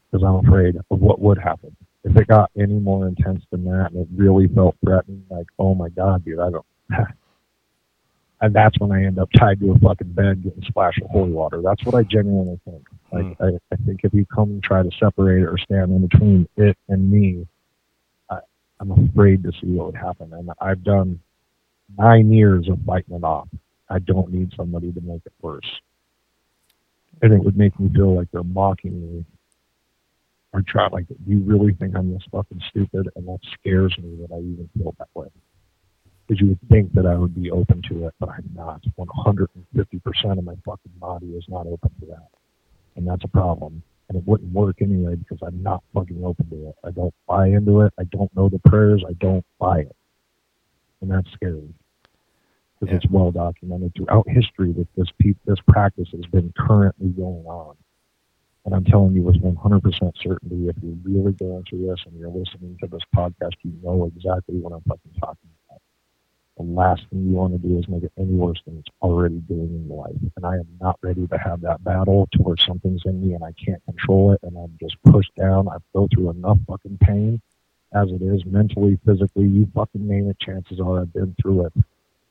because 0.09 0.25
I'm 0.25 0.47
afraid 0.47 0.77
of 0.77 1.01
what 1.01 1.21
would 1.21 1.39
happen 1.39 1.75
if 2.05 2.17
it 2.17 2.29
got 2.29 2.53
any 2.57 2.79
more 2.79 3.09
intense 3.09 3.43
than 3.51 3.65
that, 3.65 3.91
and 3.91 4.03
it 4.03 4.09
really 4.15 4.47
felt 4.47 4.77
threatening. 4.85 5.25
Like, 5.29 5.49
oh 5.59 5.75
my 5.75 5.89
god, 5.89 6.25
dude, 6.25 6.39
I 6.39 6.51
don't. 6.51 6.67
and 8.41 8.55
that's 8.55 8.79
when 8.79 8.93
I 8.93 9.05
end 9.05 9.19
up 9.19 9.29
tied 9.37 9.61
to 9.61 9.73
a 9.73 9.79
fucking 9.79 10.13
bed 10.13 10.43
getting 10.43 10.63
splashed 10.63 11.01
with 11.03 11.11
holy 11.11 11.33
water. 11.33 11.61
That's 11.63 11.85
what 11.85 11.95
I 11.95 12.03
genuinely 12.05 12.61
think. 12.65 12.87
Like 13.13 13.25
mm. 13.25 13.37
I, 13.41 13.75
I 13.75 13.77
think 13.85 14.01
if 14.05 14.15
you 14.15 14.25
come 14.27 14.51
and 14.51 14.63
try 14.63 14.83
to 14.83 14.91
separate 14.99 15.43
it 15.43 15.47
or 15.47 15.59
stand 15.59 15.91
in 15.91 16.07
between 16.07 16.49
it 16.57 16.77
and 16.89 17.11
me, 17.11 17.47
I, 18.31 18.39
I'm 18.81 18.93
afraid 18.93 19.43
to 19.43 19.53
see 19.61 19.73
what 19.73 19.87
would 19.87 19.97
happen. 19.97 20.33
And 20.33 20.51
I've 20.61 20.85
done 20.85 21.21
nine 21.99 22.33
years 22.33 22.69
of 22.69 22.79
fighting 22.87 23.17
it 23.17 23.25
off. 23.25 23.49
I 23.91 23.99
don't 23.99 24.31
need 24.33 24.53
somebody 24.57 24.93
to 24.93 25.01
make 25.01 25.23
it 25.27 25.33
worse. 25.41 25.69
And 27.23 27.33
it 27.33 27.43
would 27.43 27.57
make 27.57 27.79
me 27.81 27.91
feel 27.93 28.15
like 28.15 28.31
they're 28.31 28.45
mocking 28.45 29.01
me 29.01 29.25
or 30.53 30.63
try 30.63 30.87
like, 30.89 31.09
do 31.09 31.17
you 31.27 31.41
really 31.41 31.73
think 31.75 31.97
I'm 31.97 32.13
this 32.13 32.23
fucking 32.31 32.63
stupid? 32.71 33.09
And 33.17 33.27
that 33.27 33.41
scares 33.59 33.97
me 33.99 34.17
that 34.21 34.33
I 34.33 34.39
even 34.39 34.69
feel 34.77 34.95
that 34.99 35.09
way 35.15 35.27
because 36.29 36.41
you 36.43 36.49
would 36.49 36.61
think 36.69 36.93
that 36.93 37.07
I 37.07 37.15
would 37.15 37.35
be 37.35 37.51
open 37.51 37.81
to 37.89 38.07
it, 38.07 38.15
but 38.21 38.29
I'm 38.29 38.51
not. 38.55 38.83
150% 38.99 39.49
of 40.39 40.45
my 40.45 40.55
fucking 40.65 40.93
body 40.99 41.29
is 41.29 41.45
not 41.49 41.67
open 41.67 41.91
to 42.01 42.07
that. 42.07 42.29
And 42.97 43.09
that's 43.09 43.25
a 43.25 43.29
problem. 43.29 43.83
And 44.09 44.19
it 44.19 44.27
wouldn't 44.27 44.53
work 44.53 44.83
anyway 44.83 45.15
because 45.15 45.39
I'm 45.43 45.63
not 45.63 45.83
fucking 45.95 46.23
open 46.23 46.51
to 46.51 46.69
it. 46.69 46.75
I 46.85 46.91
don't 46.91 47.15
buy 47.27 47.47
into 47.47 47.81
it. 47.81 47.95
I 47.99 48.05
don't 48.05 48.35
know 48.37 48.51
the 48.51 48.59
prayers. 48.59 49.03
I 49.09 49.15
don't 49.15 49.45
buy 49.59 49.81
it. 49.81 49.97
And 51.01 51.11
that's 51.11 51.31
scary. 51.33 51.73
Because 52.79 52.93
yeah. 52.93 52.97
it's 52.97 53.11
well 53.11 53.31
documented 53.31 53.95
throughout 53.97 54.29
history 54.29 54.73
that 54.73 54.89
this 54.97 55.09
pe- 55.19 55.35
this 55.47 55.59
practice 55.67 56.09
has 56.13 56.27
been 56.27 56.53
currently 56.59 57.09
going 57.09 57.47
on. 57.47 57.75
And 58.67 58.75
I'm 58.75 58.85
telling 58.85 59.15
you 59.15 59.23
with 59.23 59.43
100% 59.43 60.13
certainty, 60.23 60.69
if 60.69 60.77
you're 60.83 60.97
really 61.03 61.33
going 61.33 61.65
through 61.69 61.87
this 61.87 62.01
and 62.05 62.19
you're 62.19 62.29
listening 62.29 62.77
to 62.83 62.87
this 62.87 63.01
podcast, 63.17 63.55
you 63.63 63.73
know 63.83 64.11
exactly 64.15 64.57
what 64.57 64.73
I'm 64.73 64.83
fucking 64.83 65.13
talking 65.19 65.39
about 65.45 65.58
the 66.59 66.65
last 66.65 67.03
thing 67.09 67.29
you 67.29 67.37
want 67.37 67.53
to 67.53 67.69
do 67.69 67.79
is 67.79 67.89
make 67.89 68.03
it 68.03 68.13
any 68.19 68.35
worse 68.35 68.61
than 68.67 68.79
it's 68.79 68.89
already 69.01 69.37
doing 69.37 69.69
in 69.69 69.89
life. 69.89 70.17
And 70.37 70.45
I 70.45 70.55
am 70.55 70.67
not 70.81 70.99
ready 71.03 71.27
to 71.27 71.39
have 71.39 71.61
that 71.61 71.85
battle 71.85 72.29
to 72.33 72.39
where 72.43 72.57
something's 72.57 73.03
in 73.05 73.27
me 73.27 73.35
and 73.35 73.45
I 73.45 73.53
can't 73.53 73.85
control 73.85 74.33
it 74.33 74.41
and 74.43 74.57
I'm 74.57 74.77
just 74.81 74.97
pushed 75.05 75.35
down. 75.37 75.69
I've 75.69 75.83
go 75.95 76.09
through 76.13 76.31
enough 76.31 76.59
fucking 76.67 76.99
pain 77.01 77.41
as 77.95 78.11
it 78.11 78.21
is, 78.23 78.45
mentally, 78.45 78.99
physically, 79.07 79.47
you 79.47 79.67
fucking 79.75 80.07
name 80.07 80.29
it, 80.29 80.39
chances 80.41 80.81
are 80.81 81.01
I've 81.01 81.13
been 81.13 81.35
through 81.41 81.67
it 81.67 81.73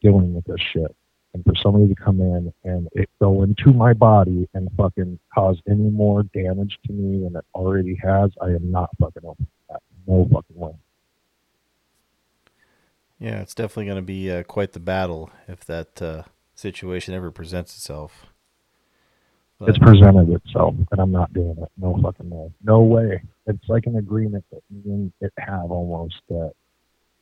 dealing 0.02 0.34
with 0.34 0.46
this 0.46 0.62
shit. 0.62 0.96
And 1.34 1.44
for 1.44 1.56
somebody 1.56 1.88
to 1.88 1.96
come 1.96 2.20
in 2.20 2.54
and 2.64 2.88
it 2.94 3.10
go 3.20 3.44
into 3.44 3.72
my 3.72 3.94
body 3.94 4.48
and 4.54 4.70
fucking 4.78 5.20
cause 5.34 5.60
any 5.68 5.90
more 5.90 6.24
damage 6.24 6.80
to 6.86 6.94
me 6.94 7.24
than 7.24 7.36
it 7.36 7.46
already 7.54 7.96
has, 8.04 8.32
I 8.42 8.48
am 8.48 8.72
not 8.72 8.90
fucking 9.00 9.24
open 9.26 9.46
to 9.46 9.52
that. 9.70 9.82
No 10.08 10.28
fucking 10.32 10.56
way. 10.56 10.74
Yeah, 13.20 13.42
it's 13.42 13.56
definitely 13.56 13.86
going 13.86 13.98
to 13.98 14.02
be 14.04 14.32
uh, 14.32 14.44
quite 14.44 14.74
the 14.74 14.80
battle 14.80 15.32
if 15.48 15.66
that 15.66 16.02
uh, 16.02 16.24
situation 16.54 17.14
ever 17.14 17.32
presents 17.32 17.76
itself. 17.76 18.28
But, 19.60 19.70
it's 19.70 19.80
presented 19.80 20.30
itself, 20.30 20.76
and 20.92 21.02
I'm 21.02 21.12
not 21.12 21.34
doing 21.34 21.56
it. 21.60 21.72
No 21.78 22.00
fucking 22.02 22.30
way. 22.30 22.52
No 22.64 22.82
way. 22.82 23.24
It's 23.48 23.68
like 23.68 23.88
an 23.88 23.96
agreement 23.96 24.46
that 24.52 24.62
me 24.70 24.82
and 24.86 25.14
it 25.20 25.34
have 25.40 25.72
almost 25.72 26.22
that 26.30 26.54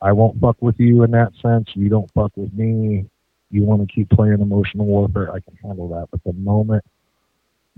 I 0.01 0.11
won't 0.11 0.41
fuck 0.41 0.57
with 0.61 0.77
you 0.77 1.03
in 1.03 1.11
that 1.11 1.31
sense. 1.41 1.69
You 1.75 1.87
don't 1.87 2.11
fuck 2.13 2.33
with 2.35 2.53
me. 2.53 3.05
You 3.51 3.63
want 3.63 3.87
to 3.87 3.93
keep 3.93 4.09
playing 4.09 4.41
emotional 4.41 4.85
warfare. 4.85 5.31
I 5.31 5.39
can 5.39 5.55
handle 5.63 5.87
that. 5.89 6.09
But 6.11 6.23
the 6.25 6.33
moment 6.33 6.83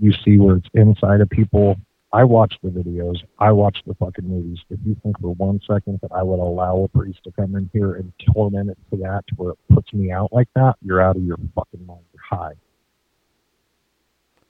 you 0.00 0.12
see 0.24 0.38
where 0.38 0.56
it's 0.56 0.68
inside 0.74 1.20
of 1.20 1.30
people 1.30 1.76
I 2.12 2.24
watch 2.24 2.54
the 2.62 2.70
videos. 2.70 3.16
I 3.38 3.52
watch 3.52 3.78
the 3.86 3.94
fucking 3.94 4.26
movies. 4.26 4.58
If 4.70 4.80
you 4.84 4.96
think 5.02 5.20
for 5.20 5.34
one 5.34 5.60
second 5.70 5.98
that 6.00 6.10
I 6.12 6.22
would 6.22 6.40
allow 6.40 6.78
a 6.78 6.88
priest 6.88 7.20
to 7.24 7.32
come 7.32 7.54
in 7.54 7.68
here 7.72 7.94
and 7.96 8.12
torment 8.34 8.70
it 8.70 8.78
to 8.90 8.96
that 9.02 9.24
to 9.28 9.34
where 9.34 9.52
it 9.52 9.58
puts 9.68 9.92
me 9.92 10.10
out 10.10 10.32
like 10.32 10.48
that, 10.54 10.76
you're 10.82 11.02
out 11.02 11.16
of 11.16 11.22
your 11.22 11.36
fucking 11.54 11.84
mind. 11.86 12.04
You're 12.14 12.38
high. 12.38 12.54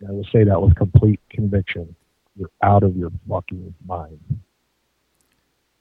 And 0.01 0.09
I 0.09 0.13
will 0.13 0.27
say 0.33 0.45
that 0.45 0.61
with 0.61 0.77
complete 0.77 1.21
conviction. 1.31 1.97
You're 2.37 2.51
out 2.63 2.85
of 2.85 2.97
your 2.97 3.11
fucking 3.29 3.75
mind. 3.85 4.21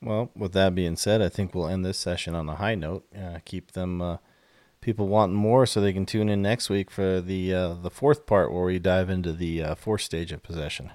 Well, 0.01 0.31
with 0.35 0.53
that 0.53 0.73
being 0.73 0.95
said, 0.95 1.21
I 1.21 1.29
think 1.29 1.53
we'll 1.53 1.67
end 1.67 1.85
this 1.85 1.99
session 1.99 2.33
on 2.33 2.49
a 2.49 2.55
high 2.55 2.75
note. 2.75 3.05
Uh, 3.15 3.37
keep 3.45 3.73
them 3.73 4.01
uh, 4.01 4.17
people 4.81 5.07
wanting 5.07 5.35
more, 5.35 5.67
so 5.67 5.79
they 5.79 5.93
can 5.93 6.05
tune 6.07 6.29
in 6.29 6.41
next 6.41 6.69
week 6.69 6.89
for 6.89 7.21
the 7.21 7.53
uh, 7.53 7.73
the 7.75 7.89
fourth 7.89 8.25
part 8.25 8.51
where 8.51 8.65
we 8.65 8.79
dive 8.79 9.09
into 9.09 9.33
the 9.33 9.63
uh, 9.63 9.75
fourth 9.75 10.01
stage 10.01 10.31
of 10.31 10.41
possession. 10.41 10.91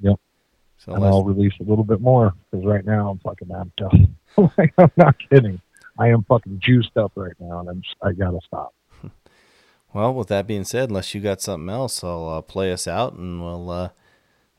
Yep. 0.00 0.20
So 0.78 0.92
and 0.92 1.04
I'll 1.04 1.24
release 1.24 1.54
a 1.60 1.64
little 1.64 1.84
bit 1.84 2.00
more 2.00 2.34
because 2.50 2.66
right 2.66 2.84
now 2.84 3.10
I'm 3.10 3.18
fucking 3.18 3.48
amped 3.48 3.82
up. 4.38 4.52
like, 4.58 4.72
I'm 4.78 4.92
not 4.96 5.16
kidding. 5.30 5.60
I 5.98 6.08
am 6.08 6.24
fucking 6.24 6.60
juiced 6.60 6.96
up 6.96 7.12
right 7.14 7.32
now, 7.40 7.60
and 7.60 7.68
I'm 7.68 7.82
just, 7.82 7.96
I 8.02 8.12
gotta 8.12 8.40
stop. 8.46 8.74
Well, 9.94 10.12
with 10.12 10.28
that 10.28 10.46
being 10.46 10.64
said, 10.64 10.90
unless 10.90 11.14
you 11.14 11.22
got 11.22 11.40
something 11.40 11.70
else, 11.70 12.04
I'll 12.04 12.28
uh, 12.28 12.42
play 12.42 12.70
us 12.70 12.86
out, 12.86 13.14
and 13.14 13.42
we'll, 13.42 13.70
uh, 13.70 13.88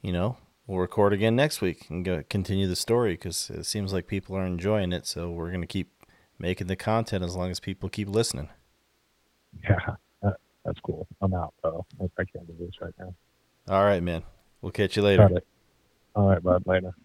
you 0.02 0.11
know, 0.11 0.38
we'll 0.65 0.80
record 0.80 1.14
again 1.14 1.35
next 1.35 1.61
week 1.61 1.85
and 1.91 2.03
go 2.03 2.23
continue 2.27 2.65
the 2.65 2.76
story 2.76 3.14
because 3.14 3.52
it 3.52 3.65
seems 3.65 3.94
like 3.94 4.07
people 4.07 4.35
are 4.35 4.45
enjoying 4.45 4.91
it. 4.94 5.06
So 5.06 5.30
we're 5.30 5.52
gonna 5.52 5.68
keep 5.68 5.91
making 6.39 6.68
the 6.68 6.76
content 6.76 7.23
as 7.23 7.35
long 7.35 7.52
as 7.52 7.60
people 7.60 7.88
keep 7.88 8.10
listening. 8.10 8.49
Yeah, 9.64 9.95
that, 10.23 10.38
that's 10.65 10.80
cool. 10.80 11.07
I'm 11.22 11.35
out 11.35 11.53
though. 11.61 11.85
I, 12.02 12.06
I 12.19 12.26
can't 12.26 12.48
do 12.48 12.56
this 12.60 12.81
right 12.81 12.94
now. 12.98 13.14
All 13.69 13.84
right, 13.84 14.02
man. 14.02 14.23
We'll 14.61 14.72
catch 14.72 14.95
you 14.95 15.03
later. 15.03 15.30
All 16.18 16.30
right, 16.30 16.44
bud. 16.44 16.64
Later. 16.68 16.95